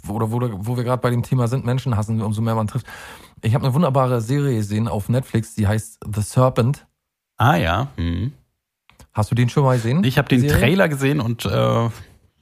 oder 0.08 0.32
wo, 0.32 0.40
wo 0.40 0.78
wir 0.78 0.84
gerade 0.84 1.02
bei 1.02 1.10
dem 1.10 1.24
Thema 1.24 1.48
sind, 1.48 1.66
Menschen 1.66 1.96
hassen, 1.96 2.22
umso 2.22 2.42
mehr 2.42 2.56
man 2.56 2.68
trifft. 2.68 2.86
Ich 3.42 3.54
habe 3.54 3.66
eine 3.66 3.74
wunderbare 3.74 4.22
Serie 4.22 4.56
gesehen 4.56 4.88
auf 4.88 5.10
Netflix, 5.10 5.56
die 5.56 5.68
heißt 5.68 6.00
The 6.14 6.22
Serpent. 6.22 6.86
ah 7.38 7.56
ja, 7.56 7.88
hm. 7.98 8.34
Hast 9.14 9.30
du 9.30 9.36
den 9.36 9.50
schon 9.50 9.64
mal 9.64 9.76
gesehen? 9.76 10.04
ich 10.04 10.18
habe 10.18 10.30
den 10.30 10.42
Serie? 10.42 10.58
Trailer 10.58 10.88
gesehen 10.88 11.20
und 11.20 11.46
äh, 11.46 11.90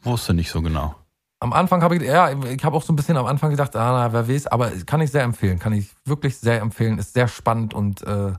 wusste 0.03 0.33
nicht 0.33 0.51
so 0.51 0.61
genau. 0.61 0.95
Am 1.39 1.53
Anfang 1.53 1.81
habe 1.81 1.95
ich, 1.95 2.03
ja, 2.03 2.31
ich 2.43 2.63
habe 2.63 2.75
auch 2.75 2.83
so 2.83 2.91
ein 2.93 2.95
bisschen 2.95 3.17
am 3.17 3.25
Anfang 3.25 3.49
gedacht, 3.49 3.75
ah, 3.75 3.91
na, 3.91 4.13
wer 4.13 4.27
weiß, 4.27 4.47
aber 4.47 4.69
kann 4.85 5.01
ich 5.01 5.09
sehr 5.09 5.23
empfehlen, 5.23 5.57
kann 5.57 5.73
ich 5.73 5.89
wirklich 6.05 6.37
sehr 6.37 6.61
empfehlen, 6.61 6.99
ist 6.99 7.13
sehr 7.13 7.27
spannend 7.27 7.73
und 7.73 8.01
äh, 8.03 8.33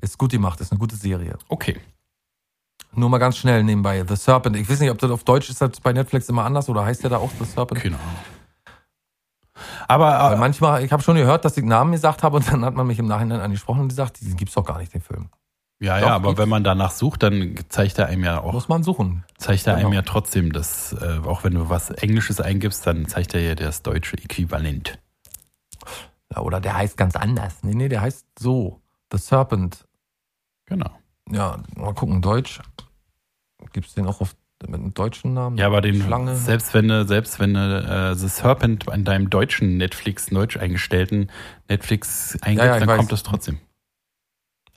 ist 0.00 0.18
gut 0.18 0.30
gemacht, 0.30 0.60
ist 0.60 0.70
eine 0.72 0.78
gute 0.78 0.94
Serie. 0.94 1.38
Okay. 1.48 1.80
Nur 2.94 3.08
mal 3.08 3.18
ganz 3.18 3.36
schnell 3.38 3.64
nebenbei, 3.64 4.04
The 4.06 4.16
Serpent. 4.16 4.56
Ich 4.56 4.68
weiß 4.68 4.80
nicht, 4.80 4.90
ob 4.90 4.98
das 4.98 5.10
auf 5.10 5.24
Deutsch 5.24 5.48
ist 5.48 5.60
das 5.62 5.80
bei 5.80 5.92
Netflix 5.92 6.28
immer 6.28 6.44
anders 6.44 6.68
oder 6.68 6.84
heißt 6.84 7.02
der 7.02 7.10
da 7.10 7.16
auch 7.18 7.30
The 7.38 7.44
Serpent? 7.44 7.80
Keine 7.80 7.96
Ahnung. 7.96 8.16
Aber 9.88 10.06
Weil 10.06 10.34
äh, 10.34 10.38
manchmal, 10.38 10.84
ich 10.84 10.92
habe 10.92 11.02
schon 11.02 11.16
gehört, 11.16 11.44
dass 11.44 11.56
ich 11.56 11.64
Namen 11.64 11.92
gesagt 11.92 12.22
habe 12.22 12.36
und 12.36 12.48
dann 12.52 12.64
hat 12.64 12.74
man 12.74 12.86
mich 12.86 12.98
im 12.98 13.06
Nachhinein 13.06 13.40
angesprochen 13.40 13.80
und 13.82 13.88
gesagt, 13.88 14.20
diesen 14.20 14.36
gibt's 14.36 14.54
doch 14.54 14.64
gar 14.64 14.78
nicht, 14.78 14.92
den 14.92 15.00
Film. 15.00 15.28
ja, 15.80 15.98
doch, 16.00 16.06
ja, 16.06 16.14
aber 16.14 16.28
gibt's. 16.28 16.42
wenn 16.42 16.48
man 16.48 16.64
danach 16.64 16.90
sucht, 16.90 17.22
dann 17.22 17.56
zeigt 17.68 17.98
er 17.98 18.06
einem 18.06 18.24
ja 18.24 18.40
auch, 18.40 18.52
Muss 18.52 18.68
man 18.68 18.82
suchen. 18.82 19.24
zeigt 19.38 19.66
er 19.66 19.74
einem 19.74 19.90
genau. 19.90 19.96
ja 19.96 20.02
trotzdem 20.02 20.52
das, 20.52 20.92
äh, 20.94 21.20
auch 21.24 21.44
wenn 21.44 21.54
du 21.54 21.68
was 21.70 21.90
Englisches 21.90 22.40
eingibst, 22.40 22.86
dann 22.86 23.06
zeigt 23.06 23.34
er 23.34 23.40
ja 23.40 23.54
das 23.54 23.82
deutsche 23.82 24.16
Äquivalent. 24.18 24.98
Ja, 26.34 26.42
oder 26.42 26.60
der 26.60 26.76
heißt 26.76 26.96
ganz 26.96 27.16
anders. 27.16 27.58
Nee, 27.62 27.74
nee, 27.74 27.88
der 27.88 28.00
heißt 28.00 28.26
so. 28.38 28.80
The 29.12 29.18
Serpent. 29.18 29.86
Genau. 30.66 30.90
Ja, 31.30 31.58
mal 31.76 31.92
gucken, 31.94 32.22
Deutsch. 32.22 32.60
Gibt's 33.72 33.94
den 33.94 34.06
auch 34.06 34.20
auf, 34.20 34.34
mit 34.66 34.74
einem 34.80 34.94
deutschen 34.94 35.34
Namen? 35.34 35.56
Ja, 35.58 35.66
aber 35.66 35.80
den, 35.80 36.00
Schlange. 36.02 36.36
selbst 36.36 36.72
wenn 36.74 36.88
du, 36.88 37.06
selbst 37.06 37.40
wenn 37.40 37.54
du 37.54 37.60
äh, 37.60 38.14
The 38.14 38.28
Serpent 38.28 38.88
an 38.90 39.04
deinem 39.04 39.28
deutschen 39.30 39.76
Netflix, 39.76 40.26
deutsch 40.26 40.56
eingestellten 40.56 41.30
Netflix 41.68 42.38
eingibst, 42.42 42.66
Ja, 42.66 42.74
ja, 42.74 42.78
dann 42.78 42.88
weiß. 42.88 42.96
kommt 42.98 43.12
das 43.12 43.22
trotzdem. 43.22 43.58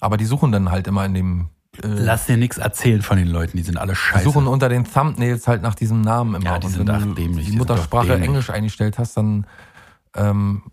Aber 0.01 0.17
die 0.17 0.25
suchen 0.25 0.51
dann 0.51 0.71
halt 0.71 0.87
immer 0.87 1.05
in 1.05 1.13
dem. 1.13 1.49
Äh, 1.83 1.87
Lass 1.87 2.25
dir 2.25 2.37
nichts 2.37 2.57
erzählen 2.57 3.01
von 3.01 3.17
den 3.17 3.27
Leuten, 3.27 3.57
die 3.57 3.63
sind 3.63 3.77
alle 3.77 3.93
die 3.93 3.97
scheiße. 3.97 4.23
suchen 4.23 4.47
unter 4.47 4.69
den 4.69 4.85
Thumbnails 4.85 5.47
halt 5.47 5.61
nach 5.61 5.75
diesem 5.75 6.01
Namen 6.01 6.35
immer. 6.35 6.45
Ja, 6.45 6.59
die 6.59 6.67
Und 6.67 6.73
sind 6.73 6.87
wenn 6.87 6.95
ach, 6.95 7.03
du 7.03 7.13
die 7.13 7.27
die 7.27 7.51
Muttersprache. 7.57 8.15
Englisch 8.19 8.49
eingestellt 8.49 8.97
hast, 8.97 9.17
dann 9.17 9.45
ähm, 10.15 10.63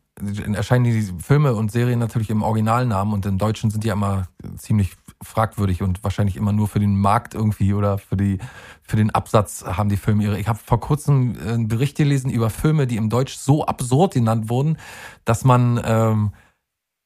erscheinen 0.55 0.85
die 0.85 1.03
Filme 1.21 1.55
und 1.55 1.73
Serien 1.73 1.99
natürlich 1.99 2.31
im 2.31 2.43
Originalnamen 2.43 3.13
und 3.15 3.27
im 3.27 3.39
Deutschen 3.39 3.71
sind 3.71 3.83
die 3.85 3.89
ja 3.89 3.95
immer 3.95 4.29
ziemlich 4.59 4.93
fragwürdig 5.23 5.83
und 5.83 6.03
wahrscheinlich 6.05 6.37
immer 6.37 6.53
nur 6.53 6.69
für 6.69 6.81
den 6.81 6.99
Markt 6.99 7.35
irgendwie 7.35 7.75
oder 7.75 7.99
für 7.99 8.17
die 8.17 8.39
für 8.83 8.97
den 8.97 9.11
Absatz 9.11 9.65
haben 9.65 9.89
die 9.89 9.97
Filme 9.97 10.25
ihre. 10.25 10.39
Ich 10.39 10.49
habe 10.49 10.59
vor 10.63 10.81
kurzem 10.81 11.37
äh, 11.37 11.53
einen 11.53 11.69
Bericht 11.69 11.97
gelesen 11.97 12.31
über 12.31 12.51
Filme, 12.51 12.87
die 12.87 12.97
im 12.97 13.09
Deutsch 13.09 13.37
so 13.37 13.65
absurd 13.65 14.15
genannt 14.15 14.49
wurden, 14.49 14.77
dass 15.25 15.45
man 15.45 15.81
ähm, 15.85 16.33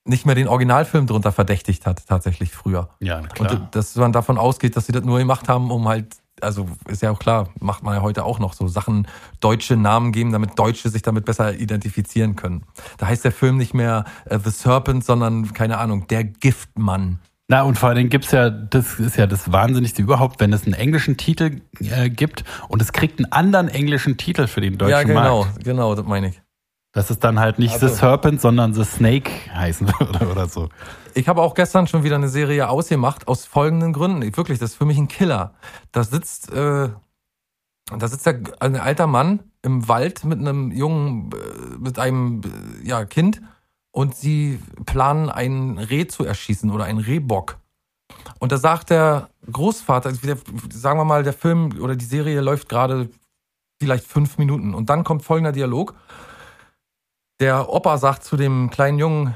nicht 0.06 0.24
mehr 0.24 0.34
den 0.34 0.48
Originalfilm 0.48 1.06
drunter 1.06 1.32
verdächtigt 1.32 1.86
hat, 1.86 2.06
tatsächlich 2.06 2.52
früher. 2.52 2.90
ja, 3.00 3.28
klar. 3.28 3.50
Und 3.52 3.74
dass 3.74 3.94
man 3.96 4.12
davon 4.12 4.38
ausgeht, 4.38 4.76
dass 4.76 4.86
sie 4.86 4.92
das 4.92 5.04
nur 5.04 5.18
gemacht 5.18 5.48
haben, 5.48 5.70
um 5.70 5.88
halt, 5.88 6.16
also 6.40 6.68
ist 6.86 7.02
ja 7.02 7.10
auch 7.10 7.18
klar, 7.18 7.48
macht 7.60 7.82
man 7.82 7.94
ja 7.94 8.02
heute 8.02 8.24
auch 8.24 8.38
noch 8.38 8.52
so 8.52 8.68
Sachen, 8.68 9.08
deutsche 9.40 9.76
Namen 9.76 10.12
geben, 10.12 10.32
damit 10.32 10.58
Deutsche 10.58 10.88
sich 10.90 11.02
damit 11.02 11.24
besser 11.24 11.54
identifizieren 11.54 12.36
können. 12.36 12.64
Da 12.98 13.06
heißt 13.06 13.24
der 13.24 13.32
Film 13.32 13.56
nicht 13.56 13.74
mehr 13.74 14.04
äh, 14.26 14.38
The 14.38 14.50
Serpent, 14.50 15.04
sondern, 15.04 15.52
keine 15.52 15.78
Ahnung, 15.78 16.06
der 16.06 16.24
Giftmann. 16.24 17.18
Na, 17.48 17.62
und 17.62 17.78
vor 17.78 17.88
allen 17.88 17.96
Dingen 17.96 18.10
gibt's 18.10 18.32
ja, 18.32 18.50
das 18.50 18.98
ist 18.98 19.16
ja 19.16 19.26
das 19.26 19.52
Wahnsinnigste 19.52 20.02
überhaupt, 20.02 20.40
wenn 20.40 20.52
es 20.52 20.64
einen 20.64 20.74
englischen 20.74 21.16
Titel 21.16 21.60
äh, 21.78 22.10
gibt 22.10 22.44
und 22.68 22.82
es 22.82 22.92
kriegt 22.92 23.20
einen 23.20 23.30
anderen 23.30 23.68
englischen 23.68 24.16
Titel 24.16 24.48
für 24.48 24.60
den 24.60 24.78
deutschen 24.78 24.90
ja, 24.90 25.02
genau, 25.04 25.44
Markt. 25.44 25.64
genau, 25.64 25.94
das 25.94 26.04
meine 26.06 26.28
ich. 26.30 26.42
Dass 26.92 27.10
es 27.10 27.18
dann 27.20 27.38
halt 27.38 27.58
nicht 27.60 27.74
Also- 27.74 27.88
The 27.88 27.94
Serpent, 27.94 28.40
sondern 28.40 28.74
The 28.74 28.84
Snake 28.84 29.30
heißen 29.54 29.86
würde 30.00 30.28
oder 30.28 30.48
so. 30.48 30.70
Ich 31.14 31.28
habe 31.28 31.40
auch 31.40 31.54
gestern 31.54 31.86
schon 31.86 32.02
wieder 32.02 32.16
eine 32.16 32.28
Serie 32.28 32.68
ausgemacht, 32.68 33.28
aus 33.28 33.44
folgenden 33.46 33.92
Gründen. 33.92 34.22
Ich, 34.22 34.36
wirklich, 34.36 34.58
das 34.58 34.70
ist 34.72 34.76
für 34.76 34.84
mich 34.84 34.98
ein 34.98 35.06
Killer. 35.08 35.54
Da 35.92 36.02
sitzt, 36.02 36.50
äh, 36.52 36.88
da 37.96 38.08
sitzt 38.08 38.26
der, 38.26 38.40
ein 38.58 38.74
alter 38.76 39.06
Mann 39.06 39.40
im 39.62 39.86
Wald 39.88 40.24
mit 40.24 40.40
einem 40.40 40.72
jungen, 40.72 41.30
äh, 41.32 41.78
mit 41.78 41.98
einem 42.00 42.40
äh, 42.82 42.88
ja, 42.88 43.04
Kind 43.04 43.40
und 43.96 44.14
sie 44.14 44.60
planen, 44.84 45.30
ein 45.30 45.78
Reh 45.78 46.06
zu 46.06 46.22
erschießen 46.22 46.70
oder 46.70 46.84
einen 46.84 46.98
Rehbock. 46.98 47.56
Und 48.38 48.52
da 48.52 48.58
sagt 48.58 48.90
der 48.90 49.30
Großvater, 49.50 50.12
sagen 50.70 50.98
wir 50.98 51.06
mal, 51.06 51.22
der 51.22 51.32
Film 51.32 51.80
oder 51.80 51.96
die 51.96 52.04
Serie 52.04 52.42
läuft 52.42 52.68
gerade 52.68 53.08
vielleicht 53.80 54.04
fünf 54.04 54.36
Minuten. 54.36 54.74
Und 54.74 54.90
dann 54.90 55.02
kommt 55.02 55.24
folgender 55.24 55.52
Dialog. 55.52 55.94
Der 57.40 57.70
Opa 57.70 57.96
sagt 57.96 58.22
zu 58.22 58.36
dem 58.36 58.68
kleinen 58.68 58.98
Jungen, 58.98 59.34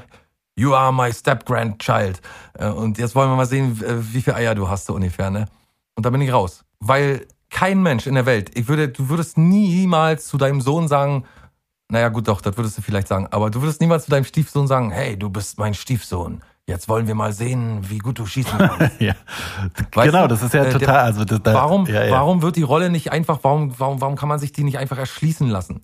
You 0.55 0.75
are 0.75 0.93
my 0.93 1.11
step-grandchild. 1.11 2.21
Äh, 2.53 2.69
Und 2.69 2.99
jetzt 2.99 3.15
wollen 3.15 3.31
wir 3.31 3.37
mal 3.37 3.47
sehen, 3.47 3.81
äh, 3.81 4.13
wie 4.13 4.21
viele 4.21 4.35
Eier 4.35 4.53
du 4.53 4.69
hast 4.69 4.85
so 4.85 4.93
ungefähr, 4.93 5.31
ne? 5.31 5.47
Und 5.95 6.05
da 6.05 6.11
bin 6.11 6.21
ich 6.21 6.31
raus. 6.31 6.65
Weil 6.79 7.25
kein 7.49 7.81
Mensch 7.81 8.05
in 8.05 8.13
der 8.13 8.27
Welt, 8.27 8.51
ich 8.55 8.67
würde, 8.67 8.89
du 8.89 9.09
würdest 9.09 9.39
niemals 9.39 10.27
zu 10.27 10.37
deinem 10.37 10.61
Sohn 10.61 10.87
sagen, 10.87 11.25
naja 11.91 12.07
gut, 12.07 12.27
doch, 12.27 12.39
das 12.39 12.55
würdest 12.55 12.77
du 12.77 12.81
vielleicht 12.81 13.09
sagen, 13.09 13.27
aber 13.31 13.49
du 13.49 13.61
würdest 13.61 13.81
niemals 13.81 14.05
zu 14.05 14.11
deinem 14.11 14.23
Stiefsohn 14.23 14.65
sagen, 14.65 14.91
hey, 14.91 15.17
du 15.17 15.29
bist 15.29 15.59
mein 15.59 15.73
Stiefsohn. 15.73 16.41
Jetzt 16.65 16.87
wollen 16.87 17.05
wir 17.05 17.15
mal 17.15 17.33
sehen, 17.33 17.81
wie 17.89 17.97
gut 17.97 18.17
du 18.17 18.25
schießen 18.25 18.57
kannst. 18.57 18.91
ja. 19.01 19.13
Weißt 19.93 20.05
genau, 20.05 20.21
du, 20.21 20.29
das 20.29 20.41
ist 20.41 20.53
ja 20.53 20.63
äh, 20.63 20.71
total, 20.71 20.99
also 20.99 21.25
das, 21.25 21.41
da, 21.43 21.53
Warum, 21.53 21.85
ja, 21.87 22.05
ja. 22.05 22.11
warum 22.11 22.41
wird 22.41 22.55
die 22.55 22.61
Rolle 22.61 22.89
nicht 22.89 23.11
einfach, 23.11 23.39
warum, 23.41 23.77
warum, 23.77 23.99
warum 23.99 24.15
kann 24.15 24.29
man 24.29 24.39
sich 24.39 24.53
die 24.53 24.63
nicht 24.63 24.77
einfach 24.77 24.97
erschließen 24.97 25.49
lassen? 25.49 25.83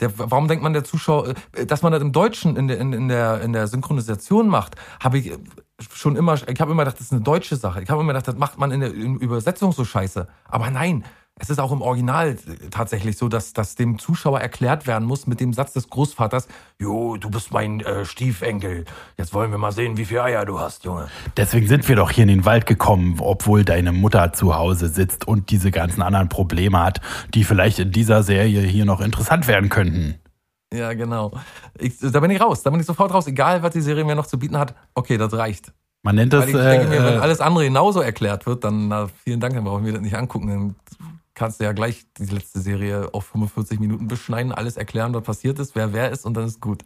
Der, 0.00 0.18
warum 0.18 0.46
denkt 0.46 0.62
man 0.62 0.74
der 0.74 0.84
Zuschauer, 0.84 1.34
äh, 1.52 1.64
dass 1.64 1.80
man 1.80 1.92
das 1.92 2.02
im 2.02 2.12
Deutschen 2.12 2.56
in 2.56 2.68
der, 2.68 2.78
in, 2.78 2.92
in 2.92 3.08
der, 3.08 3.40
in 3.40 3.54
der 3.54 3.66
Synchronisation 3.66 4.46
macht, 4.46 4.76
habe 5.02 5.18
ich 5.18 5.30
äh, 5.30 5.38
schon 5.90 6.16
immer, 6.16 6.34
ich 6.34 6.60
habe 6.60 6.72
immer 6.72 6.82
gedacht, 6.82 6.98
das 6.98 7.06
ist 7.06 7.12
eine 7.12 7.22
deutsche 7.22 7.56
Sache. 7.56 7.82
Ich 7.82 7.88
habe 7.88 8.02
immer 8.02 8.12
gedacht, 8.12 8.28
das 8.28 8.36
macht 8.36 8.58
man 8.58 8.72
in 8.72 8.80
der 8.80 8.92
Übersetzung 8.92 9.72
so 9.72 9.86
scheiße. 9.86 10.28
Aber 10.48 10.70
nein, 10.70 11.04
es 11.40 11.48
ist 11.48 11.58
auch 11.58 11.72
im 11.72 11.80
Original 11.80 12.30
äh, 12.30 12.68
tatsächlich 12.70 13.16
so, 13.16 13.28
dass, 13.28 13.52
dass 13.52 13.74
dem 13.74 13.98
Zuschauer 13.98 14.40
erklärt 14.40 14.86
werden 14.86 15.06
muss 15.08 15.26
mit 15.26 15.40
dem 15.40 15.52
Satz 15.52 15.72
des 15.72 15.88
Großvaters, 15.88 16.46
Jo, 16.78 17.16
du 17.16 17.30
bist 17.30 17.52
mein 17.52 17.80
äh, 17.80 18.04
Stiefenkel. 18.04 18.84
Jetzt 19.16 19.34
wollen 19.34 19.50
wir 19.50 19.58
mal 19.58 19.72
sehen, 19.72 19.96
wie 19.96 20.04
viele 20.04 20.22
Eier 20.22 20.44
du 20.44 20.60
hast, 20.60 20.84
Junge. 20.84 21.08
Deswegen 21.36 21.66
sind 21.66 21.88
wir 21.88 21.96
doch 21.96 22.10
hier 22.10 22.22
in 22.22 22.28
den 22.28 22.44
Wald 22.44 22.66
gekommen, 22.66 23.16
obwohl 23.20 23.64
deine 23.64 23.92
Mutter 23.92 24.32
zu 24.32 24.54
Hause 24.54 24.88
sitzt 24.88 25.26
und 25.26 25.50
diese 25.50 25.70
ganzen 25.70 26.02
anderen 26.02 26.28
Probleme 26.28 26.82
hat, 26.82 27.00
die 27.34 27.44
vielleicht 27.44 27.78
in 27.78 27.90
dieser 27.90 28.22
Serie 28.22 28.60
hier 28.60 28.84
noch 28.84 29.00
interessant 29.00 29.48
werden 29.48 29.70
könnten. 29.70 30.16
Ja, 30.72 30.92
genau. 30.92 31.32
Ich, 31.78 31.98
da 31.98 32.20
bin 32.20 32.30
ich 32.30 32.40
raus. 32.40 32.62
Da 32.62 32.70
bin 32.70 32.78
ich 32.78 32.86
sofort 32.86 33.12
raus. 33.12 33.26
Egal, 33.26 33.62
was 33.62 33.72
die 33.72 33.80
Serie 33.80 34.04
mir 34.04 34.14
noch 34.14 34.26
zu 34.26 34.38
bieten 34.38 34.56
hat. 34.56 34.74
Okay, 34.94 35.18
das 35.18 35.32
reicht. 35.32 35.72
Man 36.02 36.14
nennt 36.14 36.32
das, 36.32 36.44
Weil 36.44 36.48
ich 36.48 36.54
denke 36.54 36.86
mir, 36.88 37.04
wenn 37.04 37.14
äh, 37.14 37.18
alles 37.18 37.40
andere 37.40 37.64
genauso 37.64 38.00
erklärt 38.00 38.46
wird, 38.46 38.64
dann 38.64 38.88
na, 38.88 39.08
vielen 39.22 39.40
Dank, 39.40 39.54
dann 39.54 39.64
brauchen 39.64 39.84
wir 39.84 39.92
das 39.92 40.00
nicht 40.00 40.14
angucken. 40.14 40.48
Dann 40.48 40.76
kannst 41.40 41.58
du 41.58 41.64
ja 41.64 41.72
gleich 41.72 42.04
die 42.18 42.26
letzte 42.26 42.60
Serie 42.60 43.08
auf 43.14 43.24
45 43.28 43.80
Minuten 43.80 44.08
beschneiden, 44.08 44.52
alles 44.52 44.76
erklären, 44.76 45.14
was 45.14 45.22
passiert 45.22 45.58
ist, 45.58 45.74
wer 45.74 45.94
wer 45.94 46.10
ist 46.10 46.26
und 46.26 46.36
dann 46.36 46.44
ist 46.44 46.60
gut. 46.60 46.84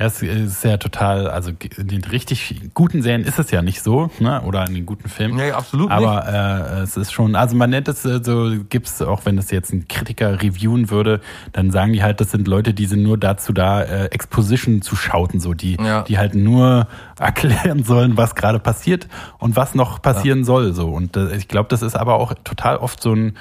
Ja, 0.00 0.06
es 0.06 0.22
ist 0.22 0.62
ja 0.62 0.76
total, 0.76 1.26
also 1.26 1.50
in 1.76 1.88
den 1.88 2.04
richtig 2.04 2.70
guten 2.72 3.02
Serien 3.02 3.24
ist 3.24 3.40
es 3.40 3.50
ja 3.50 3.62
nicht 3.62 3.82
so, 3.82 4.08
ne? 4.20 4.40
oder 4.42 4.64
in 4.68 4.74
den 4.74 4.86
guten 4.86 5.08
Filmen. 5.08 5.34
Nee, 5.34 5.50
absolut 5.50 5.90
Aber 5.90 6.24
äh, 6.28 6.82
es 6.82 6.96
ist 6.96 7.10
schon, 7.10 7.34
also 7.34 7.56
man 7.56 7.70
nennt 7.70 7.88
es 7.88 8.04
äh, 8.04 8.20
so, 8.22 8.48
gibt's 8.70 9.02
auch 9.02 9.26
wenn 9.26 9.36
es 9.38 9.50
jetzt 9.50 9.72
ein 9.72 9.88
Kritiker 9.88 10.40
reviewen 10.40 10.90
würde, 10.90 11.20
dann 11.50 11.72
sagen 11.72 11.92
die 11.92 12.04
halt, 12.04 12.20
das 12.20 12.30
sind 12.30 12.46
Leute, 12.46 12.74
die 12.74 12.86
sind 12.86 13.02
nur 13.02 13.18
dazu 13.18 13.52
da, 13.52 13.82
äh, 13.82 14.04
Exposition 14.12 14.82
zu 14.82 14.94
schauten, 14.94 15.40
so 15.40 15.52
die, 15.52 15.76
Ja. 15.82 16.02
die 16.02 16.16
halt 16.16 16.36
nur 16.36 16.86
erklären 17.18 17.82
sollen, 17.82 18.16
was 18.16 18.36
gerade 18.36 18.60
passiert 18.60 19.08
und 19.40 19.56
was 19.56 19.74
noch 19.74 20.00
passieren 20.00 20.44
soll. 20.44 20.74
So. 20.74 20.90
Und 20.90 21.16
äh, 21.16 21.34
ich 21.34 21.48
glaube, 21.48 21.70
das 21.70 21.82
ist 21.82 21.96
aber 21.96 22.14
auch 22.14 22.34
total 22.44 22.76
oft 22.76 23.02
so 23.02 23.12
ein 23.12 23.36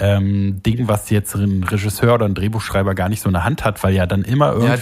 ähm, 0.00 0.62
Ding, 0.62 0.88
was 0.88 1.10
jetzt 1.10 1.34
ein 1.34 1.64
Regisseur 1.64 2.14
oder 2.14 2.26
ein 2.26 2.34
Drehbuchschreiber 2.34 2.94
gar 2.94 3.08
nicht 3.08 3.22
so 3.22 3.28
in 3.28 3.34
der 3.34 3.44
Hand 3.44 3.64
hat, 3.64 3.82
weil 3.84 3.94
ja 3.94 4.06
dann 4.06 4.22
immer 4.22 4.52
irgendwie 4.52 4.68
Ja, 4.70 4.76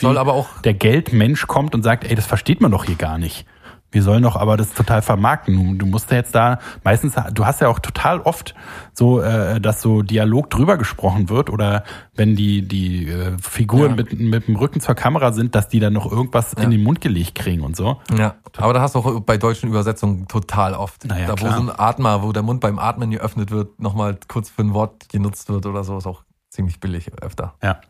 der 0.64 0.74
Geldmensch 0.74 1.46
kommt 1.46 1.74
und 1.74 1.82
sagt, 1.82 2.04
ey, 2.04 2.14
das 2.14 2.26
versteht 2.26 2.60
man 2.60 2.70
doch 2.70 2.84
hier 2.84 2.96
gar 2.96 3.18
nicht. 3.18 3.44
Wir 3.90 4.02
sollen 4.02 4.22
doch 4.22 4.36
aber 4.36 4.56
das 4.58 4.72
total 4.74 5.00
vermarkten. 5.00 5.78
Du, 5.78 5.86
musst 5.86 6.10
ja 6.10 6.18
jetzt 6.18 6.34
da, 6.34 6.58
meistens, 6.84 7.14
du 7.32 7.46
hast 7.46 7.60
ja 7.62 7.68
auch 7.68 7.78
total 7.78 8.20
oft 8.20 8.54
so, 8.92 9.20
äh, 9.22 9.60
dass 9.60 9.80
so 9.80 10.02
Dialog 10.02 10.50
drüber 10.50 10.76
gesprochen 10.76 11.28
wird 11.30 11.48
oder 11.48 11.84
wenn 12.14 12.36
die, 12.36 12.68
die 12.68 13.08
äh, 13.08 13.36
Figuren 13.40 13.90
Ja. 13.90 13.96
mit, 13.96 14.18
mit 14.18 14.46
dem 14.46 14.56
Rücken 14.56 14.80
zur 14.80 14.94
Kamera 14.94 15.32
sind, 15.32 15.54
dass 15.54 15.68
die 15.68 15.80
dann 15.80 15.94
noch 15.94 16.10
irgendwas 16.10 16.54
Ja. 16.58 16.64
in 16.64 16.70
den 16.70 16.82
Mund 16.82 17.00
gelegt 17.00 17.34
kriegen 17.34 17.62
und 17.62 17.76
so. 17.76 17.98
Ja, 18.16 18.34
aber 18.58 18.74
da 18.74 18.80
hast 18.82 18.94
du 18.94 18.98
auch 18.98 19.20
bei 19.20 19.38
deutschen 19.38 19.68
Übersetzungen 19.70 20.28
total 20.28 20.74
oft. 20.74 21.06
Naja, 21.06 21.26
da 21.26 21.32
wo 21.32 21.36
klar. 21.46 21.56
so 21.56 21.62
ein 21.62 21.70
Atmer, 21.70 22.22
wo 22.22 22.32
der 22.32 22.42
Mund 22.42 22.60
beim 22.60 22.78
Atmen 22.78 23.10
geöffnet 23.10 23.50
wird, 23.50 23.80
nochmal 23.80 24.18
kurz 24.28 24.50
für 24.50 24.62
ein 24.62 24.74
Wort 24.74 25.08
genutzt 25.08 25.48
wird 25.48 25.64
oder 25.64 25.82
so, 25.84 25.96
ist 25.96 26.06
auch 26.06 26.24
ziemlich 26.50 26.78
billig 26.80 27.10
öfter. 27.22 27.54
Ja. 27.62 27.80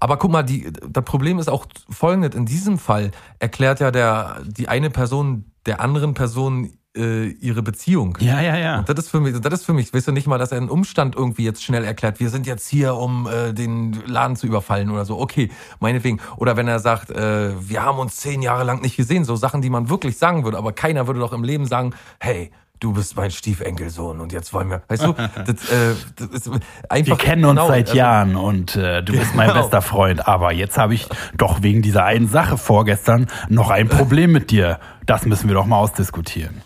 Aber 0.00 0.16
guck 0.16 0.30
mal, 0.30 0.42
die, 0.42 0.72
das 0.88 1.04
Problem 1.04 1.38
ist 1.38 1.48
auch 1.48 1.66
folgendes. 1.88 2.34
In 2.34 2.46
diesem 2.46 2.78
Fall 2.78 3.10
erklärt 3.38 3.80
ja 3.80 3.90
der, 3.90 4.42
die 4.44 4.68
eine 4.68 4.90
Person 4.90 5.50
der 5.66 5.80
anderen 5.80 6.14
Person 6.14 6.72
äh, 6.96 7.28
ihre 7.28 7.62
Beziehung. 7.62 8.16
Ja, 8.20 8.40
ja, 8.40 8.56
ja. 8.56 8.78
Und 8.78 8.88
das 8.88 9.06
ist 9.06 9.10
für 9.10 9.20
mich, 9.20 9.38
das 9.40 9.52
ist 9.52 9.64
für 9.64 9.72
mich, 9.72 9.92
weißt 9.92 10.08
du 10.08 10.12
nicht 10.12 10.26
mal, 10.26 10.38
dass 10.38 10.52
er 10.52 10.58
einen 10.58 10.68
Umstand 10.68 11.16
irgendwie 11.16 11.44
jetzt 11.44 11.64
schnell 11.64 11.84
erklärt. 11.84 12.20
Wir 12.20 12.30
sind 12.30 12.46
jetzt 12.46 12.68
hier, 12.68 12.94
um 12.94 13.26
äh, 13.26 13.52
den 13.52 13.92
Laden 14.06 14.36
zu 14.36 14.46
überfallen 14.46 14.90
oder 14.90 15.04
so. 15.04 15.18
Okay, 15.18 15.50
meinetwegen. 15.80 16.20
Oder 16.36 16.56
wenn 16.56 16.68
er 16.68 16.78
sagt, 16.78 17.10
äh, 17.10 17.52
wir 17.60 17.82
haben 17.82 17.98
uns 17.98 18.16
zehn 18.16 18.42
Jahre 18.42 18.64
lang 18.64 18.80
nicht 18.82 18.96
gesehen, 18.96 19.24
so 19.24 19.36
Sachen, 19.36 19.62
die 19.62 19.70
man 19.70 19.88
wirklich 19.88 20.18
sagen 20.18 20.44
würde. 20.44 20.58
Aber 20.58 20.72
keiner 20.72 21.06
würde 21.06 21.20
doch 21.20 21.32
im 21.32 21.44
Leben 21.44 21.66
sagen, 21.66 21.94
hey, 22.20 22.52
du 22.84 22.92
bist 22.92 23.16
mein 23.16 23.30
Stiefenkelsohn 23.30 24.20
und 24.20 24.32
jetzt 24.32 24.52
wollen 24.52 24.68
wir, 24.68 24.82
weißt 24.88 25.04
du, 25.04 25.12
das, 25.46 25.70
äh, 25.70 25.94
das 26.16 26.28
ist 26.28 26.50
einfach. 26.90 27.06
Wir 27.06 27.16
kennen 27.16 27.44
uns 27.46 27.52
genau, 27.58 27.68
seit 27.68 27.86
also- 27.88 27.96
Jahren 27.96 28.36
und 28.36 28.76
äh, 28.76 29.02
du 29.02 29.12
bist 29.14 29.34
mein 29.34 29.48
Genau. 29.48 29.62
bester 29.62 29.80
Freund. 29.80 30.28
Aber 30.28 30.52
jetzt 30.52 30.76
habe 30.76 30.92
ich 30.94 31.06
doch 31.36 31.62
wegen 31.62 31.80
dieser 31.80 32.04
einen 32.04 32.28
Sache 32.28 32.58
vorgestern 32.58 33.26
noch 33.48 33.70
ein 33.70 33.88
Problem 33.88 34.32
mit 34.32 34.50
dir. 34.50 34.78
Das 35.06 35.24
müssen 35.24 35.48
wir 35.48 35.54
doch 35.54 35.64
mal 35.66 35.78
ausdiskutieren. 35.78 36.60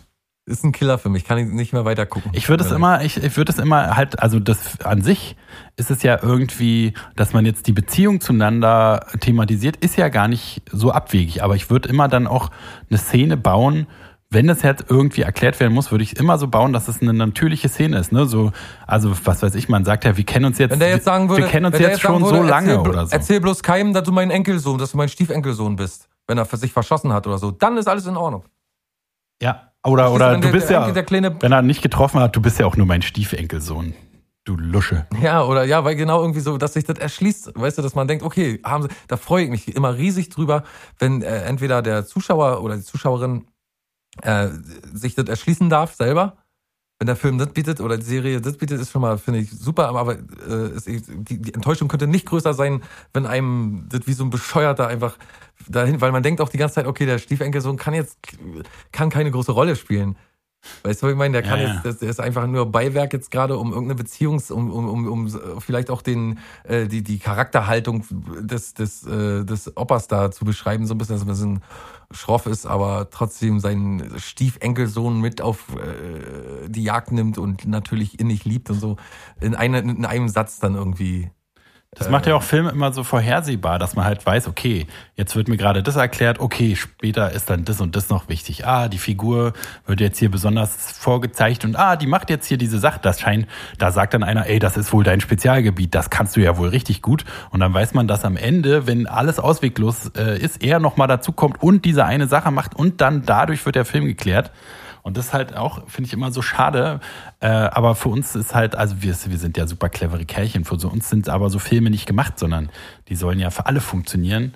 Ist 0.46 0.64
ein 0.64 0.72
Killer 0.72 0.98
für 0.98 1.10
mich, 1.10 1.24
kann 1.24 1.36
ich 1.38 1.46
nicht 1.46 1.72
mehr 1.74 1.84
weiter 1.84 2.06
gucken. 2.06 2.30
Ich 2.34 2.48
würde 2.48 2.64
es 2.64 2.72
immer, 2.72 3.04
ich, 3.04 3.22
ich 3.22 3.36
würde 3.36 3.52
es 3.52 3.58
immer 3.58 3.96
halt, 3.96 4.20
also 4.20 4.40
das 4.40 4.80
an 4.80 5.02
sich 5.02 5.36
ist 5.76 5.90
es 5.90 6.02
ja 6.02 6.18
irgendwie, 6.22 6.94
dass 7.16 7.34
man 7.34 7.44
jetzt 7.44 7.66
die 7.66 7.72
Beziehung 7.72 8.20
zueinander 8.20 9.06
thematisiert, 9.20 9.76
ist 9.76 9.96
ja 9.98 10.08
gar 10.08 10.26
nicht 10.26 10.62
so 10.72 10.90
abwegig. 10.90 11.42
Aber 11.44 11.54
ich 11.54 11.68
würde 11.70 11.88
immer 11.90 12.08
dann 12.08 12.26
auch 12.26 12.50
eine 12.88 12.98
Szene 12.98 13.36
bauen, 13.36 13.86
wenn 14.30 14.46
das 14.46 14.62
jetzt 14.62 14.84
irgendwie 14.88 15.22
erklärt 15.22 15.58
werden 15.58 15.72
muss, 15.72 15.90
würde 15.90 16.04
ich 16.04 16.16
immer 16.18 16.36
so 16.38 16.48
bauen, 16.48 16.72
dass 16.72 16.88
es 16.88 17.00
eine 17.00 17.14
natürliche 17.14 17.68
Szene 17.68 17.98
ist. 17.98 18.12
Ne? 18.12 18.26
So, 18.26 18.52
also 18.86 19.12
was 19.24 19.42
weiß 19.42 19.54
ich, 19.54 19.68
man 19.68 19.84
sagt 19.84 20.04
ja, 20.04 20.16
wir 20.16 20.24
kennen 20.24 20.44
uns 20.44 20.58
jetzt, 20.58 20.72
Wenn 20.72 20.80
der 20.80 20.90
jetzt 20.90 21.04
sagen 21.04 21.28
würde, 21.30 21.44
wir 21.44 21.50
kennen 21.50 21.66
uns 21.66 21.78
jetzt 21.78 22.02
sagen 22.02 22.20
schon 22.20 22.24
würde, 22.24 22.38
so 22.38 22.42
lange 22.42 22.72
erzähl, 22.72 22.88
oder 22.90 23.06
so. 23.06 23.12
Erzähl 23.12 23.40
bloß 23.40 23.62
keinem, 23.62 23.94
dass 23.94 24.04
du 24.04 24.12
mein 24.12 24.30
Enkelsohn, 24.30 24.76
dass 24.78 24.92
du 24.92 24.98
mein 24.98 25.08
Stiefenkelsohn 25.08 25.76
bist, 25.76 26.08
wenn 26.26 26.36
er 26.36 26.44
für 26.44 26.58
sich 26.58 26.72
verschossen 26.72 27.12
hat 27.12 27.26
oder 27.26 27.38
so. 27.38 27.50
Dann 27.50 27.78
ist 27.78 27.88
alles 27.88 28.06
in 28.06 28.16
Ordnung. 28.16 28.44
Ja, 29.40 29.72
oder, 29.84 30.12
oder 30.12 30.34
du 30.34 30.40
der- 30.42 30.52
bist 30.52 30.68
der, 30.68 30.92
ja, 30.94 31.02
kleine, 31.02 31.34
wenn 31.40 31.52
er 31.52 31.62
nicht 31.62 31.80
getroffen 31.80 32.20
hat, 32.20 32.36
du 32.36 32.42
bist 32.42 32.58
ja 32.58 32.66
auch 32.66 32.76
nur 32.76 32.86
mein 32.86 33.00
Stiefenkelsohn. 33.02 33.94
Du 34.44 34.56
Lusche. 34.56 35.06
ja, 35.22 35.42
oder 35.44 35.64
ja, 35.64 35.84
weil 35.84 35.94
genau 35.94 36.20
irgendwie 36.20 36.40
so, 36.40 36.56
dass 36.58 36.72
sich 36.74 36.84
das 36.84 36.98
erschließt, 36.98 37.52
weißt 37.54 37.78
du, 37.78 37.82
dass 37.82 37.94
man 37.94 38.08
denkt, 38.08 38.24
okay, 38.24 38.60
haben 38.64 38.82
sie, 38.84 38.88
da 39.06 39.16
freue 39.16 39.44
ich 39.44 39.50
mich 39.50 39.74
immer 39.76 39.96
riesig 39.96 40.30
drüber, 40.30 40.64
wenn 40.98 41.22
äh, 41.22 41.42
entweder 41.42 41.82
der 41.82 42.06
Zuschauer 42.06 42.62
oder 42.62 42.76
die 42.76 42.82
Zuschauerin 42.82 43.46
äh, 44.22 44.48
sich 44.92 45.14
das 45.14 45.28
erschließen 45.28 45.68
darf 45.68 45.94
selber. 45.94 46.36
Wenn 46.98 47.06
der 47.06 47.16
Film 47.16 47.38
das 47.38 47.50
bietet 47.50 47.80
oder 47.80 47.96
die 47.96 48.04
Serie 48.04 48.40
das 48.40 48.56
bietet, 48.56 48.80
ist 48.80 48.90
schon 48.90 49.02
mal, 49.02 49.18
finde 49.18 49.40
ich, 49.40 49.50
super, 49.50 49.88
aber, 49.88 50.18
äh, 50.48 50.70
ist, 50.74 50.88
die, 50.88 51.40
die 51.40 51.54
Enttäuschung 51.54 51.86
könnte 51.86 52.08
nicht 52.08 52.26
größer 52.26 52.54
sein, 52.54 52.82
wenn 53.12 53.24
einem 53.24 53.86
das 53.88 54.08
wie 54.08 54.14
so 54.14 54.24
ein 54.24 54.30
Bescheuerter 54.30 54.88
einfach 54.88 55.16
dahin, 55.68 56.00
weil 56.00 56.10
man 56.10 56.24
denkt 56.24 56.40
auch 56.40 56.48
die 56.48 56.58
ganze 56.58 56.76
Zeit, 56.76 56.86
okay, 56.86 57.06
der 57.06 57.18
Stiefenkelsohn 57.18 57.76
kann 57.76 57.94
jetzt, 57.94 58.18
kann 58.90 59.10
keine 59.10 59.30
große 59.30 59.52
Rolle 59.52 59.76
spielen. 59.76 60.16
Weißt 60.82 61.02
du, 61.02 61.06
was 61.06 61.12
ich 61.12 61.18
meine? 61.18 61.32
Der 61.32 61.42
kann 61.42 61.60
Ja, 61.60 61.66
ja. 61.66 61.74
jetzt, 61.74 61.84
das, 61.84 61.98
der 61.98 62.10
ist 62.10 62.20
einfach 62.20 62.46
nur 62.46 62.70
Beiwerk 62.70 63.12
jetzt 63.12 63.30
gerade, 63.30 63.56
um 63.56 63.72
irgendeine 63.72 63.96
Beziehungs, 63.96 64.50
um, 64.50 64.70
um, 64.70 64.88
um, 64.88 65.06
um 65.06 65.60
vielleicht 65.60 65.90
auch 65.90 66.02
den, 66.02 66.38
äh, 66.64 66.86
die, 66.86 67.02
die 67.02 67.18
Charakterhaltung 67.18 68.04
des, 68.40 68.74
des, 68.74 69.06
äh, 69.06 69.44
des 69.44 69.76
Opas 69.76 70.08
da 70.08 70.30
zu 70.30 70.44
beschreiben, 70.44 70.86
so 70.86 70.94
ein 70.94 70.98
bisschen, 70.98 71.16
dass 71.16 71.22
er 71.22 71.26
ein 71.26 71.28
bisschen 71.28 71.62
schroff 72.10 72.46
ist, 72.46 72.66
aber 72.66 73.08
trotzdem 73.10 73.60
seinen 73.60 74.18
Stiefenkelsohn 74.18 75.20
mit 75.20 75.42
auf 75.42 75.66
äh, 75.76 76.68
die 76.68 76.82
Jagd 76.82 77.12
nimmt 77.12 77.38
und 77.38 77.66
natürlich 77.66 78.18
innig 78.18 78.44
liebt 78.44 78.70
und 78.70 78.80
so 78.80 78.96
in, 79.40 79.54
einer, 79.54 79.78
in 79.78 80.04
einem 80.04 80.28
Satz 80.28 80.58
dann 80.58 80.74
irgendwie. 80.74 81.30
Das 81.92 82.10
macht 82.10 82.26
ja 82.26 82.34
auch 82.34 82.42
Filme 82.42 82.70
immer 82.70 82.92
so 82.92 83.02
vorhersehbar, 83.02 83.78
dass 83.78 83.96
man 83.96 84.04
halt 84.04 84.24
weiß, 84.24 84.46
okay, 84.46 84.86
jetzt 85.16 85.34
wird 85.36 85.48
mir 85.48 85.56
gerade 85.56 85.82
das 85.82 85.96
erklärt, 85.96 86.38
okay, 86.38 86.76
später 86.76 87.32
ist 87.32 87.48
dann 87.48 87.64
das 87.64 87.80
und 87.80 87.96
das 87.96 88.10
noch 88.10 88.28
wichtig. 88.28 88.66
Ah, 88.66 88.88
die 88.88 88.98
Figur 88.98 89.54
wird 89.86 90.00
jetzt 90.00 90.18
hier 90.18 90.30
besonders 90.30 90.92
vorgezeigt 90.92 91.64
und 91.64 91.76
ah, 91.76 91.96
die 91.96 92.06
macht 92.06 92.28
jetzt 92.28 92.46
hier 92.46 92.58
diese 92.58 92.78
Sache. 92.78 93.00
Das 93.02 93.20
scheint, 93.20 93.46
da 93.78 93.90
sagt 93.90 94.12
dann 94.12 94.22
einer, 94.22 94.46
ey, 94.46 94.58
das 94.58 94.76
ist 94.76 94.92
wohl 94.92 95.02
dein 95.02 95.22
Spezialgebiet, 95.22 95.94
das 95.94 96.10
kannst 96.10 96.36
du 96.36 96.40
ja 96.40 96.58
wohl 96.58 96.68
richtig 96.68 97.00
gut. 97.00 97.24
Und 97.50 97.60
dann 97.60 97.72
weiß 97.72 97.94
man, 97.94 98.06
dass 98.06 98.22
am 98.22 98.36
Ende, 98.36 98.86
wenn 98.86 99.06
alles 99.06 99.38
ausweglos 99.38 100.12
äh, 100.14 100.38
ist, 100.38 100.62
er 100.62 100.80
nochmal 100.80 101.08
dazu 101.08 101.32
kommt 101.32 101.62
und 101.62 101.86
diese 101.86 102.04
eine 102.04 102.26
Sache 102.28 102.50
macht 102.50 102.76
und 102.76 103.00
dann 103.00 103.24
dadurch 103.24 103.64
wird 103.64 103.76
der 103.76 103.86
Film 103.86 104.04
geklärt. 104.04 104.52
Und 105.02 105.16
das 105.16 105.26
ist 105.26 105.32
halt 105.32 105.56
auch, 105.56 105.88
finde 105.88 106.08
ich 106.08 106.12
immer 106.12 106.30
so 106.30 106.42
schade. 106.42 107.00
Äh, 107.40 107.48
aber 107.48 107.94
für 107.94 108.08
uns 108.08 108.34
ist 108.34 108.54
halt, 108.54 108.74
also 108.74 109.02
wir, 109.02 109.14
wir 109.26 109.38
sind 109.38 109.56
ja 109.56 109.66
super 109.66 109.88
clevere 109.88 110.24
Kerlchen. 110.24 110.64
Für 110.64 110.78
so 110.78 110.88
uns 110.88 111.08
sind 111.08 111.28
aber 111.28 111.50
so 111.50 111.58
Filme 111.58 111.90
nicht 111.90 112.06
gemacht, 112.06 112.38
sondern 112.38 112.70
die 113.08 113.16
sollen 113.16 113.38
ja 113.38 113.50
für 113.50 113.66
alle 113.66 113.80
funktionieren. 113.80 114.54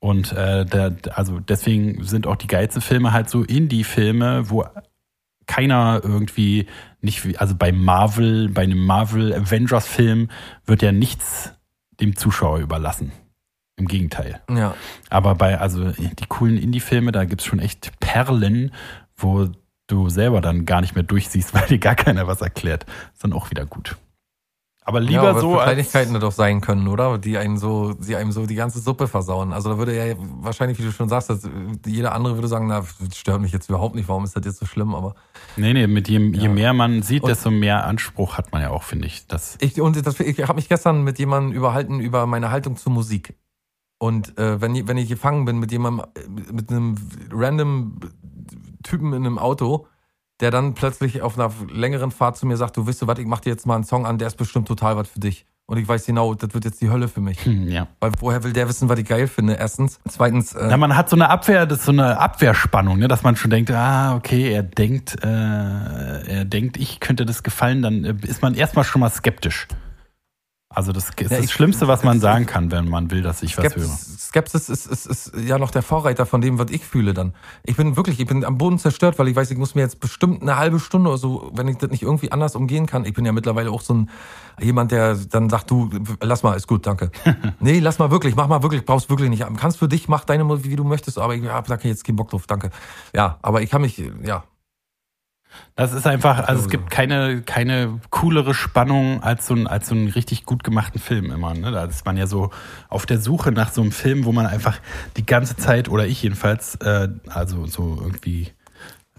Und 0.00 0.32
äh, 0.32 0.66
der, 0.66 0.96
also 1.14 1.40
deswegen 1.40 2.04
sind 2.04 2.26
auch 2.26 2.36
die 2.36 2.46
geilsten 2.46 2.82
Filme 2.82 3.12
halt 3.12 3.30
so 3.30 3.42
Indie-Filme, 3.42 4.50
wo 4.50 4.64
keiner 5.46 6.00
irgendwie 6.02 6.66
nicht, 7.00 7.40
also 7.40 7.54
bei 7.54 7.72
Marvel, 7.72 8.48
bei 8.48 8.62
einem 8.62 8.84
Marvel 8.84 9.32
Avengers 9.32 9.86
Film 9.86 10.28
wird 10.66 10.82
ja 10.82 10.92
nichts 10.92 11.54
dem 12.00 12.16
Zuschauer 12.16 12.58
überlassen. 12.58 13.12
Im 13.76 13.88
Gegenteil. 13.88 14.40
Ja. 14.48 14.74
Aber 15.10 15.34
bei, 15.34 15.58
also 15.58 15.90
die 15.90 16.26
coolen 16.28 16.58
Indie-Filme, 16.58 17.10
da 17.10 17.24
gibt's 17.24 17.44
schon 17.44 17.58
echt 17.58 17.98
Perlen, 17.98 18.72
wo 19.16 19.48
du 19.86 20.08
selber 20.08 20.40
dann 20.40 20.64
gar 20.66 20.80
nicht 20.80 20.94
mehr 20.94 21.04
durchsiehst, 21.04 21.54
weil 21.54 21.66
dir 21.66 21.78
gar 21.78 21.94
keiner 21.94 22.26
was 22.26 22.40
erklärt. 22.40 22.86
Ist 23.12 23.24
dann 23.24 23.32
auch 23.32 23.50
wieder 23.50 23.66
gut. 23.66 23.96
Aber 24.86 25.00
lieber 25.00 25.22
ja, 25.22 25.30
aber 25.30 25.40
so 25.40 25.54
Kleinigkeiten 25.54 26.20
doch 26.20 26.30
sein 26.30 26.60
können, 26.60 26.88
oder? 26.88 27.16
Die 27.16 27.38
einen 27.38 27.56
so, 27.56 27.94
die 27.94 28.16
einem 28.16 28.32
so 28.32 28.44
die 28.44 28.54
ganze 28.54 28.80
Suppe 28.80 29.08
versauen. 29.08 29.54
Also 29.54 29.70
da 29.70 29.78
würde 29.78 29.96
ja 29.96 30.14
wahrscheinlich, 30.42 30.78
wie 30.78 30.82
du 30.82 30.92
schon 30.92 31.08
sagst, 31.08 31.30
dass 31.30 31.48
jeder 31.86 32.12
andere 32.14 32.34
würde 32.34 32.48
sagen, 32.48 32.66
na, 32.66 32.84
das 33.00 33.16
stört 33.16 33.40
mich 33.40 33.50
jetzt 33.50 33.70
überhaupt 33.70 33.94
nicht, 33.94 34.08
warum 34.10 34.24
ist 34.24 34.36
das 34.36 34.44
jetzt 34.44 34.58
so 34.58 34.66
schlimm? 34.66 34.94
Aber 34.94 35.14
Nee, 35.56 35.72
nee, 35.72 35.86
mit 35.86 36.10
je, 36.10 36.18
je 36.18 36.38
Ja. 36.42 36.48
mehr 36.50 36.74
man 36.74 37.00
sieht, 37.00 37.22
Und- 37.22 37.30
desto 37.30 37.50
mehr 37.50 37.86
Anspruch 37.86 38.36
hat 38.36 38.52
man 38.52 38.60
ja 38.60 38.68
auch, 38.70 38.82
finde 38.82 39.06
ich. 39.06 39.26
Das, 39.26 39.56
ich 39.62 39.80
und 39.80 40.04
das, 40.06 40.20
ich 40.20 40.42
habe 40.42 40.56
mich 40.56 40.68
gestern 40.68 41.02
mit 41.02 41.18
jemandem 41.18 41.56
überhalten 41.56 41.98
über 42.00 42.26
meine 42.26 42.50
Haltung 42.50 42.76
zur 42.76 42.92
Musik. 42.92 43.32
Und 43.96 44.36
äh, 44.36 44.60
wenn, 44.60 44.74
ich- 44.74 44.86
wenn 44.86 44.98
ich 44.98 45.08
gefangen 45.08 45.46
bin 45.46 45.58
mit 45.60 45.72
jemandem, 45.72 46.04
äh, 46.14 46.52
mit 46.52 46.70
einem 46.70 46.96
random 47.32 48.00
Typen 48.84 49.12
in 49.12 49.26
einem 49.26 49.38
Auto, 49.38 49.88
der 50.40 50.52
dann 50.52 50.74
plötzlich 50.74 51.22
auf 51.22 51.38
einer 51.38 51.50
längeren 51.72 52.12
Fahrt 52.12 52.36
zu 52.36 52.46
mir 52.46 52.56
sagt, 52.56 52.76
du 52.76 52.86
weißt 52.86 53.02
du 53.02 53.06
was, 53.08 53.18
ich 53.18 53.26
mach 53.26 53.40
dir 53.40 53.50
jetzt 53.50 53.66
mal 53.66 53.74
einen 53.74 53.84
Song 53.84 54.06
an, 54.06 54.18
der 54.18 54.28
ist 54.28 54.36
bestimmt 54.36 54.68
total 54.68 54.96
was 54.96 55.08
für 55.08 55.20
dich. 55.20 55.46
Und 55.66 55.78
ich 55.78 55.88
weiß 55.88 56.04
genau, 56.04 56.34
das 56.34 56.52
wird 56.52 56.66
jetzt 56.66 56.82
die 56.82 56.90
Hölle 56.90 57.08
für 57.08 57.22
mich. 57.22 57.42
hm, 57.44 57.68
ja. 57.68 57.88
Weil 57.98 58.12
woher 58.20 58.44
will 58.44 58.52
der 58.52 58.68
wissen, 58.68 58.90
was 58.90 58.98
ich 58.98 59.06
geil 59.06 59.26
finde? 59.26 59.54
Erstens. 59.54 59.98
Zweitens, 60.06 60.52
äh, 60.52 60.66
Na, 60.68 60.76
man 60.76 60.94
hat 60.94 61.08
so 61.08 61.16
eine 61.16 61.30
Abwehr, 61.30 61.64
das 61.64 61.78
ist 61.78 61.84
so 61.86 61.92
eine 61.92 62.18
Abwehrspannung, 62.18 62.98
ne, 62.98 63.08
dass 63.08 63.22
man 63.22 63.34
schon 63.36 63.50
denkt, 63.50 63.70
ah, 63.70 64.14
okay, 64.14 64.52
er 64.52 64.62
denkt, 64.62 65.16
äh, 65.24 65.26
er 65.26 66.44
denkt, 66.44 66.76
ich 66.76 67.00
könnte 67.00 67.24
das 67.24 67.42
gefallen, 67.42 67.80
dann 67.80 68.04
äh, 68.04 68.14
ist 68.24 68.42
man 68.42 68.54
erstmal 68.54 68.84
schon 68.84 69.00
mal 69.00 69.08
skeptisch. 69.10 69.66
Also 70.74 70.92
das 70.92 71.10
ist 71.10 71.20
Ja, 71.20 71.40
das 71.40 71.52
Schlimmste, 71.52 71.86
was 71.88 72.02
man 72.02 72.20
sagen 72.20 72.46
kann, 72.46 72.70
wenn 72.70 72.88
man 72.88 73.10
will, 73.10 73.22
dass 73.22 73.42
ich 73.42 73.56
was 73.56 73.76
höre. 73.76 73.84
Skepsis, 73.84 74.28
Skepsis 74.28 74.68
ist, 74.68 74.86
ist, 74.86 75.06
ist 75.06 75.32
ja 75.36 75.58
noch 75.58 75.70
der 75.70 75.82
Vorreiter 75.82 76.26
von 76.26 76.40
dem, 76.40 76.58
was 76.58 76.70
ich 76.70 76.84
fühle 76.84 77.14
dann. 77.14 77.34
Ich 77.64 77.76
bin 77.76 77.96
wirklich, 77.96 78.18
ich 78.18 78.26
bin 78.26 78.44
am 78.44 78.58
Boden 78.58 78.78
zerstört, 78.78 79.18
weil 79.18 79.28
ich 79.28 79.36
weiß, 79.36 79.50
ich 79.50 79.58
muss 79.58 79.74
mir 79.74 79.82
jetzt 79.82 80.00
bestimmt 80.00 80.42
eine 80.42 80.56
halbe 80.56 80.80
Stunde 80.80 81.10
oder 81.10 81.18
so, 81.18 81.50
wenn 81.54 81.68
ich 81.68 81.78
das 81.78 81.90
nicht 81.90 82.02
irgendwie 82.02 82.32
anders 82.32 82.56
umgehen 82.56 82.86
kann. 82.86 83.04
Ich 83.04 83.14
bin 83.14 83.24
ja 83.24 83.32
mittlerweile 83.32 83.70
auch 83.70 83.82
so 83.82 83.94
ein 83.94 84.10
jemand, 84.60 84.92
der 84.92 85.14
dann 85.14 85.48
sagt, 85.48 85.70
du, 85.70 85.90
lass 86.20 86.42
mal, 86.42 86.54
ist 86.54 86.66
gut, 86.66 86.86
danke. 86.86 87.10
nee, 87.60 87.78
lass 87.78 87.98
mal 87.98 88.10
wirklich, 88.10 88.34
mach 88.36 88.48
mal 88.48 88.62
wirklich, 88.62 88.84
brauchst 88.84 89.10
wirklich 89.10 89.30
nicht. 89.30 89.44
Kannst 89.56 89.78
für 89.78 89.88
dich, 89.88 90.08
mach 90.08 90.24
deine 90.24 90.44
Musik, 90.44 90.70
wie 90.70 90.76
du 90.76 90.84
möchtest, 90.84 91.18
aber 91.18 91.34
ich 91.34 91.44
habe 91.44 91.68
da 91.68 91.76
jetzt 91.88 92.04
keinen 92.04 92.16
Bock 92.16 92.30
drauf, 92.30 92.46
danke. 92.46 92.70
Ja, 93.14 93.38
aber 93.42 93.62
ich 93.62 93.70
kann 93.70 93.82
mich, 93.82 94.02
ja, 94.24 94.44
Das 95.76 95.92
ist 95.92 96.06
einfach, 96.06 96.38
also 96.38 96.52
es 96.52 96.58
Also- 96.58 96.68
gibt 96.68 96.90
keine, 96.90 97.42
keine 97.42 98.00
coolere 98.10 98.54
Spannung 98.54 99.22
als 99.22 99.46
so, 99.46 99.54
ein, 99.54 99.66
als 99.66 99.88
so 99.88 99.94
einen 99.94 100.08
richtig 100.08 100.44
gut 100.44 100.62
gemachten 100.62 101.00
Film 101.00 101.32
immer. 101.32 101.52
Ne? 101.54 101.72
Da 101.72 101.84
ist 101.84 102.04
man 102.06 102.16
ja 102.16 102.26
so 102.26 102.50
auf 102.88 103.06
der 103.06 103.18
Suche 103.20 103.50
nach 103.50 103.72
so 103.72 103.82
einem 103.82 103.90
Film, 103.92 104.24
wo 104.24 104.32
man 104.32 104.46
einfach 104.46 104.78
die 105.16 105.26
ganze 105.26 105.56
Zeit, 105.56 105.88
oder 105.88 106.06
ich 106.06 106.22
jedenfalls, 106.22 106.76
äh, 106.76 107.08
also 107.28 107.66
so 107.66 107.98
irgendwie, 108.00 108.52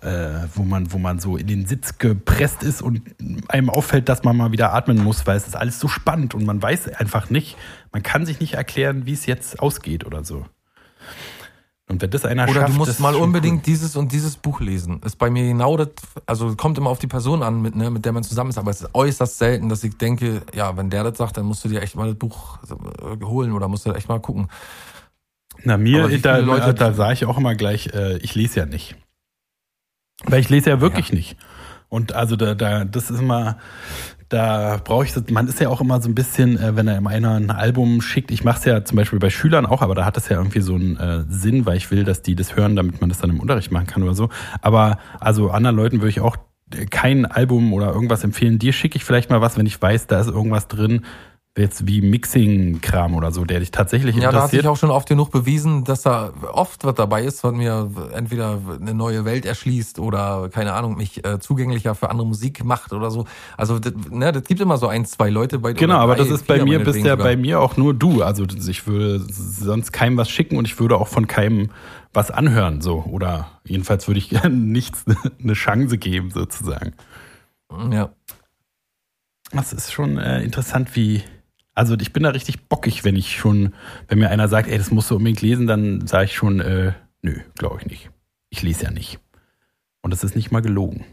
äh, 0.01 0.47
wo 0.53 0.63
man, 0.63 0.93
wo 0.93 0.97
man 0.97 1.19
so 1.19 1.35
in 1.35 1.47
den 1.47 1.65
Sitz 1.65 1.97
gepresst 1.97 2.63
ist 2.63 2.81
und 2.81 3.01
einem 3.49 3.69
auffällt, 3.69 4.07
dass 4.07 4.23
man 4.23 4.37
mal 4.37 4.51
wieder 4.53 4.73
atmen 4.73 5.03
muss, 5.03 5.27
weil 5.27 5.35
es 5.35 5.47
ist 5.47 5.55
alles 5.57 5.79
so 5.79 5.87
spannend 5.89 6.33
und 6.35 6.45
man 6.45 6.61
weiß 6.61 6.87
einfach 6.93 7.29
nicht, 7.29 7.57
man 7.91 8.01
kann 8.03 8.25
sich 8.25 8.39
nicht 8.39 8.53
erklären, 8.53 9.05
wie 9.05 9.13
es 9.13 9.25
jetzt 9.25 9.59
ausgeht 9.59 10.05
oder 10.05 10.23
so. 10.23 10.45
Und 11.87 12.01
wenn 12.01 12.09
das 12.09 12.25
einer 12.25 12.43
Oder 12.49 12.61
schafft, 12.61 12.73
du 12.73 12.77
musst 12.77 12.99
mal 12.99 13.13
unbedingt 13.13 13.67
dieses 13.67 13.95
und 13.95 14.11
dieses 14.11 14.37
Buch 14.37 14.59
lesen. 14.59 15.01
Ist 15.05 15.17
bei 15.19 15.29
mir 15.29 15.43
genau 15.43 15.77
das, 15.77 15.89
also 16.25 16.55
kommt 16.55 16.79
immer 16.79 16.89
auf 16.89 16.97
die 16.97 17.05
Person 17.07 17.43
an, 17.43 17.61
mit, 17.61 17.75
ne, 17.75 17.91
mit 17.91 18.05
der 18.05 18.11
man 18.11 18.23
zusammen 18.23 18.49
ist, 18.49 18.57
aber 18.57 18.71
es 18.71 18.81
ist 18.81 18.89
äußerst 18.95 19.37
selten, 19.37 19.69
dass 19.69 19.83
ich 19.83 19.95
denke, 19.97 20.41
ja, 20.53 20.75
wenn 20.77 20.89
der 20.89 21.03
das 21.03 21.17
sagt, 21.19 21.37
dann 21.37 21.45
musst 21.45 21.63
du 21.63 21.69
dir 21.69 21.83
echt 21.83 21.95
mal 21.95 22.07
das 22.07 22.17
Buch 22.17 22.57
äh, 22.63 23.23
holen 23.23 23.51
oder 23.51 23.67
musst 23.67 23.85
du 23.85 23.91
echt 23.91 24.09
mal 24.09 24.19
gucken. 24.19 24.47
Na, 25.63 25.77
mir, 25.77 26.07
da, 26.19 26.37
Leute- 26.37 26.73
da 26.73 26.93
sage 26.93 27.13
ich 27.13 27.25
auch 27.25 27.37
immer 27.37 27.53
gleich, 27.53 27.87
äh, 27.93 28.17
ich 28.17 28.33
lese 28.33 28.61
ja 28.61 28.65
nicht. 28.65 28.95
Weil 30.23 30.39
ich 30.39 30.49
lese 30.49 30.71
ja 30.71 30.81
wirklich 30.81 31.11
nicht. 31.13 31.37
Und 31.87 32.13
also 32.13 32.35
da, 32.35 32.55
da, 32.55 32.83
das 32.83 33.11
ist 33.11 33.19
immer, 33.19 33.59
da 34.29 34.79
brauche 34.83 35.05
ich, 35.05 35.13
das- 35.13 35.29
man 35.29 35.47
ist 35.47 35.59
ja 35.59 35.69
auch 35.69 35.81
immer 35.81 36.01
so 36.01 36.09
ein 36.09 36.15
bisschen, 36.15 36.57
äh, 36.57 36.75
wenn 36.75 36.87
er 36.87 37.05
einer 37.05 37.33
ein 37.35 37.51
Album 37.51 38.01
schickt, 38.01 38.31
ich 38.31 38.43
mache 38.43 38.59
es 38.59 38.65
ja 38.65 38.83
zum 38.83 38.95
Beispiel 38.97 39.19
bei 39.19 39.29
Schülern 39.29 39.65
auch, 39.65 39.81
aber 39.81 39.93
da 39.95 40.05
hat 40.05 40.17
das 40.17 40.29
ja 40.29 40.37
irgendwie 40.37 40.61
so 40.61 40.75
einen 40.75 40.97
äh, 40.97 41.23
Sinn, 41.29 41.65
weil 41.65 41.77
ich 41.77 41.91
will, 41.91 42.03
dass 42.03 42.21
die 42.21 42.35
das 42.35 42.55
hören, 42.55 42.75
damit 42.75 43.01
man 43.01 43.09
das 43.09 43.19
dann 43.19 43.29
im 43.29 43.39
Unterricht 43.39 43.71
machen 43.71 43.87
kann 43.87 44.03
oder 44.03 44.15
so. 44.15 44.29
Aber 44.61 44.97
also 45.19 45.51
anderen 45.51 45.75
Leuten 45.75 45.97
würde 46.01 46.09
ich 46.09 46.21
auch 46.21 46.37
äh, 46.73 46.85
kein 46.85 47.25
Album 47.25 47.71
oder 47.73 47.93
irgendwas 47.93 48.23
empfehlen. 48.23 48.57
Dir 48.59 48.73
schicke 48.73 48.97
ich 48.97 49.03
vielleicht 49.03 49.29
mal 49.29 49.41
was, 49.41 49.57
wenn 49.57 49.65
ich 49.67 49.79
weiß, 49.81 50.07
da 50.07 50.19
ist 50.19 50.27
irgendwas 50.27 50.67
drin, 50.67 51.01
jetzt 51.57 51.87
wie 51.87 52.01
Mixing-Kram 52.01 53.15
oder 53.15 53.31
so, 53.31 53.45
der 53.45 53.61
dich 53.61 53.71
tatsächlich 53.71 54.15
Ja, 54.17 54.23
da 54.23 54.27
hat 54.27 54.33
interessiert. 54.35 54.61
sich 54.63 54.67
auch 54.69 54.75
schon 54.75 54.91
oft 54.91 55.07
genug 55.07 55.31
bewiesen, 55.31 55.85
dass 55.85 56.01
da 56.01 56.33
oft 56.51 56.83
was 56.83 56.95
dabei 56.95 57.23
ist, 57.23 57.45
was 57.45 57.53
mir 57.53 57.89
entweder 58.13 58.59
eine 58.81 58.93
neue 58.93 59.23
Welt 59.23 59.45
erschließt 59.45 59.99
oder, 59.99 60.49
keine 60.49 60.73
Ahnung, 60.73 60.97
mich 60.97 61.23
äh, 61.25 61.39
zugänglicher 61.39 61.95
für 61.95 62.09
andere 62.09 62.27
Musik 62.27 62.65
macht 62.65 62.91
oder 62.91 63.09
so. 63.09 63.25
Also, 63.55 63.79
das, 63.79 63.93
ne, 64.09 64.33
das 64.33 64.43
gibt 64.43 64.59
immer 64.59 64.77
so 64.77 64.87
ein, 64.87 65.05
zwei 65.05 65.29
Leute 65.29 65.59
bei 65.59 65.71
Genau, 65.71 65.93
oder 65.95 66.01
aber 66.03 66.15
drei, 66.15 66.23
das 66.23 66.31
ist 66.31 66.45
bei 66.47 66.61
mir 66.61 66.79
bisher 66.83 67.11
sogar. 67.11 67.17
bei 67.25 67.37
mir 67.37 67.61
auch 67.61 67.77
nur 67.77 67.93
du. 67.93 68.21
Also 68.21 68.43
ich 68.67 68.85
würde 68.85 69.23
sonst 69.29 69.93
keinem 69.93 70.17
was 70.17 70.29
schicken 70.29 70.57
und 70.57 70.65
ich 70.67 70.77
würde 70.77 70.97
auch 70.97 71.07
von 71.07 71.25
keinem 71.27 71.69
was 72.11 72.31
anhören, 72.31 72.81
so. 72.81 73.03
Oder 73.03 73.47
jedenfalls 73.65 74.07
würde 74.07 74.17
ich 74.17 74.31
nichts 74.49 75.05
eine 75.41 75.53
Chance 75.53 75.97
geben, 75.97 76.31
sozusagen. 76.31 76.93
Ja. 77.91 78.09
Das 79.51 79.71
ist 79.71 79.93
schon 79.93 80.17
äh, 80.17 80.41
interessant, 80.43 80.95
wie. 80.97 81.23
Also 81.75 81.95
ich 81.99 82.13
bin 82.13 82.23
da 82.23 82.29
richtig 82.29 82.67
bockig, 82.69 83.03
wenn 83.03 83.17
ich 83.17 83.35
schon, 83.35 83.73
wenn 84.07 84.19
mir 84.19 84.29
einer 84.29 84.47
sagt, 84.47 84.69
ey, 84.69 84.77
das 84.77 84.91
musst 84.91 85.11
du 85.11 85.17
unbedingt 85.17 85.41
lesen, 85.41 85.67
dann 85.67 86.07
sage 86.07 86.25
ich 86.25 86.35
schon, 86.35 86.61
äh, 86.61 86.93
nö, 87.21 87.39
glaube 87.57 87.79
ich 87.81 87.85
nicht. 87.85 88.09
Ich 88.49 88.63
lese 88.63 88.85
ja 88.85 88.91
nicht. 88.91 89.19
Und 90.01 90.11
das 90.11 90.23
ist 90.23 90.35
nicht 90.35 90.51
mal 90.51 90.61
gelogen. 90.61 91.03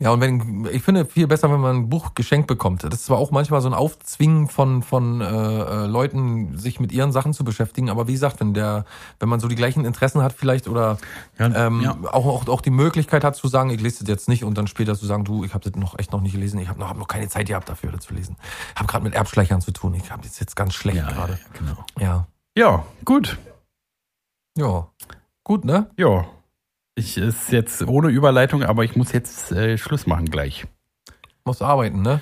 Ja, 0.00 0.10
und 0.12 0.20
wenn, 0.20 0.68
ich 0.70 0.82
finde 0.82 1.04
viel 1.06 1.26
besser, 1.26 1.50
wenn 1.50 1.58
man 1.60 1.76
ein 1.76 1.88
Buch 1.88 2.14
geschenkt 2.14 2.46
bekommt. 2.46 2.84
Das 2.84 2.94
ist 2.94 3.06
zwar 3.06 3.18
auch 3.18 3.32
manchmal 3.32 3.60
so 3.60 3.68
ein 3.68 3.74
Aufzwingen 3.74 4.46
von, 4.48 4.84
von 4.84 5.20
äh, 5.20 5.24
äh, 5.26 5.86
Leuten, 5.86 6.56
sich 6.56 6.78
mit 6.78 6.92
ihren 6.92 7.10
Sachen 7.10 7.32
zu 7.32 7.42
beschäftigen, 7.42 7.90
aber 7.90 8.06
wie 8.06 8.12
gesagt, 8.12 8.38
wenn 8.38 8.54
der, 8.54 8.84
wenn 9.18 9.28
man 9.28 9.40
so 9.40 9.48
die 9.48 9.56
gleichen 9.56 9.84
Interessen 9.84 10.22
hat 10.22 10.32
vielleicht 10.34 10.68
oder 10.68 10.98
Ja, 11.36 11.66
ähm, 11.66 11.80
ja. 11.80 11.96
auch, 12.12 12.26
auch, 12.26 12.46
auch 12.48 12.60
die 12.60 12.70
Möglichkeit 12.70 13.24
hat 13.24 13.34
zu 13.34 13.48
sagen, 13.48 13.70
ich 13.70 13.80
lese 13.80 14.04
das 14.04 14.08
jetzt 14.08 14.28
nicht 14.28 14.44
und 14.44 14.56
dann 14.56 14.68
später 14.68 14.94
zu 14.96 15.04
sagen, 15.04 15.24
du, 15.24 15.42
ich 15.44 15.52
habe 15.52 15.68
das 15.68 15.74
noch 15.80 15.98
echt 15.98 16.12
noch 16.12 16.20
nicht 16.20 16.32
gelesen, 16.32 16.60
ich 16.60 16.68
habe 16.68 16.78
noch, 16.78 16.88
hab 16.88 16.96
noch 16.96 17.08
keine 17.08 17.28
Zeit 17.28 17.48
gehabt 17.48 17.68
dafür, 17.68 17.90
das 17.90 18.02
zu 18.04 18.14
lesen. 18.14 18.36
Ich 18.74 18.78
habe 18.78 18.86
gerade 18.86 19.02
mit 19.02 19.14
Erbschleichern 19.14 19.60
zu 19.60 19.72
tun, 19.72 19.94
ich 19.94 20.12
habe 20.12 20.22
das 20.22 20.38
jetzt 20.38 20.54
ganz 20.54 20.74
schlecht 20.74 20.98
Ja, 20.98 21.10
gerade. 21.10 21.32
ja, 21.32 21.58
genau. 21.58 21.84
Ja. 21.98 22.26
Ja, 22.56 22.84
gut. 23.04 23.36
Ja. 24.56 24.86
Gut, 25.42 25.64
ne? 25.64 25.90
Ja. 25.96 26.24
Ich 26.98 27.16
ist 27.16 27.52
jetzt 27.52 27.86
ohne 27.86 28.08
Überleitung, 28.08 28.64
aber 28.64 28.82
ich 28.82 28.96
muss 28.96 29.12
jetzt 29.12 29.52
äh, 29.52 29.78
Schluss 29.78 30.08
machen 30.08 30.26
gleich. 30.26 30.66
Muss 31.44 31.62
arbeiten, 31.62 32.02
ne? 32.02 32.20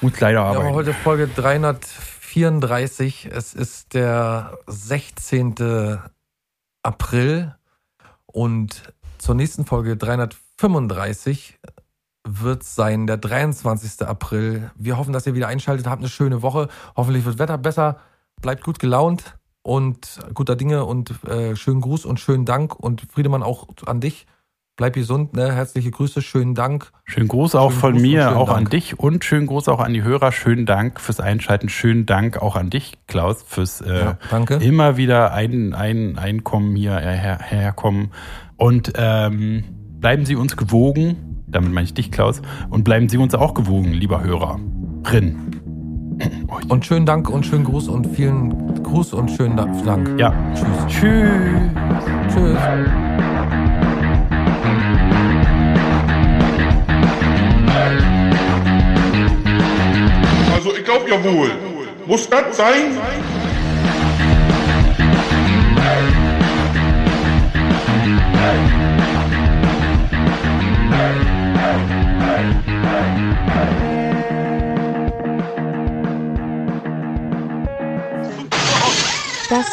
Muss 0.00 0.18
leider 0.18 0.38
Ja, 0.38 0.44
aber 0.44 0.60
arbeiten. 0.60 0.74
heute 0.74 0.94
Folge 0.94 1.28
334. 1.28 3.26
Es 3.30 3.52
ist 3.52 3.92
der 3.92 4.56
16. 4.66 5.98
April 6.82 7.54
und 8.24 8.94
zur 9.18 9.34
nächsten 9.34 9.66
Folge 9.66 9.98
335 9.98 11.58
wird 12.26 12.64
sein 12.64 13.06
der 13.06 13.18
23. 13.18 14.06
April. 14.06 14.70
Wir 14.74 14.96
hoffen, 14.96 15.12
dass 15.12 15.26
ihr 15.26 15.34
wieder 15.34 15.48
einschaltet. 15.48 15.86
Habt 15.86 16.00
eine 16.00 16.08
schöne 16.08 16.40
Woche. 16.40 16.68
Hoffentlich 16.96 17.26
wird 17.26 17.38
Wetter 17.38 17.58
besser. 17.58 18.00
Bleibt 18.40 18.64
gut 18.64 18.78
gelaunt 18.78 19.36
und 19.64 20.20
guter 20.34 20.56
Dinge 20.56 20.84
und 20.84 21.24
äh, 21.24 21.56
schönen 21.56 21.80
Gruß 21.80 22.04
und 22.04 22.20
schönen 22.20 22.44
Dank 22.44 22.78
und 22.78 23.02
Friedemann 23.10 23.42
auch 23.42 23.66
an 23.86 24.00
dich. 24.00 24.26
bleib 24.76 24.92
gesund, 24.92 25.32
ne? 25.32 25.52
Herzliche 25.52 25.90
Grüße, 25.90 26.20
schönen 26.20 26.54
Dank. 26.54 26.92
Schönen 27.04 27.28
Gruß 27.28 27.54
auch 27.54 27.70
Schönen 27.70 27.80
von 27.80 27.92
Gruß 27.94 28.02
mir, 28.02 28.36
auch 28.36 28.50
an 28.50 28.64
Dank. 28.64 28.70
dich 28.70 28.98
und 28.98 29.24
schönen 29.24 29.46
Gruß 29.46 29.68
auch 29.68 29.80
an 29.80 29.94
die 29.94 30.02
Hörer. 30.02 30.32
Schönen 30.32 30.66
Dank 30.66 31.00
fürs 31.00 31.18
Einschalten. 31.18 31.70
Schönen 31.70 32.04
Dank 32.04 32.42
auch 32.42 32.56
an 32.56 32.68
dich, 32.68 32.98
Klaus, 33.06 33.42
fürs 33.42 33.80
äh, 33.80 34.14
Ja, 34.30 34.56
immer 34.58 34.98
wieder 34.98 35.32
ein, 35.32 35.72
ein 35.72 36.18
Einkommen 36.18 36.76
hier 36.76 36.98
äh, 36.98 37.16
her, 37.16 37.38
herkommen. 37.40 38.12
Und 38.56 38.92
ähm, 38.96 39.64
bleiben 39.98 40.26
Sie 40.26 40.36
uns 40.36 40.58
gewogen, 40.58 41.42
damit 41.46 41.72
meine 41.72 41.86
ich 41.86 41.94
dich, 41.94 42.12
Klaus, 42.12 42.42
und 42.68 42.84
bleiben 42.84 43.08
Sie 43.08 43.16
uns 43.16 43.34
auch 43.34 43.54
gewogen, 43.54 43.94
lieber 43.94 44.22
Hörer. 44.22 44.60
Drin. 45.04 45.63
Und 46.68 46.84
schönen 46.84 47.06
Dank 47.06 47.28
und 47.28 47.44
schönen 47.44 47.64
Gruß 47.64 47.88
und 47.88 48.06
vielen 48.06 48.82
Gruß 48.82 49.14
und 49.14 49.30
schönen 49.30 49.56
Dank. 49.56 50.18
Ja. 50.18 50.32
Tschüss. 50.54 50.86
Tschüss. 50.88 51.30
Tschüss. 52.32 52.58
Also 60.54 60.76
ich 60.76 60.84
glaube 60.84 61.10
ja 61.10 61.24
wohl. 61.24 61.50
Muss 62.06 62.28
das 62.28 62.56
sein? 62.56 62.98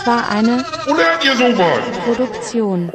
Das 0.04 0.16
war 0.16 0.30
eine? 0.32 0.66
Produktion 2.06 2.92